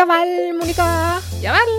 Ja 0.00 0.06
vel, 0.08 0.54
Monica. 0.56 0.84
Ja 1.42 1.52
vel. 1.52 1.70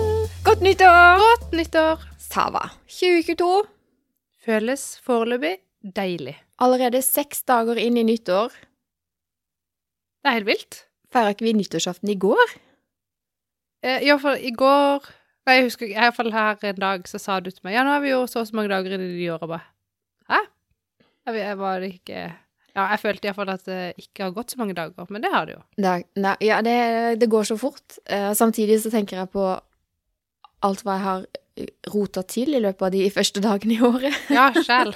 Godt 0.46 0.60
nyttår! 0.62 1.18
Godt 1.18 1.54
nyttår. 1.58 2.02
Sava. 2.22 2.60
2022. 2.86 3.48
Føles 4.46 4.84
foreløpig 5.02 5.56
deilig. 5.96 6.36
Allerede 6.62 7.00
seks 7.02 7.42
dager 7.50 7.80
inn 7.82 7.98
i 7.98 8.04
nyttår. 8.06 8.54
Det 10.22 10.30
er 10.30 10.36
helt 10.38 10.46
vilt. 10.52 10.78
Feira 11.10 11.32
ikke 11.34 11.48
vi 11.48 11.56
nyttårsaften 11.58 12.14
i 12.14 12.16
går? 12.22 12.54
Eh, 13.82 14.06
Iallfall 14.06 14.38
i 14.38 14.54
går 14.54 15.10
Nei, 15.42 15.58
jeg 15.58 15.66
husker 15.66 15.90
ikke, 15.90 16.14
fall 16.20 16.30
her 16.36 16.64
en 16.70 16.80
dag 16.86 17.10
så 17.10 17.18
sa 17.18 17.40
du 17.42 17.50
til 17.50 17.66
meg 17.66 17.74
Ja, 17.74 17.82
nå 17.82 17.96
har 17.96 18.06
vi 18.06 18.14
jo 18.14 18.22
så 18.30 18.44
og 18.44 18.52
så 18.52 18.54
mange 18.54 18.70
dager 18.70 18.94
inn 18.94 19.02
i 19.02 19.08
det 19.08 19.18
nye 19.18 19.34
året. 19.34 19.50
Bare 19.50 19.66
Hæ? 20.30 20.44
Jeg, 21.26 21.42
jeg 21.42 21.58
var 21.58 21.90
ikke 21.90 22.22
Ja, 22.72 22.86
jeg 22.94 23.00
følte 23.02 23.28
iallfall 23.28 23.50
at 23.52 23.66
det 23.68 23.80
ikke 24.00 24.24
har 24.24 24.32
gått 24.36 24.54
så 24.54 24.60
mange 24.62 24.72
dager, 24.76 25.04
men 25.12 25.20
det 25.24 25.30
har 25.32 25.44
det 25.48 25.58
jo. 25.58 25.62
Det, 25.76 25.90
nei, 26.24 26.36
ja, 26.40 26.62
det, 26.64 26.76
det 27.20 27.28
går 27.32 27.44
så 27.50 27.58
fort. 27.60 27.98
Uh, 28.08 28.30
samtidig 28.38 28.78
så 28.80 28.92
tenker 28.94 29.18
jeg 29.20 29.28
på 29.34 29.44
alt 30.64 30.84
hva 30.86 30.94
jeg 30.96 31.04
har 31.04 31.26
rota 31.92 32.22
til 32.24 32.54
i 32.56 32.62
løpet 32.64 32.86
av 32.88 32.94
de 32.94 33.02
første 33.18 33.42
dagene 33.44 33.76
i 33.76 33.82
året. 33.84 34.16
Ja, 34.32 34.46
sjæl. 34.56 34.94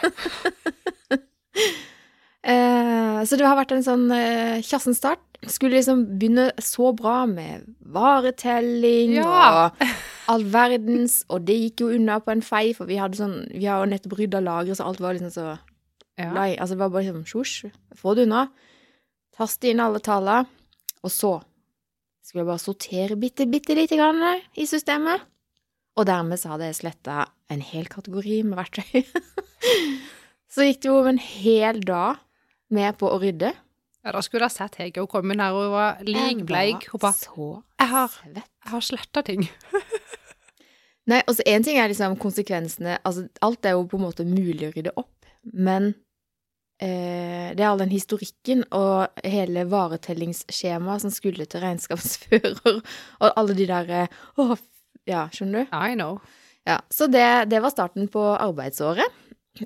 uh, 2.48 3.20
så 3.28 3.36
det 3.36 3.44
har 3.46 3.58
vært 3.60 3.76
en 3.76 3.84
sånn 3.84 4.08
uh, 4.08 4.56
kjassen 4.64 4.96
start. 4.96 5.20
Skulle 5.46 5.76
liksom 5.76 6.06
begynne 6.16 6.48
så 6.64 6.94
bra 6.96 7.26
med 7.28 7.66
varetelling 7.92 9.18
Ja. 9.18 9.68
og 9.76 9.84
all 10.32 10.46
verdens, 10.50 11.20
og 11.30 11.44
det 11.46 11.58
gikk 11.60 11.84
jo 11.84 11.90
unna 11.94 12.16
på 12.24 12.32
en 12.32 12.40
fei, 12.42 12.70
for 12.74 12.88
vi 12.88 12.96
hadde 12.98 13.18
sånn 13.20 13.36
Vi 13.52 13.68
har 13.68 13.84
jo 13.84 13.90
nettopp 13.92 14.16
rydda 14.18 14.40
lageret, 14.42 14.80
så 14.80 14.88
alt 14.88 14.98
var 15.04 15.14
liksom 15.14 15.30
så 15.30 15.52
Ja. 16.16 16.30
Nei, 16.32 16.54
Altså 16.56 16.74
det 16.76 16.80
var 16.80 16.92
bare 16.94 17.10
sånn 17.12 17.26
sjosj, 17.28 17.70
få 17.98 18.14
det 18.16 18.24
unna. 18.26 18.46
Taste 19.36 19.68
inn 19.68 19.82
alle 19.84 20.00
tallene, 20.00 20.46
og 21.04 21.12
så 21.12 21.34
skulle 22.24 22.42
jeg 22.42 22.48
bare 22.48 22.62
sortere 22.62 23.18
bitte, 23.20 23.44
bitte 23.46 23.76
lite 23.76 23.98
grann 23.98 24.22
i 24.56 24.64
systemet. 24.66 25.26
Og 25.96 26.06
dermed 26.08 26.40
så 26.40 26.54
hadde 26.54 26.70
jeg 26.70 26.78
sletta 26.80 27.26
en 27.52 27.60
hel 27.64 27.86
kategori 27.88 28.40
med 28.48 28.58
verktøy. 28.58 29.04
så 30.52 30.66
gikk 30.66 30.82
det 30.82 30.90
jo 30.90 30.96
en 31.08 31.20
hel 31.20 31.80
dag 31.86 32.18
med 32.72 32.96
på 32.98 33.08
å 33.12 33.20
rydde. 33.22 33.52
ja, 33.52 34.12
da 34.12 34.20
skulle 34.24 34.44
du 34.44 34.48
ha 34.48 34.52
sett 34.56 34.76
Hege. 34.80 35.04
Hun 35.04 35.10
kom 35.12 35.30
inn 35.32 35.40
her 35.44 35.54
og 35.54 35.70
var 35.72 36.02
lik 36.04 36.16
Jeg 36.40 36.46
bleik. 36.48 36.88
Hun 36.92 37.00
bare 37.02 37.16
så 37.20 37.48
Jeg 37.78 37.88
har, 37.92 38.18
jeg 38.34 38.72
har 38.72 38.84
sletta 38.88 39.22
ting. 39.26 39.46
Nei, 41.06 41.20
altså 41.22 41.44
én 41.46 41.62
ting 41.62 41.78
er 41.78 41.86
liksom 41.92 42.16
konsekvensene 42.18 42.96
Altså 43.06 43.28
alt 43.46 43.66
er 43.68 43.76
jo 43.76 43.84
på 43.86 43.94
en 44.00 44.06
måte 44.08 44.24
mulig 44.26 44.66
å 44.66 44.72
rydde 44.74 44.92
opp, 44.98 45.28
men 45.54 45.92
det 46.80 47.62
er 47.62 47.68
all 47.70 47.80
den 47.80 47.92
historikken 47.92 48.64
og 48.76 49.22
hele 49.24 49.62
varetellingsskjemaet 49.70 51.06
som 51.06 51.12
skulle 51.14 51.46
til 51.48 51.62
regnskapsfører, 51.64 52.82
og 53.22 53.28
alle 53.30 53.56
de 53.56 53.68
der 53.70 53.92
eh, 54.02 54.58
ja, 55.08 55.26
skjønner 55.32 55.64
du? 55.64 55.72
I 55.72 55.94
know. 55.96 56.18
Ja, 56.66 56.80
Så 56.90 57.06
det, 57.06 57.46
det 57.48 57.62
var 57.62 57.72
starten 57.72 58.10
på 58.12 58.22
arbeidsåret. 58.34 59.22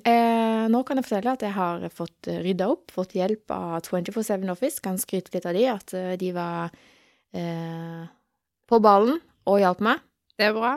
Eh, 0.07 0.65
nå 0.71 0.83
kan 0.87 0.99
jeg 0.99 1.03
fortelle 1.07 1.33
at 1.33 1.43
jeg 1.43 1.51
har 1.55 1.83
fått 1.91 2.29
eh, 2.31 2.39
rydda 2.45 2.69
opp, 2.71 2.93
fått 2.95 3.17
hjelp 3.17 3.51
av 3.51 3.81
24-7 3.83 4.47
Office. 4.53 4.79
Kan 4.83 4.99
skryte 5.01 5.33
litt 5.33 5.47
av 5.49 5.57
de, 5.57 5.65
at 5.67 5.95
eh, 5.97 6.13
de 6.21 6.31
var 6.35 6.71
eh, 7.35 8.05
på 8.71 8.79
ballen 8.83 9.19
og 9.49 9.59
hjalp 9.59 9.81
meg. 9.83 10.03
Det 10.39 10.47
er 10.47 10.55
bra. 10.55 10.75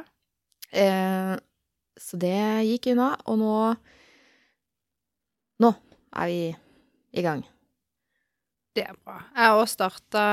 Eh, 0.75 1.35
så 2.01 2.19
det 2.19 2.37
gikk 2.67 2.91
unna, 2.95 3.15
og 3.31 3.43
nå 3.43 3.57
Nå 5.63 5.69
er 6.15 6.31
vi 6.31 6.41
i 7.15 7.25
gang. 7.25 7.45
Det 8.75 8.87
er 8.89 8.97
bra. 8.99 9.21
Jeg 9.37 9.55
òg 9.55 9.67
starta 9.71 10.25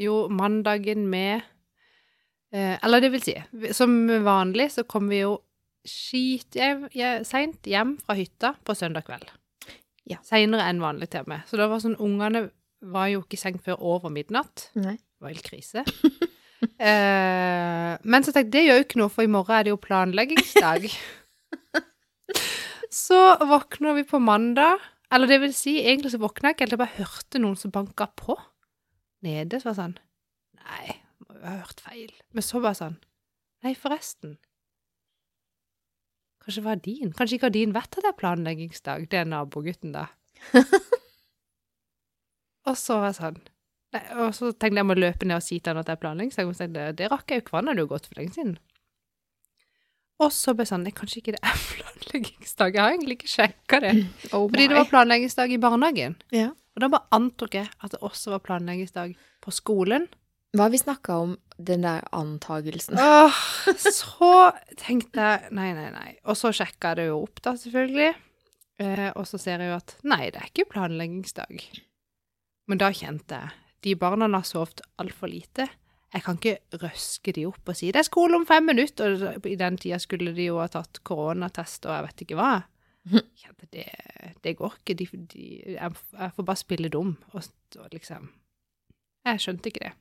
jo 0.00 0.26
mandagen 0.32 1.04
med 1.12 1.42
eh, 2.54 2.78
Eller 2.80 3.04
det 3.04 3.10
vil 3.12 3.24
si, 3.24 3.34
som 3.76 3.92
vanlig 4.24 4.70
så 4.72 4.86
kom 4.88 5.10
vi 5.12 5.20
jo 5.20 5.36
skitseint 5.84 7.68
hjem 7.68 7.96
fra 8.00 8.16
hytta 8.16 8.54
på 8.64 8.76
søndag 8.78 9.04
kveld. 9.08 9.28
Ja. 10.08 10.18
Seinere 10.26 10.66
enn 10.70 10.82
vanlig 10.82 11.10
til 11.12 11.26
og 11.26 11.32
med. 11.32 11.44
Så 11.48 11.58
det 11.60 11.68
var 11.70 11.82
sånn 11.82 11.98
Ungene 12.02 12.46
var 12.92 13.10
jo 13.12 13.22
ikke 13.22 13.38
i 13.38 13.42
seng 13.42 13.58
før 13.62 13.82
over 13.94 14.12
midnatt. 14.14 14.70
Nei. 14.78 14.96
Det 14.96 15.26
var 15.26 15.34
helt 15.34 15.46
krise. 15.46 15.84
eh, 16.88 17.92
men 18.02 18.24
så 18.24 18.34
tenkte 18.34 18.46
jeg 18.46 18.54
det 18.54 18.64
gjør 18.66 18.80
jo 18.80 18.86
ikke 18.86 19.02
noe, 19.02 19.12
for 19.12 19.26
i 19.26 19.30
morgen 19.30 19.58
er 19.58 19.66
det 19.66 19.74
jo 19.74 19.82
planleggingsdag. 19.82 20.88
så 23.04 23.20
våkner 23.46 24.00
vi 24.00 24.06
på 24.08 24.22
mandag. 24.22 24.82
Eller 25.12 25.28
det 25.28 25.40
vil 25.42 25.52
si, 25.52 25.76
egentlig 25.82 26.14
så 26.14 26.20
våkna 26.22 26.50
jeg 26.50 26.56
ikke 26.56 26.64
helt, 26.64 26.74
jeg 26.76 26.80
bare 26.80 26.98
hørte 27.00 27.40
noen 27.42 27.58
som 27.60 27.72
banka 27.74 28.08
på 28.16 28.36
nede. 29.26 29.60
Så 29.60 29.68
var 29.70 29.78
sånn 29.78 29.98
Nei, 30.62 30.96
må 31.26 31.36
jo 31.36 31.44
ha 31.44 31.58
hørt 31.60 31.82
feil. 31.84 32.14
Men 32.32 32.46
så 32.46 32.62
bare 32.64 32.78
sånn 32.78 32.98
Nei, 33.62 33.74
forresten. 33.78 34.38
Kanskje 36.42 36.62
det 36.62 36.66
var 36.66 36.80
din? 36.82 37.12
Kanskje 37.14 37.38
ikke 37.38 37.50
har 37.50 37.54
din 37.54 37.74
vet 37.76 37.86
at 37.92 38.00
det 38.02 38.10
er 38.10 38.18
planleggingsdag? 38.18 39.06
Det 39.10 39.20
er 39.20 39.28
nabogutten, 39.30 39.92
da. 39.94 40.08
og 42.68 42.78
så 42.78 42.98
var 42.98 43.12
jeg 43.12 43.20
sånn 43.20 43.42
Nei, 43.92 44.02
og 44.24 44.32
så 44.32 44.48
tenkte 44.50 44.72
jeg 44.72 44.80
jeg 44.80 44.88
må 44.88 44.96
løpe 44.96 45.28
ned 45.28 45.36
og 45.36 45.44
si 45.44 45.58
til 45.60 45.74
han 45.74 45.82
at 45.82 45.90
det 45.90 45.94
er 45.94 46.00
planleggingsdag. 46.00 46.48
Men 46.48 46.76
jeg, 46.80 46.94
det 46.96 47.10
rakk 47.12 47.28
jeg 47.28 47.42
jo 47.42 47.44
ikke, 47.44 47.58
han 47.58 47.68
hadde 47.68 47.84
jo 47.84 47.90
gått 47.90 48.08
for 48.08 48.18
lenge 48.18 48.32
siden. 48.38 48.54
Og 50.22 50.32
så 50.34 50.54
ble 50.54 50.64
jeg 50.66 50.72
sånn 50.72 50.84
Nei, 50.86 50.94
kanskje 50.96 51.20
ikke 51.22 51.34
det 51.36 51.42
er 51.42 51.60
planleggingsdag. 51.74 52.74
Jeg 52.76 52.82
har 52.84 52.96
egentlig 52.96 53.18
ikke 53.20 53.32
sjekka 53.34 53.82
det. 53.84 53.92
Oh 54.36 54.48
Fordi 54.48 54.66
det 54.70 54.78
var 54.78 54.90
planleggingsdag 54.90 55.54
i 55.54 55.60
barnehagen. 55.62 56.16
Ja. 56.34 56.50
Og 56.72 56.84
da 56.84 56.88
bare 56.92 57.08
antok 57.16 57.56
jeg 57.58 57.68
at 57.68 57.94
det 57.94 58.00
også 58.04 58.32
var 58.36 58.44
planleggingsdag 58.46 59.16
på 59.44 59.54
skolen. 59.54 60.06
Hva 60.52 60.66
har 60.66 60.72
vi 60.74 60.80
snakka 60.80 61.14
om 61.24 61.30
den 61.56 61.84
der 61.86 62.04
antagelsen? 62.12 62.98
Åh, 63.00 63.38
så 63.80 64.32
tenkte 64.80 65.24
jeg 65.24 65.54
Nei, 65.56 65.70
nei, 65.76 65.88
nei. 65.94 66.10
Og 66.28 66.36
så 66.36 66.52
sjekka 66.52 66.92
jeg 66.92 67.00
det 67.00 67.06
jo 67.08 67.22
opp, 67.24 67.40
da, 67.44 67.54
selvfølgelig. 67.60 68.10
Eh, 68.82 69.08
og 69.16 69.24
så 69.28 69.40
ser 69.40 69.62
jeg 69.62 69.72
jo 69.72 69.78
at 69.78 69.96
nei, 70.08 70.26
det 70.32 70.42
er 70.42 70.50
ikke 70.50 70.68
planleggingsdag. 70.74 71.64
Men 72.68 72.80
da 72.80 72.92
kjente 72.94 73.40
jeg 73.40 73.58
de 73.82 73.96
barna 73.98 74.28
har 74.30 74.44
sovet 74.46 74.84
altfor 75.02 75.32
lite. 75.32 75.66
Jeg 76.12 76.24
kan 76.26 76.36
ikke 76.36 76.82
røske 76.82 77.32
de 77.32 77.46
opp 77.48 77.68
og 77.72 77.76
si 77.76 77.88
'det 77.90 78.02
er 78.02 78.08
skole 78.08 78.36
om 78.36 78.46
fem 78.46 78.68
minutter', 78.68 79.36
og 79.36 79.46
i 79.46 79.56
den 79.56 79.78
tida 79.78 79.98
skulle 79.98 80.34
de 80.36 80.44
jo 80.50 80.58
ha 80.60 80.66
tatt 80.68 81.00
koronatest 81.04 81.86
og 81.86 81.94
jeg 81.94 82.04
vet 82.04 82.22
ikke 82.22 82.36
hva. 82.36 82.52
Ja, 83.42 83.50
det, 83.72 83.88
det 84.44 84.56
går 84.56 84.74
ikke. 84.78 84.94
De, 84.94 85.06
de, 85.32 85.44
jeg, 85.74 85.92
får 86.36 86.42
bare 86.42 86.56
spille 86.56 86.88
dum. 86.88 87.16
Og, 87.32 87.42
og 87.78 87.88
liksom 87.92 88.30
Jeg 89.24 89.40
skjønte 89.40 89.70
ikke 89.70 89.88
det. 89.88 89.92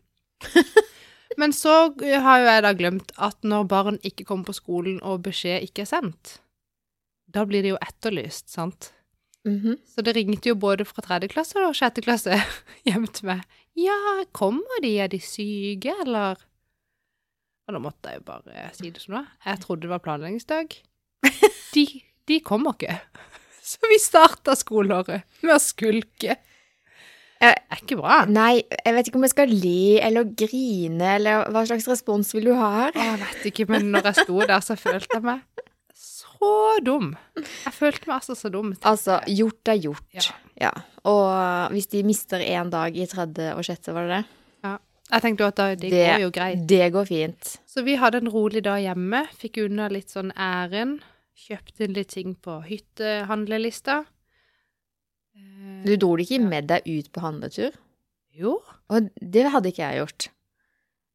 Men 1.39 1.53
så 1.53 1.93
har 1.97 2.39
jo 2.41 2.45
jeg 2.45 2.63
da 2.63 2.73
glemt 2.73 3.11
at 3.17 3.37
når 3.43 3.63
barn 3.63 3.99
ikke 4.03 4.25
kommer 4.25 4.45
på 4.45 4.57
skolen 4.57 4.99
og 5.01 5.23
beskjed 5.23 5.63
ikke 5.63 5.85
er 5.85 5.91
sendt, 5.93 6.41
da 7.31 7.45
blir 7.45 7.63
det 7.63 7.71
jo 7.71 7.79
etterlyst, 7.81 8.49
sant? 8.51 8.91
Mhm. 9.47 9.79
Så 9.89 10.03
det 10.05 10.13
ringte 10.15 10.51
jo 10.51 10.55
både 10.59 10.85
fra 10.85 11.01
tredje 11.01 11.31
klasse 11.31 11.57
og 11.65 11.73
sjette 11.77 12.03
klasse 12.05 12.37
hjem 12.87 13.07
til 13.09 13.31
meg. 13.31 13.41
Ja, 13.79 13.97
kommer 14.37 14.83
de? 14.83 14.93
Er 15.01 15.09
de 15.09 15.21
syke, 15.23 15.95
eller? 16.03 16.41
Og 17.67 17.75
da 17.77 17.81
måtte 17.81 18.11
jeg 18.11 18.21
jo 18.21 18.27
bare 18.27 18.69
si 18.75 18.91
det 18.91 19.01
som 19.01 19.17
det. 19.17 19.25
Jeg 19.47 19.61
trodde 19.63 19.85
det 19.87 19.93
var 19.93 20.03
planleggingsdag. 20.03 20.77
De, 21.71 21.85
de 22.27 22.39
kommer 22.43 22.73
ikke. 22.75 22.97
Så 23.63 23.79
vi 23.87 23.95
starta 24.01 24.57
skoleåret 24.59 25.23
med 25.45 25.53
å 25.55 25.59
skulke. 25.63 26.35
Det 27.41 27.51
er 27.53 27.79
ikke 27.79 27.95
bra. 28.01 28.17
Nei, 28.27 28.59
jeg 28.59 28.93
vet 28.93 29.07
ikke 29.07 29.17
om 29.21 29.23
jeg 29.25 29.31
skal 29.33 29.53
le 29.53 30.01
eller 30.03 30.27
grine, 30.37 31.13
eller 31.15 31.47
hva 31.53 31.63
slags 31.69 31.87
respons 31.89 32.33
vil 32.35 32.49
du 32.49 32.53
ha 32.59 32.67
her? 32.75 32.97
Jeg 32.97 33.21
vet 33.23 33.47
ikke, 33.53 33.69
men 33.71 33.87
når 33.93 34.09
jeg 34.11 34.25
sto 34.25 34.41
der, 34.43 34.59
så 34.65 34.75
følte 34.77 35.15
jeg 35.15 35.25
meg 35.25 35.39
så 36.41 36.79
dum. 36.85 37.11
Jeg 37.37 37.73
følte 37.75 38.07
meg 38.09 38.15
altså 38.17 38.35
så 38.37 38.49
dum. 38.53 38.71
Altså, 38.81 39.19
gjort 39.29 39.71
er 39.73 39.81
gjort. 39.83 40.07
Ja. 40.17 40.23
Ja. 40.61 40.71
Og 41.09 41.73
hvis 41.73 41.89
de 41.91 42.01
mister 42.05 42.41
én 42.41 42.71
dag 42.73 42.97
i 42.97 43.05
tredje 43.09 43.53
og 43.53 43.65
sjette, 43.65 43.93
var 43.93 44.07
det 44.09 44.19
det? 44.19 44.39
Ja. 44.65 44.73
Jeg 45.11 45.25
tenkte 45.25 45.47
at 45.51 45.59
da, 45.59 45.67
det, 45.75 45.91
går 45.91 46.23
jo 46.23 46.31
greit. 46.33 46.65
Det 46.69 46.85
går 46.93 47.07
fint. 47.09 47.53
Så 47.67 47.83
vi 47.85 47.97
hadde 47.99 48.21
en 48.23 48.31
rolig 48.31 48.63
dag 48.63 48.81
hjemme. 48.83 49.25
Fikk 49.37 49.61
unna 49.65 49.89
litt 49.91 50.13
sånn 50.13 50.31
ærend. 50.39 51.01
Kjøpte 51.41 51.85
inn 51.87 51.95
litt 51.97 52.11
ting 52.13 52.35
på 52.37 52.59
hyttehandlelista. 52.65 54.01
Eh, 55.35 55.81
Du 55.85 55.95
dro 55.97 56.15
det 56.17 56.27
ikke 56.29 56.41
med 56.45 56.69
deg 56.69 56.85
ut 56.87 57.09
på 57.11 57.23
handletur? 57.23 57.75
Jo. 58.31 58.59
Og 58.91 59.09
det 59.19 59.49
hadde 59.51 59.71
ikke 59.73 59.83
jeg 59.83 60.01
gjort. 60.03 60.29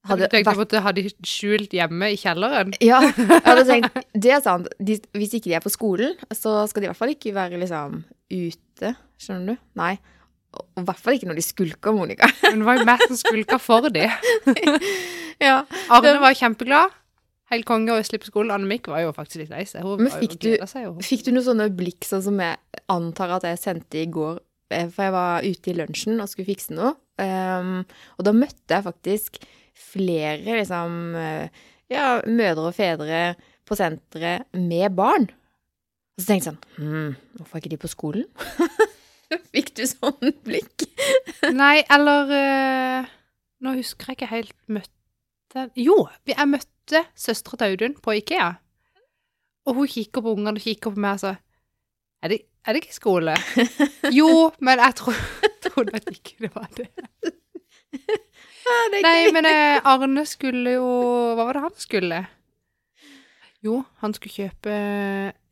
Hadde 0.09 0.29
du 0.31 0.37
vært 0.47 0.61
at 0.65 0.73
de 0.75 0.81
hadde 0.85 1.05
skjult 1.27 1.73
hjemme 1.77 2.09
i 2.15 2.19
kjelleren? 2.21 2.75
Ja, 2.91 3.01
jeg 3.03 3.41
hadde 3.47 3.65
tenkt 3.73 4.03
Det 4.15 4.33
er 4.37 4.43
sant. 4.45 4.69
De, 4.79 4.99
hvis 5.19 5.35
ikke 5.39 5.51
de 5.51 5.57
er 5.59 5.65
på 5.65 5.73
skolen, 5.73 6.15
så 6.35 6.63
skal 6.71 6.83
de 6.85 6.89
i 6.89 6.91
hvert 6.93 7.01
fall 7.01 7.15
ikke 7.15 7.35
være 7.37 7.59
liksom 7.63 8.03
ute. 8.33 8.93
Skjønner 9.23 9.55
du? 9.57 9.65
Nei. 9.81 9.95
Og 10.57 10.81
i 10.81 10.87
hvert 10.89 11.01
fall 11.03 11.17
ikke 11.19 11.29
når 11.29 11.37
de 11.41 11.45
skulker, 11.45 11.93
Monica. 11.97 12.29
Men 12.49 12.63
det 12.63 12.69
var 12.69 12.79
jo 12.81 12.87
meg 12.89 13.03
som 13.11 13.19
skulka 13.21 13.59
for 13.61 13.91
det. 13.93 14.07
Ja. 15.43 15.59
Arne 15.93 16.17
var 16.23 16.37
kjempeglad. 16.37 16.95
Helt 17.53 17.67
konge 17.69 17.95
å 17.95 18.03
slippe 18.03 18.27
skolen. 18.27 18.51
Anne-Mikk 18.57 18.89
var 18.91 19.05
jo 19.05 19.13
faktisk 19.15 19.45
litt 19.45 19.53
lei 19.53 19.63
seg. 19.69 19.85
Men 20.01 20.11
fikk 20.11 20.39
du- 20.43 20.57
seg. 20.67 20.89
Fikk 21.07 21.27
du 21.29 21.31
noen 21.37 21.45
sånne 21.47 21.69
blikk 21.79 22.07
sånn 22.09 22.25
som 22.25 22.41
jeg 22.43 22.57
antar 22.91 23.37
at 23.37 23.47
jeg 23.47 23.61
sendte 23.63 24.01
i 24.03 24.07
går? 24.11 24.41
eh, 24.75 24.89
For 24.91 25.05
jeg 25.07 25.13
var 25.15 25.45
ute 25.47 25.71
i 25.71 25.77
lunsjen 25.79 26.19
og 26.21 26.29
skulle 26.33 26.49
fikse 26.55 26.75
noe, 26.75 26.95
Um, 27.17 27.79
og 28.21 28.27
da 28.27 28.33
møtte 28.37 28.75
jeg 28.75 28.85
faktisk 28.85 29.39
flere 29.77 30.59
liksom 30.61 31.17
eh, 31.19 31.65
ja, 31.93 32.21
mødre 32.27 32.71
og 32.71 32.77
fedre 32.77 33.21
på 33.67 33.77
senteret 33.79 34.47
med 34.57 34.95
barn. 34.97 35.29
Og 36.17 36.23
så 36.23 36.31
tenkte 36.31 36.51
jeg 36.51 36.53
sånn 36.53 36.61
Hm, 36.81 37.17
hvorfor 37.37 37.59
er 37.59 37.63
ikke 37.63 37.75
de 37.75 37.81
på 37.83 37.93
skolen? 37.93 38.29
Fikk 39.53 39.73
du 39.77 39.85
sånn 39.91 40.33
blikk? 40.47 40.87
Nei, 41.61 41.81
eller 41.93 42.33
eh, 42.37 43.11
Nå 43.65 43.75
husker 43.79 44.13
jeg 44.13 44.21
ikke 44.21 44.33
helt 44.33 44.57
møtte 44.71 45.67
Jo, 45.79 46.07
jeg 46.29 46.51
møtte 46.51 47.03
søstera 47.19 47.59
til 47.61 47.75
Audun 47.75 47.97
på 47.99 48.15
Ikea. 48.21 48.53
Og 49.67 49.81
hun 49.81 49.91
kikker 49.91 50.23
på 50.23 50.37
ungene 50.37 50.55
og 50.55 50.63
kikker 50.63 50.95
på 50.95 51.03
meg 51.03 51.19
og 51.19 51.25
så 51.25 51.33
Er 52.23 52.33
det, 52.33 52.41
er 52.65 52.77
det 52.77 52.85
ikke 52.85 52.97
skole? 52.97 53.35
jo, 54.19 54.29
men 54.65 54.81
jeg 54.83 54.99
tro, 55.01 55.15
trodde 55.67 55.99
at 55.99 56.09
ikke 56.13 56.47
det 56.47 56.53
var 56.55 56.71
det. 56.79 56.89
Det 58.67 58.99
er 58.99 59.03
Nei, 59.07 59.15
gøy. 59.27 59.33
men 59.37 59.47
eh, 59.51 59.81
Arne 59.85 60.25
skulle 60.27 60.73
jo 60.77 60.87
Hva 61.37 61.45
var 61.47 61.53
det 61.59 61.63
han 61.67 61.77
skulle? 61.81 62.21
Jo, 63.65 63.81
han 64.03 64.15
skulle 64.15 64.35
kjøpe 64.37 64.73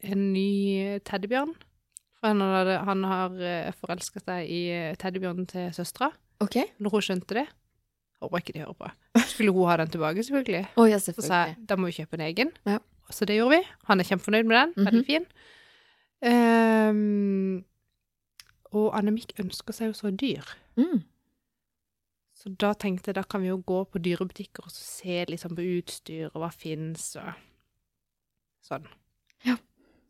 en 0.04 0.32
ny 0.32 0.98
teddybjørn. 1.06 1.54
For 2.20 2.28
han, 2.30 2.40
hadde, 2.40 2.76
han 2.86 3.04
har 3.08 3.38
forelska 3.80 4.20
seg 4.22 4.48
i 4.50 4.60
eh, 4.70 4.94
teddybjørnen 5.00 5.46
til 5.50 5.70
søstera. 5.74 6.10
OK. 6.44 6.56
Når 6.78 6.90
hun 6.96 7.02
skjønte 7.08 7.34
det 7.40 7.46
Håper 8.22 8.40
ikke 8.40 8.52
de 8.54 8.60
hører 8.62 8.76
på. 8.78 8.88
Skulle 9.28 9.52
hun 9.52 9.66
ha 9.68 9.74
den 9.76 9.90
tilbake, 9.92 10.22
selvfølgelig. 10.24 10.62
Å 10.80 10.84
ja, 10.88 10.96
Så 11.02 11.12
sa 11.12 11.20
jeg 11.20 11.24
selvfølgelig. 11.24 11.66
da 11.68 11.76
må 11.76 11.90
vi 11.90 11.96
kjøpe 11.98 12.14
en 12.16 12.22
egen. 12.28 12.52
Ja. 12.64 12.78
Så 13.12 13.26
det 13.28 13.36
gjorde 13.36 13.58
vi. 13.58 13.66
Han 13.90 14.00
er 14.00 14.06
kjempefornøyd 14.08 14.46
med 14.48 14.56
den. 14.56 14.72
Veldig 14.86 15.02
Mhm. 15.02 15.08
fin. 15.10 15.26
Um, 16.24 17.64
og 18.74 18.86
Annemik 18.96 19.34
ønsker 19.42 19.76
seg 19.76 19.90
jo 19.90 19.96
så 19.98 20.10
dyr. 20.16 20.46
Mm. 20.80 21.02
Så 22.44 22.52
da 22.60 22.74
tenkte 22.76 23.08
jeg 23.08 23.16
da 23.16 23.24
kan 23.24 23.40
vi 23.40 23.48
jo 23.48 23.62
gå 23.64 23.78
på 23.88 24.00
dyrebutikker 24.04 24.66
og 24.66 24.72
se 24.74 25.22
liksom 25.30 25.54
på 25.56 25.64
utstyr 25.78 26.26
og 26.28 26.42
hva 26.42 26.50
fins 26.52 27.14
og 27.16 27.30
sånn. 28.66 28.84
Ja. 29.48 29.56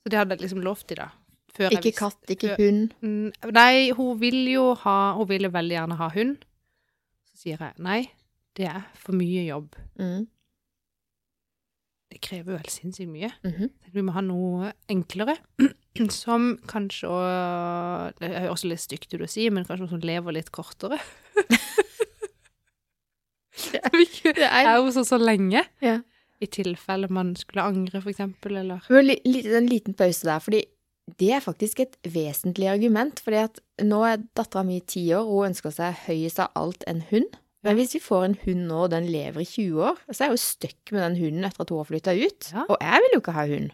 Så 0.02 0.10
det 0.10 0.18
hadde 0.18 0.34
jeg 0.34 0.42
liksom 0.42 0.64
lovt 0.66 0.88
til, 0.90 0.98
da. 0.98 1.12
Ikke 1.70 1.92
katt, 1.94 2.18
ikke 2.26 2.56
hund. 2.58 2.96
Mm, 2.98 3.30
Nei, 3.54 3.92
hun 3.94 4.16
vil 4.18 4.40
jo 4.50 4.72
ha 4.82 5.14
Hun 5.14 5.28
ville 5.30 5.52
veldig 5.54 5.76
gjerne 5.76 5.98
ha 6.00 6.08
hund. 6.16 6.40
Så 7.30 7.44
sier 7.44 7.62
jeg 7.62 7.78
nei, 7.78 8.00
det 8.58 8.66
er 8.72 8.88
for 8.98 9.14
mye 9.14 9.44
jobb. 9.46 9.76
Mm. 9.94 10.24
Det 12.10 12.20
krever 12.22 12.54
jo 12.54 12.58
helt 12.58 12.74
sinnssykt 12.74 13.10
mye. 13.10 13.30
Mm 13.44 13.52
-hmm. 13.52 13.70
Vi 13.92 14.02
må 14.02 14.12
ha 14.12 14.20
noe 14.20 14.72
enklere, 14.88 15.36
som 16.10 16.58
kanskje 16.66 17.08
å 17.08 17.18
Det 18.18 18.50
også 18.50 18.68
litt 18.68 18.80
stygt 18.80 19.14
ut 19.14 19.22
å 19.22 19.26
si, 19.30 19.50
men 19.50 19.64
kanskje 19.64 19.86
noe 19.86 19.94
som 19.94 20.00
lever 20.00 20.32
litt 20.32 20.50
kortere. 20.50 20.98
Det 24.34 24.48
er 24.50 24.76
jo 24.76 24.90
så 24.94 25.04
så 25.06 25.18
lenge. 25.20 25.64
Ja. 25.82 26.00
I 26.42 26.46
tilfelle 26.50 27.08
man 27.08 27.34
skulle 27.38 27.62
angre, 27.62 28.00
for 28.02 28.10
eksempel, 28.10 28.56
eller 28.60 28.80
En 28.90 29.66
liten 29.70 29.94
pause 29.94 30.26
der, 30.26 30.38
fordi 30.42 30.64
det 31.20 31.30
er 31.36 31.40
faktisk 31.44 31.80
et 31.80 31.96
vesentlig 32.08 32.68
argument. 32.72 33.20
fordi 33.20 33.36
at 33.36 33.60
nå 33.84 34.02
er 34.08 34.22
dattera 34.36 34.62
mi 34.64 34.80
ti 34.80 35.06
år, 35.14 35.24
og 35.24 35.34
hun 35.42 35.50
ønsker 35.52 35.70
seg 35.72 35.94
høyest 36.06 36.38
av 36.40 36.50
alt 36.56 36.84
en 36.88 37.02
hund. 37.10 37.36
Men 37.64 37.76
hvis 37.76 37.94
vi 37.94 38.00
får 38.00 38.24
en 38.24 38.36
hund 38.44 38.66
nå, 38.68 38.82
og 38.84 38.90
den 38.92 39.06
lever 39.08 39.40
i 39.40 39.44
20 39.48 39.80
år, 39.84 39.96
så 40.10 40.24
er 40.24 40.26
jeg 40.28 40.34
jo 40.36 40.42
stuck 40.42 40.92
med 40.92 41.00
den 41.04 41.16
hunden 41.22 41.44
etter 41.48 41.60
at 41.64 41.70
hun 41.72 41.78
har 41.80 41.88
flytta 41.88 42.12
ut. 42.16 42.50
Ja. 42.52 42.64
Og 42.68 42.76
jeg 42.80 43.00
vil 43.04 43.14
jo 43.14 43.20
ikke 43.22 43.32
ha 43.38 43.46
hund. 43.48 43.70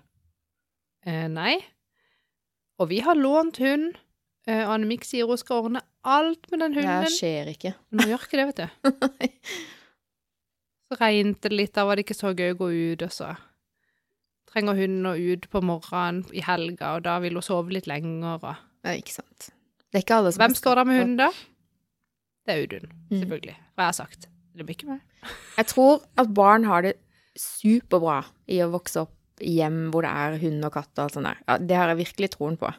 eh, 1.07 1.27
Nei. 1.29 1.57
Og 2.79 2.89
vi 2.89 3.01
har 3.03 3.15
lånt 3.19 3.59
hund. 3.59 3.95
Eh, 4.47 4.63
Annemik 4.71 5.05
sier 5.05 5.27
hun 5.27 5.37
skal 5.41 5.65
ordne 5.65 5.83
alt 6.05 6.47
med 6.51 6.61
den 6.63 6.75
hunden. 6.79 7.05
Det 7.05 7.13
skjer 7.17 7.51
ikke. 7.55 7.75
Hun 7.91 8.07
gjør 8.07 8.27
ikke 8.29 8.39
det, 8.41 8.47
vet 8.51 8.63
du. 8.63 8.69
Så 10.91 10.97
regnet 10.99 11.39
det 11.47 11.53
litt, 11.55 11.73
da 11.77 11.85
var 11.87 11.95
det 11.97 12.03
ikke 12.05 12.17
så 12.19 12.33
gøy 12.35 12.51
å 12.57 12.59
gå 12.59 12.69
ut, 12.75 13.03
og 13.07 13.13
så 13.15 13.29
trenger 14.51 14.75
hunden 14.81 15.07
å 15.07 15.13
ut 15.15 15.45
på 15.53 15.61
morgenen 15.63 16.25
i 16.35 16.43
helga, 16.43 16.97
og 16.97 17.05
da 17.07 17.19
vil 17.23 17.37
hun 17.39 17.45
sove 17.47 17.71
litt 17.77 17.87
lenger, 17.87 18.41
og 18.43 18.57
Ja, 18.83 18.97
ikke 18.97 19.13
sant. 19.15 19.51
Det 19.93 20.01
er 20.01 20.03
ikke 20.03 20.17
alle 20.19 20.33
som 20.33 20.41
Hvem 20.43 20.57
står 20.59 20.75
der 20.81 20.89
med 20.89 20.99
hunden, 20.99 21.17
da? 21.21 21.31
Det 22.47 22.55
er 22.57 22.63
Audun, 22.65 22.91
Mm. 23.11 23.21
selvfølgelig. 23.21 23.55
Jeg 23.79 23.85
har 23.85 23.93
sagt. 23.93 24.27
Det 24.57 24.67
blir 24.67 24.75
ikke 24.75 24.89
meg. 24.89 25.01
Jeg 25.59 25.67
tror 25.67 26.03
at 26.19 26.35
barn 26.35 26.65
har 26.65 26.83
det 26.83 26.97
superbra 27.39 28.25
i 28.49 28.59
å 28.65 28.71
vokse 28.73 29.03
opp 29.05 29.15
i 29.41 29.55
hjem 29.61 29.91
hvor 29.93 30.03
det 30.03 30.11
er 30.11 30.39
hund 30.43 30.65
og 30.65 30.73
katt 30.73 30.91
og 30.99 31.05
alt 31.05 31.15
sånt 31.15 31.29
der. 31.31 31.39
Ja, 31.47 31.59
det 31.59 31.77
har 31.77 31.89
jeg 31.95 32.01
virkelig 32.07 32.31
troen 32.35 32.57
på. 32.59 32.73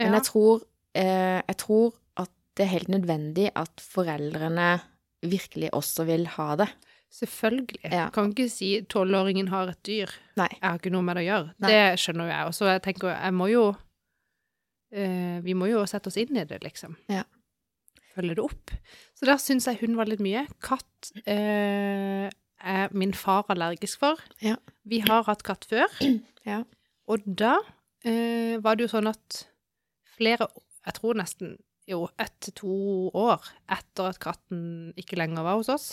Men 0.00 0.08
Ja. 0.12 0.18
jeg, 0.18 0.24
tror, 0.24 0.62
eh, 0.94 1.42
jeg 1.46 1.56
tror 1.56 1.92
at 2.16 2.30
det 2.56 2.64
er 2.66 2.72
helt 2.74 2.88
nødvendig 2.88 3.50
at 3.54 3.76
foreldrene 3.80 4.80
virkelig 5.22 5.70
også 5.72 6.04
vil 6.06 6.26
ha 6.26 6.56
det. 6.56 6.68
Selvfølgelig. 7.14 7.78
Ja. 7.86 8.08
Kan 8.14 8.32
ikke 8.32 8.48
si 8.50 8.68
tolvåringen 8.90 9.48
har 9.52 9.70
et 9.70 9.80
dyr. 9.86 10.10
Nei. 10.38 10.48
Jeg 10.56 10.64
har 10.66 10.80
ikke 10.80 10.90
noe 10.90 11.06
med 11.06 11.18
det 11.18 11.22
å 11.22 11.28
gjøre. 11.28 11.52
Nei. 11.62 11.70
Det 11.70 12.00
skjønner 12.02 12.26
jo 12.26 12.32
jeg. 12.32 12.46
Og 12.50 12.56
så 12.56 12.70
jeg 12.72 12.82
tenker 12.88 13.12
jeg 13.12 13.36
må 13.38 13.46
jo 13.52 13.64
uh, 13.70 15.36
Vi 15.44 15.54
må 15.58 15.68
jo 15.70 15.84
sette 15.90 16.10
oss 16.10 16.18
inn 16.18 16.40
i 16.40 16.46
det, 16.50 16.58
liksom. 16.64 16.96
Ja. 17.12 17.22
Følge 18.14 18.38
det 18.38 18.42
opp. 18.42 18.72
Så 19.14 19.28
der 19.28 19.38
syns 19.42 19.68
jeg 19.70 19.78
hund 19.82 19.98
var 19.98 20.10
litt 20.10 20.22
mye. 20.24 20.42
Katt 20.64 21.12
uh, 21.22 22.26
er 22.74 22.96
min 22.96 23.14
far 23.14 23.46
allergisk 23.54 24.02
for. 24.02 24.22
Ja. 24.42 24.56
Vi 24.82 24.98
har 25.06 25.26
hatt 25.30 25.46
katt 25.46 25.68
før. 25.70 25.90
Ja. 26.44 26.58
Og 27.08 27.22
da 27.24 27.54
uh, 27.56 28.54
var 28.60 28.76
det 28.76 28.84
jo 28.84 28.90
sånn 28.92 29.06
at 29.08 29.38
flere 30.12 30.50
Jeg 30.84 30.92
tror 30.98 31.16
nesten 31.16 31.54
jo 31.88 32.02
ett 32.20 32.34
til 32.44 32.52
to 32.58 32.74
år 33.16 33.46
etter 33.72 34.10
at 34.10 34.20
katten 34.20 34.90
ikke 35.00 35.16
lenger 35.16 35.46
var 35.46 35.56
hos 35.56 35.70
oss 35.72 35.86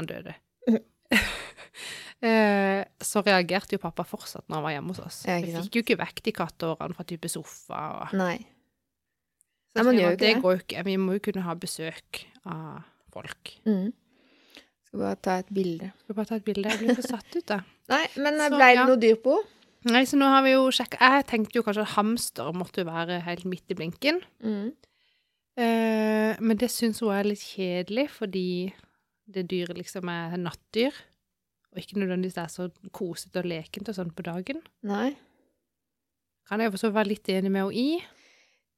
Han 0.00 0.08
døde. 0.08 0.34
eh, 2.26 2.80
så 3.04 3.22
reagerte 3.26 3.76
jo 3.76 3.82
pappa 3.82 4.04
fortsatt 4.08 4.46
når 4.48 4.56
han 4.58 4.66
var 4.66 4.74
hjemme 4.76 4.94
hos 4.94 5.02
oss. 5.04 5.20
Ja, 5.28 5.38
Vi 5.44 5.54
fikk 5.56 5.78
jo 5.78 5.84
ikke 5.84 5.98
vekk 6.00 6.22
de 6.26 6.34
kattårene 6.36 6.96
fra 6.96 7.06
type 7.08 7.30
sofa. 7.32 7.82
Og, 8.00 8.16
Nei. 8.20 8.36
så 9.70 9.80
Nei, 9.80 9.86
man 9.90 10.00
gjør 10.00 10.08
jo 10.08 10.16
ikke 10.16 10.24
det 10.24 10.34
det. 10.34 10.42
går 10.44 10.56
jo 10.56 10.62
ikke. 10.64 10.84
Vi 10.90 10.98
må 11.04 11.16
jo 11.18 11.24
kunne 11.28 11.46
ha 11.46 11.56
besøk 11.60 12.24
av 12.48 12.82
folk. 13.14 13.54
Mm. 13.68 13.88
Skal 14.90 15.02
bare 15.04 15.20
ta 15.22 15.38
et 15.44 15.54
bilde. 15.54 15.92
Skal 16.02 16.18
bare 16.18 16.30
ta 16.32 16.38
et 16.40 16.46
bilde. 16.46 16.66
Jeg 16.72 16.82
blir 16.82 16.98
så 16.98 17.06
satt 17.14 17.36
ut, 17.36 17.46
da. 17.46 17.60
Nei, 17.92 18.04
men 18.18 18.38
Så, 18.42 18.50
ble 18.56 18.68
det 18.68 18.76
ja. 18.80 18.86
noe 18.88 19.00
dyr 19.00 19.18
på? 19.22 19.38
Nei, 19.90 20.02
så 20.04 20.18
nå 20.20 20.26
har 20.28 20.42
vi 20.44 20.50
jo 20.52 20.66
sjekka 20.76 20.98
Jeg 21.00 21.24
tenkte 21.30 21.56
jo 21.56 21.62
kanskje 21.64 21.86
at 21.86 21.94
hamster 21.94 22.50
måtte 22.52 22.82
være 22.84 23.22
helt 23.24 23.46
midt 23.48 23.72
i 23.72 23.76
blinken. 23.78 24.18
Mm. 24.44 24.66
Eh, 25.60 26.34
men 26.40 26.58
det 26.60 26.68
syns 26.72 27.00
hun 27.00 27.14
er 27.14 27.26
litt 27.30 27.40
kjedelig, 27.42 28.10
fordi 28.18 28.44
det 29.34 29.46
dyret 29.50 29.78
liksom 29.78 30.08
er 30.12 30.36
nattdyr. 30.40 30.94
Og 31.70 31.78
ikke 31.78 32.00
nødvendigvis 32.02 32.38
er 32.42 32.48
så 32.50 32.68
kosete 32.96 33.42
og 33.44 33.50
lekent 33.50 33.88
og 33.92 33.94
sånn 33.96 34.10
på 34.16 34.24
dagen. 34.26 34.62
Nei. 34.86 35.12
Kan 36.50 36.62
jeg 36.64 36.72
for 36.74 36.82
så 36.82 36.90
være 36.94 37.12
litt 37.12 37.28
enig 37.30 37.52
med 37.54 37.62
henne 37.68 37.78
i. 37.78 38.00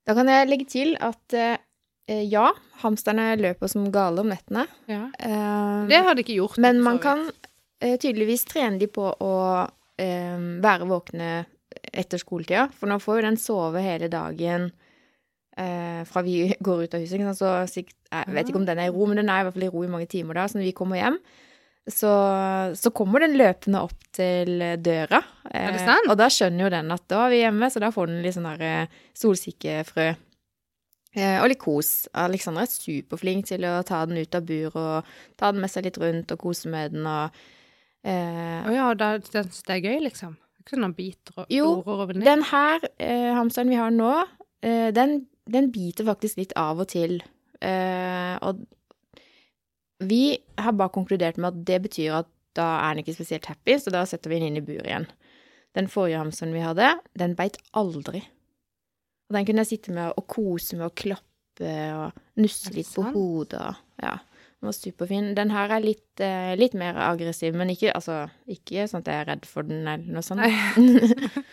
Da 0.04 0.16
kan 0.18 0.28
jeg 0.28 0.48
legge 0.50 0.66
til 0.68 0.96
at 1.00 1.36
eh, 1.38 2.24
ja, 2.28 2.50
hamsterne 2.82 3.30
løper 3.40 3.70
som 3.70 3.86
gale 3.94 4.20
om 4.20 4.28
nettene. 4.28 4.66
Ja. 4.90 5.06
Eh, 5.16 5.86
Det 5.88 6.02
har 6.04 6.14
de 6.18 6.24
ikke 6.26 6.36
gjort. 6.36 6.58
Men 6.60 6.82
man 6.84 6.98
kan 7.00 7.24
eh, 7.80 7.96
tydeligvis 7.96 8.44
trene 8.50 8.80
de 8.82 8.90
på 8.92 9.06
å 9.08 9.32
eh, 9.96 10.36
være 10.60 10.88
våkne 10.90 11.32
etter 11.92 12.20
skoletida, 12.20 12.66
for 12.76 12.90
nå 12.90 12.98
får 13.00 13.18
jo 13.18 13.24
den 13.30 13.38
sove 13.40 13.80
hele 13.80 14.08
dagen 14.12 14.68
eh, 15.58 16.02
fra 16.08 16.22
vi 16.26 16.36
går 16.66 16.84
ut 16.86 16.94
av 16.96 17.00
huset. 17.04 17.18
ikke 17.20 17.32
sant? 17.34 17.40
Så 17.42 17.82
jeg 17.82 18.34
vet 18.36 18.48
ikke 18.50 18.60
om 18.60 18.66
den 18.68 18.78
er 18.82 18.90
i 18.90 18.94
ro, 18.94 19.06
men 19.08 19.20
den 19.22 19.28
er 19.32 19.42
i 19.42 19.46
hvert 19.48 19.56
fall 19.58 19.68
i 19.68 19.72
ro 19.72 19.84
i 19.86 19.92
mange 19.92 20.08
timer 20.12 20.38
da. 20.40 20.48
Så 20.48 20.58
når 20.60 20.68
vi 20.70 20.74
kommer 20.76 21.00
hjem, 21.00 21.20
så, 21.90 22.10
så 22.78 22.92
kommer 22.94 23.24
den 23.24 23.34
løpende 23.40 23.80
opp 23.82 24.04
til 24.14 24.60
døra. 24.84 25.18
Eh, 25.50 25.64
Er 25.66 25.72
det 25.74 25.80
sant? 25.86 26.10
Og 26.12 26.18
da 26.20 26.28
skjønner 26.30 26.68
jo 26.68 26.74
den 26.76 26.92
at 26.94 27.06
da 27.10 27.24
er 27.26 27.32
vi 27.34 27.40
hjemme, 27.42 27.70
så 27.74 27.82
da 27.82 27.90
får 27.94 28.12
den 28.12 28.20
litt 28.22 28.36
sånn 28.36 28.46
der 28.52 28.62
eh, 28.68 29.00
solsikkefrø. 29.18 30.12
Eh, 31.12 31.38
og 31.42 31.48
litt 31.50 31.60
kos. 31.60 31.88
Alexandra 32.16 32.62
er 32.64 32.70
superflink 32.72 33.50
til 33.50 33.66
å 33.68 33.80
ta 33.84 33.98
den 34.08 34.22
ut 34.22 34.38
av 34.38 34.46
bur 34.48 34.78
og 34.80 35.10
ta 35.36 35.50
den 35.52 35.60
med 35.60 35.72
seg 35.72 35.84
litt 35.88 35.98
rundt 36.00 36.32
og 36.32 36.40
kose 36.40 36.70
med 36.72 36.94
den 36.94 37.04
og 37.10 37.34
eh, 38.06 38.62
oh 38.64 38.72
ja, 38.72 38.86
da, 38.96 39.10
den 39.18 39.50
det 39.52 39.74
er 39.76 39.82
gøy, 39.84 39.98
liksom. 40.06 40.38
Ikke 40.62 40.78
sånn 40.78 40.94
biter 40.96 41.42
og 41.42 41.50
Jo, 41.52 41.66
over 41.82 42.14
ned. 42.14 42.24
Den 42.30 42.46
her 42.48 42.86
eh, 43.02 43.32
hamsteren 43.36 43.68
vi 43.74 43.76
har 43.82 43.90
nå, 43.92 44.12
eh, 44.64 44.88
den, 44.94 45.18
den 45.52 45.70
biter 45.74 46.06
faktisk 46.08 46.40
litt 46.40 46.54
av 46.58 46.80
og 46.82 46.90
til. 46.92 47.20
Eh, 47.62 48.36
og 48.42 48.62
vi 50.02 50.38
har 50.58 50.74
bare 50.74 50.94
konkludert 50.94 51.38
med 51.38 51.52
at 51.52 51.66
det 51.68 51.82
betyr 51.86 52.22
at 52.22 52.30
da 52.58 52.68
er 52.82 52.94
den 52.94 53.04
ikke 53.04 53.16
spesielt 53.16 53.46
happy, 53.48 53.78
så 53.80 53.92
da 53.94 54.02
setter 54.08 54.32
vi 54.32 54.40
den 54.40 54.50
inn 54.50 54.60
i 54.60 54.64
bur 54.64 54.82
igjen. 54.82 55.06
Den 55.76 55.88
forrige 55.88 56.20
hamsteren 56.20 56.52
vi 56.52 56.64
hadde, 56.64 56.90
den 57.18 57.36
beit 57.38 57.56
aldri. 57.78 58.24
Og 59.30 59.38
den 59.38 59.46
kunne 59.48 59.64
jeg 59.64 59.74
sitte 59.78 59.94
med 59.96 60.12
og 60.18 60.26
kose 60.28 60.76
med 60.76 60.90
og 60.90 60.96
klappe 60.98 61.72
og 61.96 62.20
nusse 62.40 62.74
litt 62.74 62.90
på 62.92 63.06
hodet 63.14 63.72
Ja. 64.02 64.18
Den 64.62 64.68
var 64.68 64.74
superfin. 64.76 65.34
Den 65.34 65.50
her 65.50 65.72
er 65.74 65.82
litt, 65.82 66.20
eh, 66.22 66.54
litt 66.54 66.74
mer 66.78 66.94
aggressiv, 66.94 67.54
men 67.58 67.72
ikke, 67.72 67.90
altså, 67.96 68.28
ikke 68.46 68.84
sånn 68.86 69.02
at 69.02 69.08
jeg 69.10 69.18
er 69.18 69.26
redd 69.26 69.46
for 69.48 69.66
den 69.66 69.88
eller 69.88 70.06
noe 70.06 70.22
sånt. 70.22 70.42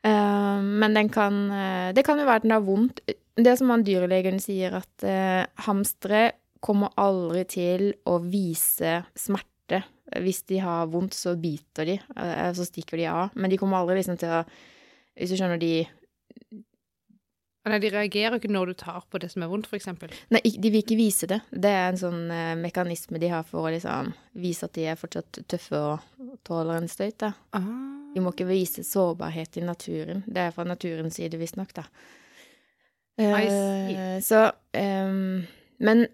Eh, 0.00 0.60
men 0.64 0.94
den 0.96 1.10
kan 1.12 1.34
eh, 1.52 1.92
Det 1.92 2.06
kan 2.06 2.16
jo 2.16 2.24
være 2.24 2.40
at 2.40 2.44
den 2.46 2.54
har 2.54 2.62
vondt 2.64 3.02
det 3.36 3.56
som 3.58 3.70
han 3.70 3.84
dyrlegen 3.86 4.40
sier, 4.42 4.74
at 4.80 5.06
eh, 5.06 5.44
hamstere 5.66 6.30
kommer 6.60 6.92
aldri 7.00 7.44
til 7.48 7.86
å 8.08 8.18
vise 8.24 9.00
smerte. 9.18 9.84
Hvis 10.20 10.42
de 10.50 10.58
har 10.64 10.90
vondt, 10.90 11.14
så 11.14 11.36
biter 11.38 11.86
de, 11.86 11.96
eh, 12.16 12.50
så 12.56 12.66
stikker 12.66 13.00
de 13.00 13.06
av. 13.10 13.36
Men 13.38 13.52
de 13.52 13.58
kommer 13.60 13.80
aldri 13.80 14.00
liksom 14.00 14.20
til 14.20 14.40
å 14.40 14.44
Hvis 15.20 15.32
du 15.34 15.36
skjønner, 15.36 15.58
de 15.60 15.84
Nei, 17.68 17.76
de 17.76 17.90
reagerer 17.92 18.38
ikke 18.38 18.48
når 18.48 18.70
du 18.70 18.74
tar 18.80 19.02
på 19.12 19.18
det 19.20 19.28
som 19.28 19.42
er 19.44 19.50
vondt, 19.50 19.68
eksempel. 19.76 20.12
Nei, 20.32 20.40
de 20.40 20.70
vil 20.72 20.80
ikke 20.80 20.96
vise 20.96 21.26
det. 21.28 21.42
Det 21.52 21.68
er 21.68 21.90
en 21.90 21.98
sånn 22.00 22.22
eh, 22.32 22.54
mekanisme 22.56 23.20
de 23.20 23.28
har 23.28 23.44
for 23.44 23.68
å 23.68 23.72
liksom 23.74 24.14
vise 24.40 24.64
at 24.64 24.78
de 24.78 24.86
er 24.88 24.96
fortsatt 24.96 25.42
tøffe 25.44 25.76
og 25.76 26.38
tåler 26.46 26.80
en 26.80 26.88
støyt, 26.88 27.18
da. 27.20 27.34
Ah. 27.52 27.68
De 28.14 28.22
må 28.24 28.32
ikke 28.32 28.48
vise 28.48 28.82
sårbarhet 28.86 29.60
i 29.60 29.66
naturen. 29.66 30.24
Det 30.26 30.46
er 30.46 30.56
fra 30.56 30.64
naturens 30.64 31.20
side, 31.20 31.36
visstnok, 31.38 31.76
da. 31.76 31.84
Eh, 33.20 34.20
så 34.24 34.48
um, 34.76 35.42
Men 35.78 36.06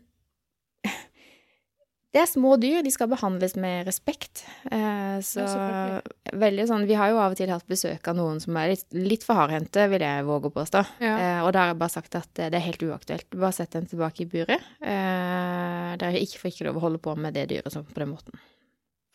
det 2.13 2.23
er 2.23 2.29
små 2.31 2.55
dyr. 2.61 2.83
De 2.87 2.93
skal 2.95 3.11
behandles 3.11 3.57
med 3.61 3.87
respekt. 3.89 4.45
Eh, 4.71 5.19
så 5.27 5.45
Ja, 5.47 6.01
veldig 6.33 6.67
sånn 6.71 6.87
Vi 6.89 6.97
har 6.99 7.13
jo 7.13 7.21
av 7.23 7.35
og 7.35 7.39
til 7.39 7.53
hatt 7.53 7.67
besøk 7.71 8.09
av 8.11 8.19
noen 8.19 8.41
som 8.43 8.57
er 8.59 8.75
litt, 8.75 8.87
litt 8.95 9.27
for 9.27 9.39
hardhendte, 9.39 9.87
vil 9.93 10.05
jeg 10.05 10.27
våge 10.29 10.51
å 10.51 10.57
påstå. 10.57 10.85
Ja. 11.05 11.15
Eh, 11.17 11.41
og 11.45 11.53
da 11.55 11.65
har 11.65 11.75
jeg 11.75 11.81
bare 11.83 11.97
sagt 11.97 12.19
at 12.19 12.33
det 12.39 12.51
er 12.51 12.67
helt 12.67 12.83
uaktuelt. 12.83 13.29
Bare 13.35 13.55
sett 13.57 13.77
dem 13.77 13.87
tilbake 13.91 14.25
i 14.25 14.31
buret. 14.31 14.67
Dere 14.81 16.21
ikke 16.21 16.43
får 16.43 16.53
ikke 16.53 16.69
lov 16.71 16.81
å 16.81 16.87
holde 16.89 17.03
på 17.05 17.17
med 17.19 17.37
det 17.37 17.49
dyret 17.53 17.73
på 17.73 18.03
den 18.03 18.13
måten. 18.13 18.45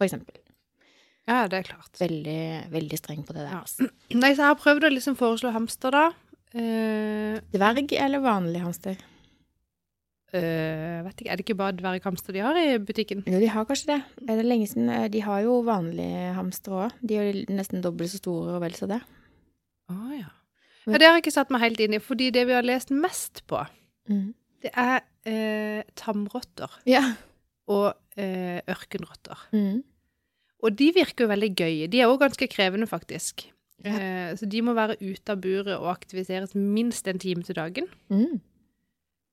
For 0.02 0.08
eksempel. 0.08 0.40
ja, 1.30 1.46
det 1.46 1.60
er 1.60 1.68
klart. 1.68 1.94
Veldig, 2.02 2.42
veldig 2.74 2.98
streng 2.98 3.22
på 3.26 3.36
det 3.36 3.44
der. 3.44 3.54
Ja. 3.54 3.62
altså. 3.62 3.86
Nei, 4.22 4.34
så 4.34 4.42
jeg 4.42 4.50
har 4.50 4.58
prøvd 4.62 4.88
å 4.88 4.94
liksom 4.96 5.18
foreslå 5.20 5.54
hamster, 5.54 5.94
da. 5.94 6.31
Eh, 6.54 7.40
Dverg 7.54 7.94
eller 7.96 8.20
vanlig 8.24 8.62
hamster? 8.64 8.98
Uh, 10.32 11.02
vet 11.04 11.20
ikke, 11.20 11.28
Er 11.32 11.36
det 11.36 11.44
ikke 11.44 11.58
bare 11.60 11.76
dverghamster 11.76 12.32
de 12.32 12.40
har 12.40 12.56
i 12.56 12.78
butikken? 12.80 13.20
Jo, 13.28 13.40
de 13.42 13.50
har 13.52 13.66
kanskje 13.68 13.90
det. 13.90 13.98
Er 14.32 14.38
det 14.40 14.46
lenge 14.48 14.68
siden? 14.72 14.88
eh, 14.90 15.10
De 15.12 15.20
har 15.26 15.42
jo 15.44 15.58
vanlige 15.68 16.30
hamstere 16.38 16.86
òg. 16.86 16.94
De 17.04 17.18
er 17.20 17.40
nesten 17.52 17.82
dobbelt 17.84 18.10
så 18.14 18.22
store 18.22 18.54
og 18.56 18.62
vel 18.64 18.72
så 18.72 18.88
det. 18.88 19.02
Å 19.92 19.98
ja. 20.16 20.30
ja. 20.88 20.94
Det 20.98 21.04
har 21.04 21.18
jeg 21.18 21.24
ikke 21.26 21.34
satt 21.36 21.52
meg 21.52 21.60
helt 21.66 21.80
inn 21.84 21.98
i, 21.98 22.00
fordi 22.00 22.30
det 22.32 22.46
vi 22.48 22.54
har 22.56 22.64
lest 22.64 22.92
mest 22.96 23.44
på, 23.48 23.66
Mm. 24.10 24.34
det 24.64 24.72
er 24.74 25.02
eh, 25.28 25.84
tamrotter 25.96 26.72
Ja. 26.88 27.04
og 27.68 27.94
eh, 28.18 28.62
ørkenrotter. 28.72 29.38
Mm. 29.52 29.84
Og 30.64 30.76
de 30.80 30.92
virker 30.96 31.26
jo 31.26 31.28
veldig 31.30 31.52
gøye. 31.56 31.88
De 31.92 32.00
er 32.02 32.08
òg 32.08 32.20
ganske 32.24 32.48
krevende, 32.48 32.88
faktisk. 32.88 33.50
Ja. 33.86 33.98
Eh, 33.98 34.32
så 34.38 34.48
de 34.50 34.62
må 34.66 34.76
være 34.78 35.00
ute 35.02 35.34
av 35.34 35.42
buret 35.42 35.74
og 35.78 35.90
aktiviseres 35.94 36.56
minst 36.56 37.08
en 37.10 37.22
time 37.22 37.44
til 37.46 37.58
dagen. 37.58 37.88
Mm. 38.14 38.40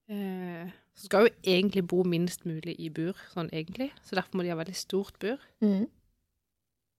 Eh, 0.09 0.71
så 0.99 1.07
skal 1.07 1.27
jo 1.27 1.35
egentlig 1.47 1.85
bo 1.87 2.03
minst 2.03 2.47
mulig 2.49 2.75
i 2.81 2.89
bur, 2.91 3.19
sånn 3.35 3.51
egentlig. 3.53 3.91
Så 4.03 4.19
derfor 4.19 4.41
må 4.41 4.47
de 4.47 4.51
ha 4.51 4.59
veldig 4.59 4.77
stort 4.77 5.19
bur. 5.23 5.39
Mm. 5.63 5.85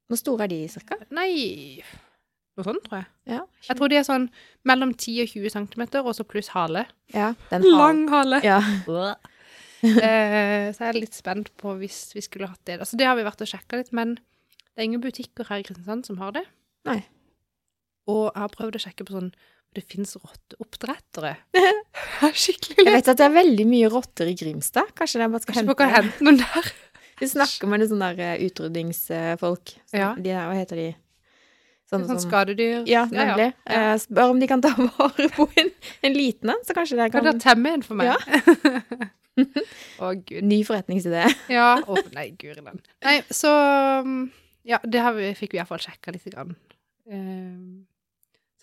Hvor 0.10 0.22
store 0.22 0.46
er 0.48 0.54
de, 0.54 0.62
cirka? 0.72 0.98
Nei 1.14 1.82
Noe 2.58 2.66
sånt, 2.66 2.82
tror 2.90 2.98
jeg. 3.00 3.08
Ja. 3.32 3.44
Jeg 3.70 3.80
tror 3.80 3.92
de 3.92 3.96
er 3.96 4.04
sånn 4.04 4.26
mellom 4.68 4.90
10 4.92 5.22
og 5.24 5.30
20 5.32 5.54
centimeter, 5.54 6.04
og 6.04 6.16
så 6.18 6.26
pluss 6.28 6.50
hale. 6.52 6.90
ja 7.14 7.30
den 7.54 7.64
har 7.64 7.78
Lang 7.80 8.08
hale! 8.12 8.42
Ja. 8.46 8.62
Eh, 9.80 10.74
så 10.76 10.82
jeg 10.84 10.90
er 10.90 10.98
litt 10.98 11.16
spent 11.16 11.54
på 11.56 11.72
hvis 11.80 12.10
vi 12.12 12.20
skulle 12.20 12.50
hatt 12.52 12.60
det. 12.68 12.82
Altså, 12.84 12.98
det 13.00 13.06
har 13.08 13.14
vi 13.16 13.24
vært 13.24 13.40
og 13.40 13.48
sjekka 13.48 13.78
litt, 13.80 13.94
men 13.96 14.18
det 14.18 14.76
er 14.76 14.90
ingen 14.90 15.00
butikker 15.00 15.48
her 15.48 15.62
i 15.62 15.64
Kristiansand 15.64 16.10
som 16.10 16.18
har 16.20 16.34
det. 16.36 16.42
Nei. 16.90 16.98
Og 18.10 18.26
jeg 18.28 18.42
har 18.42 18.54
prøvd 18.54 18.78
å 18.80 18.84
sjekke 18.84 19.06
på 19.08 19.16
sånn 19.16 19.32
Det 19.78 19.84
fins 19.86 20.16
rotteoppdrettere. 20.18 21.36
Skikkelig 21.60 22.30
er 22.30 22.38
Skikkelig 22.44 22.86
Jeg 22.88 22.96
vet 22.96 23.12
at 23.14 23.20
det 23.22 23.28
er 23.28 23.36
veldig 23.36 23.66
mye 23.70 23.92
rotter 23.94 24.32
i 24.32 24.38
Grimstad. 24.40 24.96
Kanskje 24.98 25.22
jeg 25.22 25.34
bare 25.36 25.46
skal 25.46 25.60
hente 25.60 25.76
kan 25.78 25.94
hente 25.94 26.26
noen 26.26 26.42
der. 26.42 26.72
Vi 27.20 27.28
snakker 27.28 27.70
med 27.70 27.84
sånne 27.92 28.14
der, 28.16 28.34
eh, 28.40 28.48
utrydningsfolk. 28.48 29.76
Så 29.92 30.00
Ja. 30.00 30.14
De 30.16 30.32
der, 30.32 30.48
hva 30.48 30.56
heter 30.58 30.80
de? 30.80 30.90
Sånne 31.90 32.06
Sånn 32.06 32.22
skadedyr. 32.22 32.84
Ja, 32.90 33.06
nemlig. 33.10 33.50
Ja. 33.66 33.94
Eh, 33.94 33.96
spør 34.02 34.36
om 34.36 34.42
de 34.42 34.48
kan 34.50 34.62
ta 34.62 34.72
vare 34.78 35.30
på 35.34 35.48
en, 35.58 35.72
en 36.06 36.14
liten 36.18 36.54
en, 36.54 36.62
så 36.66 36.76
kanskje 36.78 37.00
det 37.00 37.10
Kan 37.12 37.26
kan 37.26 37.32
dere 37.32 37.42
temme 37.44 37.74
en 37.78 37.86
for 37.86 37.98
meg? 38.00 38.12
Ja. 38.14 39.10
Å, 40.04 40.12
gud. 40.14 40.44
Ny 40.46 40.60
forretningsidé. 40.68 41.26
Ja. 41.52 41.80
Å, 41.82 42.02
nei, 42.16 42.30
guri 42.40 42.62
land. 42.62 42.84
Nei, 43.06 43.20
så 43.34 43.52
um, 44.06 44.28
Ja, 44.68 44.82
det 44.84 45.02
har 45.02 45.16
vi, 45.18 45.32
fikk 45.38 45.56
vi 45.56 45.62
iallfall 45.62 45.82
sjekka 45.82 46.14
lite 46.14 46.34
grann. 46.34 46.54
Um, 47.10 47.86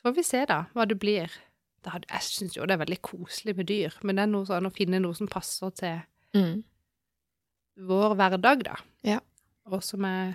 får 0.07 0.15
vi 0.17 0.25
se, 0.27 0.45
da, 0.49 0.63
hva 0.77 0.87
det 0.89 0.97
blir. 1.03 1.35
Det 1.85 1.93
hadde, 1.93 2.09
jeg 2.11 2.27
syns 2.27 2.57
jo 2.57 2.65
det 2.67 2.75
er 2.77 2.83
veldig 2.85 2.99
koselig 3.07 3.55
med 3.59 3.69
dyr, 3.71 3.95
men 4.07 4.19
det 4.19 4.25
er 4.25 4.31
noe 4.33 4.47
sånn 4.49 4.67
å 4.67 4.75
finne 4.75 4.99
noe 5.03 5.15
som 5.19 5.29
passer 5.31 5.75
til 5.79 5.99
Mm. 6.37 6.65
vår 7.89 8.15
hverdag, 8.19 8.65
da. 8.67 8.75
Ja. 9.07 9.21
Og 9.71 9.83
som 9.85 10.05
er 10.05 10.35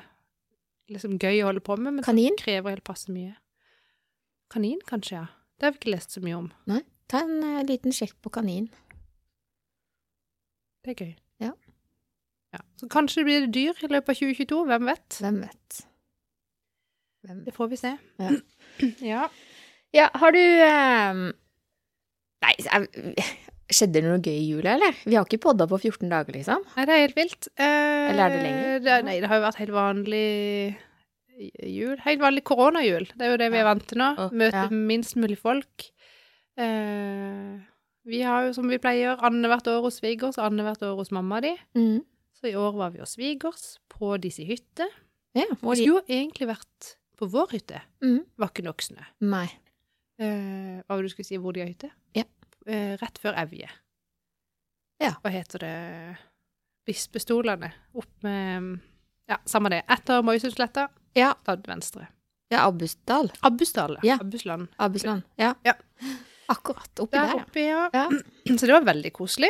liksom 0.89 1.17
gøy 1.19 1.41
å 1.43 1.49
holde 1.51 1.61
på 1.63 1.75
med, 1.77 1.93
men 1.93 2.03
som 2.07 2.17
krever 2.39 2.73
helt 2.73 2.83
passe 2.87 3.11
mye. 3.13 3.35
Kanin, 4.51 4.79
kanskje, 4.87 5.19
ja. 5.19 5.27
Det 5.59 5.67
har 5.67 5.75
vi 5.75 5.79
ikke 5.81 5.93
lest 5.93 6.15
så 6.15 6.23
mye 6.23 6.39
om. 6.39 6.47
Nei. 6.65 6.81
Ta 7.11 7.21
en 7.21 7.43
uh, 7.43 7.61
liten 7.67 7.93
sjekk 7.93 8.15
på 8.23 8.31
kanin. 8.33 8.69
Det 10.81 10.95
er 10.95 11.05
gøy. 11.05 11.13
Ja. 11.43 11.51
ja. 12.55 12.61
Så 12.79 12.89
kanskje 12.89 13.23
blir 13.27 13.45
det 13.45 13.53
dyr 13.53 13.77
i 13.85 13.91
løpet 13.91 14.15
av 14.15 14.21
2022, 14.23 14.61
hvem 14.71 14.89
vet? 14.89 15.19
Hvem 15.21 15.39
vet? 15.43 15.81
Hvem 17.21 17.43
Det 17.45 17.53
får 17.53 17.69
vi 17.75 17.81
se. 17.83 17.91
Ja. 18.17 18.31
ja. 19.13 19.27
Ja, 19.95 20.09
har 20.15 20.35
du 20.35 20.41
um... 20.41 21.23
Nei, 22.41 22.53
skjedde 23.75 23.99
det 23.99 24.05
noe 24.07 24.21
gøy 24.21 24.35
i 24.35 24.47
jula, 24.51 24.75
eller? 24.77 24.95
Vi 25.05 25.17
har 25.17 25.27
ikke 25.27 25.41
podda 25.45 25.67
på 25.69 25.79
14 25.79 26.09
dager, 26.11 26.35
liksom. 26.35 26.63
Nei, 26.75 26.85
det 26.87 26.95
er 26.95 27.03
helt 27.05 27.19
vilt. 27.19 27.49
Eh, 27.55 28.11
Eller 28.11 28.23
er 28.25 28.33
det 28.33 28.41
lenger? 28.45 28.79
Det, 28.85 28.95
nei, 29.07 29.17
det 29.23 29.29
har 29.31 29.39
jo 29.39 29.45
vært 29.45 29.61
helt 29.61 29.75
vanlig 29.75 30.27
jul. 31.71 31.97
Helt 32.05 32.23
vanlig 32.23 32.43
koronajul. 32.47 33.07
Det 33.15 33.27
er 33.27 33.33
jo 33.33 33.41
det 33.41 33.49
vi 33.53 33.59
er 33.61 33.67
vant 33.67 33.85
til 33.87 34.01
nå. 34.01 34.09
Møte 34.31 34.65
ja. 34.65 34.81
minst 34.91 35.17
mulig 35.19 35.37
folk. 35.41 35.87
Eh, 36.59 37.59
vi 38.11 38.23
har 38.25 38.47
jo, 38.47 38.55
som 38.57 38.67
vi 38.71 38.79
pleier, 38.81 39.19
annethvert 39.23 39.69
år 39.71 39.85
hos 39.85 40.01
svigers 40.01 40.39
og 40.39 40.49
annethvert 40.49 40.83
år 40.87 40.97
hos 40.99 41.13
mamma 41.15 41.41
di. 41.43 41.53
Mm. 41.77 42.01
Så 42.37 42.49
i 42.51 42.57
år 42.57 42.75
var 42.77 42.93
vi 42.95 43.03
hos 43.03 43.15
svigers 43.17 43.75
på 43.91 44.15
disse 44.21 44.45
hytter. 44.47 44.89
hytte. 44.89 45.07
Ja, 45.37 45.47
Vi 45.47 45.75
skulle 45.79 45.87
jo 45.87 46.01
egentlig 46.09 46.49
vært 46.49 46.95
på 47.17 47.29
vår 47.29 47.53
hytte. 47.55 47.81
mm. 48.01 48.23
Var 48.37 48.49
ikke 48.51 48.65
nok 48.65 48.81
snø. 48.81 49.03
Nei. 49.21 49.47
Eh, 50.21 50.81
hva 50.85 50.93
var 50.95 51.01
det 51.01 51.09
du 51.09 51.13
skulle 51.15 51.25
si, 51.31 51.39
hvor 51.41 51.55
de 51.55 51.63
har 51.63 51.69
hytte? 51.71 51.89
Ja. 52.17 52.23
Eh, 52.67 52.93
rett 53.01 53.17
før 53.21 53.37
Evje. 53.41 53.69
Ja. 55.01 55.15
Hva 55.23 55.31
heter 55.33 55.63
det? 55.63 55.75
Bispestolene. 56.85 57.71
Opp 57.97 58.23
med 58.25 58.79
Ja, 59.29 59.37
samme 59.47 59.69
det. 59.71 59.83
Etter 59.89 60.21
Moisundsletta, 60.25 60.89
Ja. 61.15 61.33
da 61.45 61.55
venstre. 61.55 62.07
Ja, 62.51 62.65
Abbusdal. 62.67 63.31
Abbusdal. 63.41 63.97
Ja. 64.03 64.17
Abbusland. 64.19 64.67
Abbusland. 64.77 65.23
Ja. 65.37 65.53
Ja. 65.63 65.73
Akkurat 66.49 66.99
oppi 66.99 67.15
Der 67.15 67.27
der, 67.27 67.35
ja. 67.37 67.43
oppe, 67.45 67.59
ja. 67.61 67.89
Ja. 67.93 68.09
Så 68.59 68.65
det 68.67 68.73
var 68.73 68.83
veldig 68.93 69.13
koselig, 69.13 69.49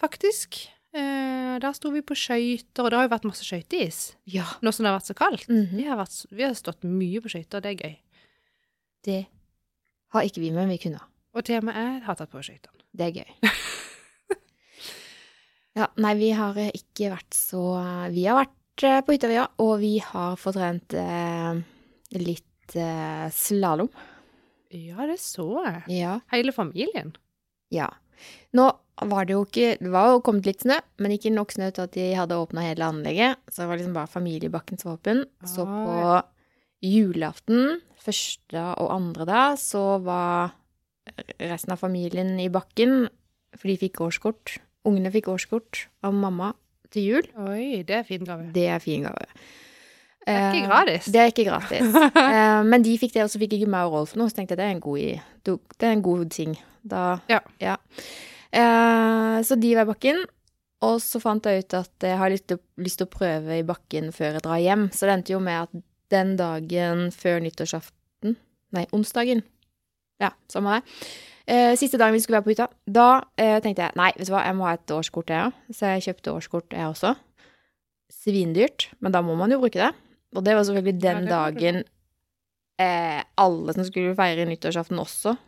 faktisk. 0.00 0.68
Eh, 0.94 1.58
der 1.60 1.72
sto 1.76 1.90
vi 1.92 2.00
på 2.00 2.14
skøyter, 2.16 2.84
og 2.84 2.90
det 2.90 2.96
har 2.96 3.04
jo 3.08 3.12
vært 3.12 3.24
masse 3.28 3.44
skøyteis 3.44 4.14
Ja. 4.24 4.46
nå 4.62 4.72
som 4.72 4.84
det 4.84 4.92
har 4.92 4.98
vært 4.98 5.10
så 5.10 5.14
kaldt. 5.18 5.48
Mhm. 5.48 5.76
Vi, 5.76 5.84
har 5.84 5.98
vært, 6.00 6.26
vi 6.32 6.42
har 6.42 6.54
stått 6.54 6.82
mye 6.88 7.20
på 7.20 7.28
skøyter, 7.28 7.60
det 7.60 7.74
er 7.74 7.84
gøy. 7.84 7.96
Det 9.04 9.26
har 10.14 10.26
ikke 10.26 10.42
vi, 10.42 10.50
men 10.54 10.70
vi 10.72 10.78
kunne. 10.82 11.00
Og 11.36 11.44
temaet 11.46 11.78
er 11.78 12.04
har 12.06 12.18
tatt 12.18 12.32
på 12.32 12.42
skøytene. 12.44 12.84
Det 12.98 13.08
er 13.08 13.18
gøy. 13.20 13.52
ja, 15.78 15.88
nei, 16.00 16.14
vi 16.18 16.30
har 16.36 16.56
eh, 16.58 16.72
ikke 16.74 17.12
vært 17.12 17.36
så 17.36 17.62
Vi 18.14 18.24
har 18.26 18.40
vært 18.40 18.86
eh, 18.88 19.00
på 19.04 19.14
hytta, 19.14 19.30
vi 19.30 19.40
òg, 19.42 19.58
og 19.64 19.74
vi 19.82 19.94
har 20.02 20.38
fått 20.40 20.58
trent 20.58 20.96
eh, 20.98 21.60
litt 22.18 22.76
eh, 22.78 23.28
slalåm. 23.34 23.90
Ja, 24.74 25.06
det 25.08 25.18
så 25.22 25.46
jeg. 25.64 25.84
Ja. 26.00 26.18
Hele 26.32 26.52
familien. 26.52 27.14
Ja. 27.72 27.88
Nå 28.56 28.66
var 29.08 29.28
det 29.28 29.36
jo 29.36 29.44
ikke 29.46 29.76
Det 29.78 29.90
var 29.92 30.08
jo 30.10 30.22
kommet 30.26 30.48
litt 30.48 30.64
snø, 30.64 30.74
men 30.98 31.12
ikke 31.14 31.30
nok 31.30 31.52
snø 31.54 31.68
til 31.70 31.84
at 31.86 31.94
de 31.94 32.08
hadde 32.18 32.36
åpna 32.40 32.64
hele 32.66 32.88
anlegget. 32.88 33.38
Så 33.48 33.62
det 33.62 33.68
var 33.70 33.80
liksom 33.80 33.94
bare 33.96 34.10
familiebakken 34.10 34.80
som 34.80 34.90
var 34.90 34.98
åpen. 34.98 35.22
Så 35.46 35.64
Ah, 35.64 35.84
på 35.86 36.22
julaften, 36.84 37.80
første 37.98 38.62
og 38.78 38.92
andre 38.94 39.26
da, 39.28 39.42
så 39.58 39.98
var 40.04 40.54
resten 41.40 41.74
av 41.74 41.80
familien 41.82 42.34
i 42.40 42.48
bakken, 42.52 43.08
for 43.56 43.70
de 43.70 43.78
fikk 43.80 44.02
årskort. 44.04 44.58
Ungene 44.88 45.10
fikk 45.12 45.30
årskort 45.32 45.86
av 46.06 46.14
mamma 46.16 46.52
til 46.94 47.08
jul. 47.08 47.30
Oi, 47.48 47.82
det 47.88 48.00
er 48.00 48.06
fin 48.06 48.24
gave. 48.24 48.50
Det 48.54 48.68
er 48.70 48.84
fin 48.84 49.08
gave. 49.08 49.26
Det 50.28 50.34
er 50.36 50.52
ikke 50.52 50.60
Eh, 50.60 50.68
gratis. 50.68 51.06
Det 51.08 51.20
er 51.22 51.30
ikke 51.32 51.44
gratis. 51.48 51.94
Eh, 52.20 52.62
men 52.68 52.82
de 52.84 52.96
fikk 53.00 53.14
det, 53.14 53.22
og 53.24 53.30
så 53.32 53.40
fikk 53.40 53.54
ikke 53.56 53.70
meg 53.72 53.88
og 53.88 53.94
Rolf 53.96 54.16
noe, 54.18 54.28
så 54.28 54.36
tenkte 54.36 54.52
jeg 54.52 54.60
det 54.60 54.66
er 54.66 54.74
en 54.76 54.82
god, 54.84 55.54
det 55.80 55.86
er 55.88 55.94
en 55.94 56.04
god 56.04 56.26
ting. 56.34 56.56
Da, 56.84 57.04
Ja. 57.32 57.40
ja. 57.62 57.76
så 59.44 59.56
de 59.60 59.74
var 59.76 59.86
i 59.86 59.90
bakken, 59.92 60.20
og 60.84 61.00
så 61.02 61.20
fant 61.20 61.48
jeg 61.48 61.64
ut 61.64 61.74
at 61.80 62.06
jeg 62.06 62.18
har 62.20 62.30
litt 62.30 62.52
lyst 62.78 63.00
til 63.00 63.08
å 63.08 63.12
prøve 63.12 63.56
i 63.58 63.64
bakken 63.66 64.12
før 64.14 64.36
jeg 64.36 64.44
drar 64.44 64.60
hjem. 64.62 64.84
Så 64.92 65.08
det 65.08 65.16
endte 65.16 65.32
jo 65.34 65.40
med 65.40 65.64
at 65.64 65.82
den 66.10 66.36
dagen 66.36 67.08
før 67.14 67.40
nyttårsaften, 67.44 68.36
nei, 68.72 68.86
onsdagen, 68.96 69.42
ja, 70.22 70.32
samme 70.52 70.78
det, 70.78 70.94
Eh, 71.48 71.72
siste 71.80 71.96
dagen 71.96 72.12
vi 72.12 72.20
skulle 72.20 72.36
være 72.42 72.44
på 72.44 72.52
hytta, 72.52 72.66
da 72.84 73.22
eh, 73.40 73.54
tenkte 73.64 73.86
jeg 73.86 73.96
nei, 73.96 74.10
vet 74.18 74.28
du 74.28 74.34
hva, 74.34 74.42
jeg 74.44 74.56
må 74.58 74.66
ha 74.66 74.74
et 74.76 74.92
årskort, 74.92 75.30
jeg 75.32 75.46
òg. 75.46 75.54
Så 75.72 75.88
jeg 75.94 76.02
kjøpte 76.04 76.34
årskort, 76.36 76.74
jeg 76.76 76.90
også. 76.90 77.14
Svindyrt, 78.12 78.90
men 79.00 79.14
da 79.14 79.22
må 79.24 79.32
man 79.38 79.54
jo 79.54 79.56
bruke 79.62 79.80
det. 79.80 79.88
Og 80.36 80.44
det 80.44 80.58
var 80.58 80.66
selvfølgelig 80.68 81.00
den 81.00 81.22
Ja, 81.24 81.30
dagen 81.30 81.80
eh, 82.84 83.22
alle 83.40 83.74
som 83.78 83.86
skulle 83.88 84.12
feire 84.18 84.44
nyttårsaften 84.50 85.00
også, 85.00 85.38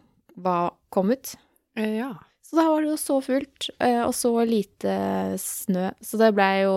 var 0.41 0.73
kommet. 0.89 1.35
Eh, 1.77 1.99
Ja. 2.01 2.15
Så 2.51 2.57
da 2.59 2.65
var 2.67 2.81
det 2.83 2.89
jo 2.91 2.97
så 2.99 3.21
fullt, 3.23 3.69
eh, 3.79 4.01
og 4.03 4.11
så 4.17 4.33
lite 4.43 4.95
snø. 5.39 5.93
Så 6.03 6.19
det 6.19 6.33
ble 6.35 6.49
jo 6.65 6.73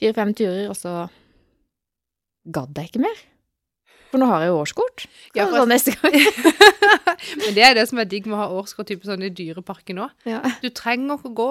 fire-fem 0.00 0.30
turer, 0.32 0.70
og 0.70 0.78
så 0.78 0.94
gadd 2.54 2.78
jeg 2.78 2.90
ikke 2.92 3.02
mer. 3.04 3.18
For 4.08 4.20
nå 4.22 4.26
har 4.30 4.40
jeg 4.44 4.48
jo 4.54 4.60
årskort. 4.62 5.02
Ja, 5.36 5.44
for- 5.50 5.68
neste 5.68 5.92
gang. 5.98 6.14
Men 7.42 7.56
det 7.56 7.64
er 7.66 7.74
det 7.76 7.86
som 7.90 7.98
er 8.00 8.08
digg 8.08 8.24
med 8.28 8.38
å 8.38 8.40
ha 8.40 8.46
årskort 8.62 8.88
type 8.88 9.04
sånn 9.04 9.24
i 9.26 9.32
dyreparken 9.36 10.00
òg. 10.04 10.14
Ja. 10.28 10.40
Du 10.62 10.70
trenger 10.72 11.18
ikke 11.18 11.34
gå 11.36 11.48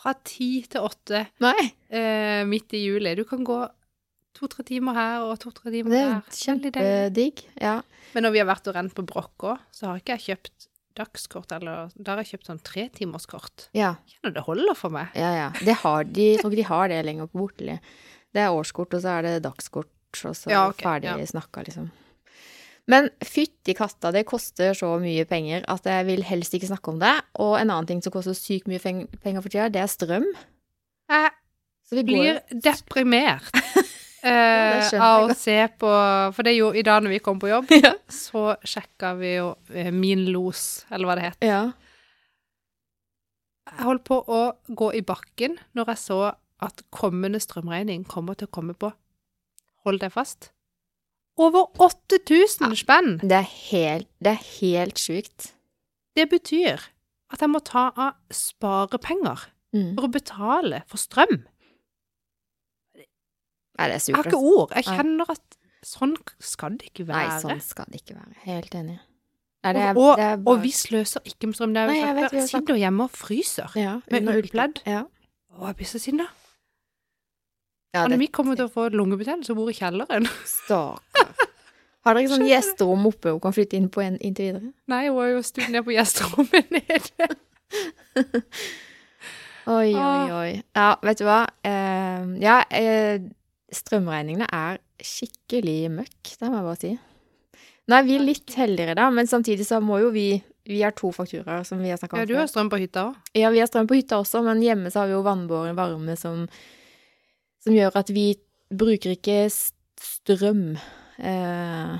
fra 0.00 0.14
ti 0.26 0.48
til 0.70 0.86
åtte 0.88 1.26
eh, 1.44 2.40
midt 2.48 2.74
i 2.74 2.80
juli. 2.86 3.12
Du 3.18 3.22
kan 3.28 3.44
gå 3.46 3.60
to-tre 4.34 4.64
timer 4.66 4.96
her 4.96 5.26
og 5.28 5.36
to-tre 5.42 5.70
timer 5.74 5.92
det 5.94 6.00
er 6.00 6.10
der. 6.16 6.40
Kjempedigg. 6.40 7.44
Ja. 7.60 7.76
Men 8.14 8.24
når 8.26 8.34
vi 8.34 8.42
har 8.42 8.48
vært 8.50 8.70
og 8.72 8.76
rent 8.78 8.94
på 8.96 9.04
Brokk 9.06 9.46
òg, 9.52 9.62
så 9.76 9.90
har 9.92 10.00
ikke 10.02 10.16
jeg 10.18 10.26
kjøpt 10.32 10.66
dagskort, 10.98 11.52
eller 11.54 11.92
da 11.94 12.14
har 12.16 12.24
jeg 12.24 12.32
kjøpt 12.34 12.48
sånn 12.50 12.62
tretimerskort. 12.66 13.68
ja. 13.78 13.92
Kjenner 14.10 14.34
det 14.34 14.42
holder 14.48 14.74
for 14.76 14.90
meg. 14.92 15.12
Ja, 15.14 15.30
ja. 15.36 15.48
Det 15.62 15.76
har 15.84 16.04
de, 16.08 16.26
jeg 16.32 16.40
tror 16.42 16.50
ikke 16.50 16.62
de 16.64 16.68
har 16.72 16.90
det 16.90 16.98
lenger 17.06 17.30
på 17.30 17.38
Borteli. 17.44 17.76
Det 18.34 18.42
er 18.42 18.50
årskort, 18.56 18.96
og 18.98 19.04
så 19.04 19.14
er 19.20 19.28
det 19.28 19.36
dagskort, 19.46 19.88
og 20.26 20.36
så 20.36 20.50
Ja, 20.50 20.68
okay, 20.68 20.84
ferdig 20.86 21.10
ja. 21.10 21.26
snakka, 21.26 21.62
liksom. 21.66 21.90
Men 22.90 23.10
fytti 23.22 23.74
katta, 23.78 24.10
det 24.10 24.24
koster 24.26 24.72
så 24.74 24.96
mye 24.98 25.24
penger 25.28 25.62
at 25.70 25.84
jeg 25.86 26.06
vil 26.08 26.22
helst 26.26 26.54
ikke 26.56 26.66
snakke 26.72 26.90
om 26.90 26.98
det. 26.98 27.12
Og 27.38 27.54
en 27.60 27.70
annen 27.70 27.86
ting 27.86 28.00
som 28.02 28.10
koster 28.12 28.34
sykt 28.34 28.66
mye 28.66 28.80
penger 28.82 29.40
for 29.44 29.48
tida, 29.52 29.68
det 29.70 29.82
er 29.84 29.86
strøm. 29.92 30.26
Jeg 31.10 31.30
Så 31.86 31.96
vi 31.98 32.02
går 32.02 32.06
blir 32.08 32.40
deprimert 32.62 33.50
eh, 34.22 34.90
av 35.02 35.28
å 35.28 35.34
se 35.34 35.56
på 35.78 35.90
For 36.34 36.42
det 36.46 36.52
er 36.52 36.58
jo 36.60 36.72
i 36.74 36.82
dag 36.86 37.02
når 37.02 37.14
vi 37.16 37.18
kom 37.22 37.38
på 37.42 37.50
jobb, 37.50 37.70
Ja. 37.84 37.94
så 38.10 38.56
sjekka 38.66 39.14
vi 39.18 39.36
jo 39.36 39.52
eh, 39.74 39.90
Min 39.94 40.26
Los, 40.34 40.84
eller 40.90 41.06
hva 41.10 41.16
det 41.20 41.28
het. 41.30 41.38
ja. 41.46 41.62
Jeg 43.70 43.84
holdt 43.86 44.02
på 44.08 44.16
å 44.26 44.38
gå 44.74 44.88
i 44.98 45.02
bakken 45.06 45.52
når 45.78 45.92
jeg 45.92 46.00
så 46.02 46.16
at 46.60 46.82
kommende 46.90 47.38
strømregning 47.40 48.02
kommer 48.08 48.34
til 48.34 48.48
å 48.48 48.54
komme 48.56 48.74
på 48.74 48.90
Hold 49.86 50.00
deg 50.02 50.12
fast. 50.12 50.50
Over 51.40 51.70
8000 51.80 52.74
spenn! 52.76 53.14
Det 53.22 53.32
er 53.38 53.46
helt, 53.70 54.08
det 54.20 54.34
er 54.34 54.42
helt 54.60 54.98
sjukt. 55.00 55.52
Det 56.16 56.26
betyr 56.28 56.82
at 57.32 57.40
jeg 57.40 57.48
må 57.52 57.60
ta 57.64 57.90
av 57.96 58.14
sparepenger 58.34 59.46
Mm. 59.72 59.92
for 59.94 60.08
å 60.08 60.10
betale 60.10 60.80
for 60.90 60.98
strøm. 60.98 61.44
Nei, 63.78 63.86
det 63.86 63.94
er 63.94 64.02
Jeg 64.10 64.16
har 64.18 64.26
ikke 64.26 64.40
ord. 64.42 64.72
Jeg 64.74 64.84
kjenner 64.88 65.30
at 65.30 65.56
sånn 65.86 66.16
skal 66.42 66.74
det 66.80 66.90
ikke 66.90 67.06
være. 67.06 67.28
Nei, 67.28 67.38
sånn 67.44 67.62
skal 67.62 67.86
det 67.88 68.00
ikke 68.02 68.16
være. 68.18 68.34
Helt 68.48 68.74
enig. 68.74 68.98
Nei, 69.62 69.72
det 69.76 69.82
er, 69.84 69.94
og, 69.94 70.16
det 70.18 70.24
er 70.26 70.42
og 70.50 70.60
vi 70.64 70.72
sløser 70.74 71.22
ikke 71.28 71.46
med 71.50 71.54
strøm. 71.56 71.72
Det 71.76 71.80
er 71.84 71.86
jo 71.86 71.92
Nei, 71.94 72.00
jeg 72.02 72.16
vet, 72.18 72.32
vi 72.34 72.44
sitter 72.48 72.80
hjemme 72.80 73.06
og 73.06 73.14
fryser. 73.14 73.76
ja, 73.78 73.94
med 74.10 74.28
ullpledd. 74.34 74.82
Ja. 74.88 75.04
Å, 75.54 75.66
jeg 75.70 75.76
blir 75.80 75.90
så 75.92 76.00
sinna. 76.02 76.26
Ja 77.94 78.04
vi 78.20 78.26
kommer 78.30 78.54
til 78.58 78.68
å 78.68 78.72
få 78.72 78.88
lungebetennelse 78.94 79.50
og 79.54 79.58
bor 79.62 79.70
i 79.72 79.76
kjelleren 79.76 80.28
Stakkar. 80.56 81.32
Har 82.06 82.16
dere 82.16 82.30
sånn 82.32 82.46
gjesterom 82.48 83.02
oppe 83.10 83.34
hun 83.34 83.40
kan 83.44 83.52
flytte 83.52 83.76
inn 83.76 83.90
på 83.92 84.00
en, 84.00 84.14
inntil 84.24 84.46
videre? 84.54 84.70
Nei, 84.88 85.02
hun 85.10 85.18
er 85.24 85.34
jo 85.34 85.42
studd 85.44 85.68
ned 85.74 85.84
på 85.84 85.92
gjesterommet 85.92 86.70
nede. 86.76 87.28
Oi, 89.70 89.90
oi, 89.92 90.00
Ah. 90.00 90.30
oi. 90.40 90.62
Ja, 90.74 90.86
vet 91.04 91.20
du 91.20 91.26
hva? 91.28 91.42
Uh, 91.66 92.30
ja, 92.42 92.56
eh, 92.74 93.20
strømregningene 93.76 94.48
er 94.50 94.80
skikkelig 95.04 95.90
møkk, 95.94 96.32
det 96.40 96.48
må 96.50 96.56
jeg 96.58 96.66
bare 96.66 96.80
si. 96.80 96.92
Nå 97.90 97.98
er 98.00 98.06
vi 98.08 98.16
litt 98.22 98.56
heldigere, 98.58 98.96
da, 98.98 99.10
men 99.14 99.28
samtidig 99.30 99.66
så 99.68 99.78
må 99.84 100.00
jo 100.02 100.10
vi 100.14 100.28
Vi 100.70 100.82
har 100.84 100.92
to 100.94 101.08
fakturaer 101.10 101.64
som 101.66 101.80
vi 101.82 101.88
har 101.90 101.98
snakka 101.98 102.14
om 102.14 102.20
Ja, 102.20 102.26
du 102.28 102.34
har 102.36 102.46
strøm 102.46 102.68
på 102.70 102.78
hytta 102.78 103.06
òg. 103.08 103.14
Ja, 103.34 103.48
vi 103.50 103.58
har 103.62 103.66
strøm 103.66 103.88
på 103.90 103.96
hytta 103.96 104.18
også, 104.20 104.42
men 104.46 104.60
hjemme 104.62 104.90
så 104.92 105.00
har 105.02 105.08
vi 105.08 105.14
jo 105.16 105.22
vannbåren 105.26 105.74
varme 105.78 106.14
som, 106.20 106.44
som 107.64 107.74
gjør 107.76 107.96
at 108.00 108.10
vi 108.14 108.28
bruker 108.70 109.14
ikke 109.16 109.38
strøm 109.50 110.76
eh, 111.18 111.94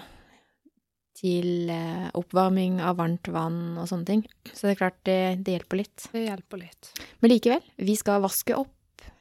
til 1.20 1.68
eh, 1.72 2.06
oppvarming 2.16 2.78
av 2.80 2.96
varmt 3.00 3.28
vann 3.34 3.76
og 3.80 3.88
sånne 3.90 4.08
ting. 4.08 4.22
Så 4.54 4.66
det 4.68 4.74
er 4.76 4.80
klart 4.80 5.00
det, 5.04 5.18
det 5.44 5.58
hjelper 5.58 5.82
litt. 5.82 6.06
Det 6.14 6.22
hjelper 6.28 6.62
litt. 6.62 6.92
Men 7.20 7.34
likevel, 7.34 7.64
vi 7.76 7.96
skal 8.00 8.22
vaske 8.24 8.56
opp 8.56 8.76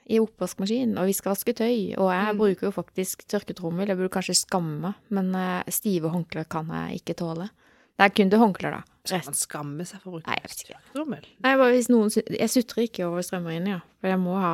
i 0.09 0.17
oppvaskmaskin, 0.17 0.95
og 0.97 1.05
vi 1.05 1.13
skal 1.13 1.35
vaske 1.35 1.53
tøy, 1.53 1.93
og 2.01 2.07
jeg 2.09 2.31
Mm. 2.33 2.37
bruker 2.39 2.65
jo 2.65 2.71
faktisk 2.73 3.27
tørketrommel. 3.29 3.87
Jeg 3.91 3.97
burde 3.99 4.09
kanskje 4.15 4.39
skamme 4.39 4.79
meg, 4.87 4.95
men 5.13 5.35
eh, 5.37 5.67
stive 5.69 6.09
håndklær 6.09 6.47
kan 6.49 6.71
jeg 6.73 7.01
ikke 7.03 7.17
tåle. 7.19 7.49
Det 7.99 8.07
er 8.07 8.15
kun 8.15 8.29
til 8.31 8.39
håndklær, 8.39 8.71
da. 8.79 8.81
Skal 9.05 9.21
man 9.27 9.35
skamme 9.37 9.85
seg 9.85 9.99
for 10.01 10.09
å 10.09 10.13
bruke 10.15 10.29
Nei, 10.31 10.37
jeg 10.39 10.55
tørketrommel? 10.71 11.25
Nei, 11.43 11.53
bare 11.59 11.73
hvis 11.75 11.89
noen 11.91 12.09
Jeg 12.13 12.49
sutrer 12.49 12.85
ikke 12.87 13.05
over 13.09 13.21
strømregningen, 13.25 13.73
ja. 13.75 13.79
For 13.99 14.07
jeg 14.13 14.19
må 14.23 14.37
ha 14.39 14.53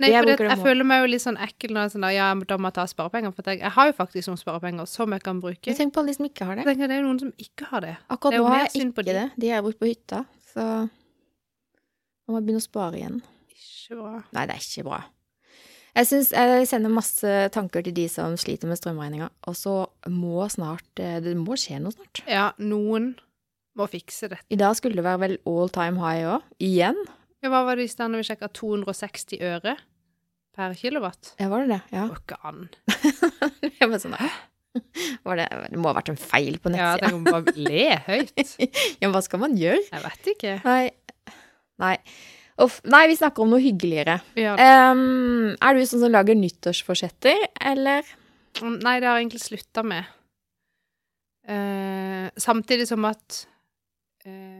Nei, 0.00 0.10
for 0.12 0.28
det, 0.28 0.36
jeg 0.44 0.60
må. 0.60 0.64
føler 0.66 0.86
meg 0.86 1.02
jo 1.02 1.08
litt 1.08 1.22
sånn 1.22 1.38
ekkel 1.40 1.72
når 1.72 1.86
jeg 1.86 1.88
er 1.88 1.92
sånn, 1.94 2.06
ja, 2.12 2.28
da 2.50 2.56
må 2.60 2.68
jeg 2.68 2.76
ta 2.76 2.84
sparepenger, 2.90 3.32
for 3.36 3.48
jeg, 3.48 3.62
jeg 3.62 3.72
har 3.76 3.88
jo 3.88 3.94
faktisk 3.96 4.30
noen 4.30 4.40
sparepenger 4.40 4.88
som 4.90 5.14
jeg 5.16 5.24
kan 5.24 5.40
bruke. 5.40 5.70
Men 5.70 5.78
tenk 5.78 5.94
på 5.94 6.02
alle 6.02 6.12
de 6.12 6.18
som 6.18 6.28
ikke 6.28 6.48
har 6.48 6.58
det. 6.58 6.64
det. 6.66 6.74
tenker 6.74 6.90
det 6.90 6.96
er 6.96 7.00
jo 7.00 7.06
noen 7.06 7.22
som 7.22 7.30
ikke 7.46 7.70
har 7.70 7.86
det. 7.86 7.94
Akkurat 8.12 8.34
det 8.34 8.40
er 8.40 8.44
nå 8.44 8.50
har 8.50 8.60
jeg 8.60 8.72
ikke 8.74 9.06
de. 9.06 9.14
det. 9.16 9.26
De 9.40 9.52
jeg 9.52 9.64
brukt 9.66 9.80
på 9.80 9.88
hytta, 9.88 10.24
så 10.52 10.66
nå 10.84 12.34
må 12.34 12.42
jeg 12.42 12.48
begynne 12.50 12.62
å 12.62 12.66
spare 12.66 13.00
igjen. 13.00 13.16
Ikke 13.54 14.02
bra. 14.02 14.12
Nei, 14.36 14.44
det 14.50 14.58
er 14.58 14.68
ikke 14.68 14.86
bra. 14.90 15.00
Jeg 15.90 16.06
synes 16.06 16.28
jeg 16.30 16.68
sender 16.70 16.92
masse 16.94 17.32
tanker 17.54 17.82
til 17.82 17.96
de 17.96 18.04
som 18.12 18.36
sliter 18.38 18.70
med 18.70 18.78
strømregninga, 18.78 19.30
og 19.50 19.56
så 19.58 19.74
må 20.12 20.44
snart 20.52 21.02
eh, 21.02 21.18
Det 21.24 21.34
må 21.38 21.56
skje 21.58 21.80
noe 21.82 21.96
snart. 21.96 22.22
Ja, 22.30 22.50
noen 22.62 23.14
må 23.78 23.88
fikse 23.90 24.30
dette. 24.30 24.46
I 24.52 24.58
dag 24.60 24.76
skulle 24.78 25.00
det 25.00 25.06
være 25.06 25.22
vel 25.24 25.36
all 25.50 25.72
time 25.72 25.98
high 26.02 26.28
òg. 26.36 26.46
Igjen. 26.62 27.00
Ja, 27.40 27.48
hva 27.52 27.62
var 27.64 27.80
det 27.80 27.86
i 27.88 27.90
stedet 27.92 28.10
når 28.12 28.22
vi 28.22 28.28
sjekka 28.28 28.50
260 28.52 29.40
øre 29.48 29.76
per 30.56 30.74
kilowatt? 30.76 31.34
Ja, 31.40 31.48
var 31.52 31.64
det 31.64 31.76
det? 31.76 31.80
Ja. 31.96 32.06
Går 32.10 32.20
ikke 32.20 32.40
an. 32.50 32.66
Jeg 33.80 33.88
var 33.88 34.02
sånn, 34.02 34.16
«Hæ? 34.20 34.28
var 35.26 35.40
det, 35.40 35.46
det 35.72 35.78
må 35.82 35.90
ha 35.90 35.96
vært 35.96 36.12
en 36.12 36.20
feil 36.20 36.60
på 36.62 36.70
Ja, 36.76 36.92
det 37.00 37.08
tenk 37.08 37.26
bare 37.26 37.54
le 37.58 37.86
høyt. 38.06 38.36
Ja, 39.00 39.08
men 39.08 39.14
hva 39.16 39.22
skal 39.26 39.42
man 39.42 39.56
gjøre? 39.58 39.80
Jeg 39.88 40.04
vet 40.04 40.30
ikke. 40.34 40.52
Nei. 40.66 41.34
Nei. 41.80 41.96
Uff. 42.60 42.78
Nei, 42.92 43.06
vi 43.08 43.16
snakker 43.16 43.42
om 43.44 43.54
noe 43.54 43.62
hyggeligere. 43.64 44.18
Ja. 44.38 44.52
Um, 44.92 45.54
er 45.56 45.76
du 45.76 45.82
sånn 45.88 46.04
som 46.04 46.12
lager 46.12 46.36
nyttårsforsetter, 46.36 47.46
eller? 47.72 48.04
Nei, 48.60 48.96
det 49.00 49.08
har 49.08 49.16
jeg 49.16 49.24
egentlig 49.24 49.42
slutta 49.46 49.84
med. 49.86 50.10
Uh, 51.48 52.28
samtidig 52.38 52.84
som 52.90 53.06
at 53.08 53.44
eh, 54.28 54.59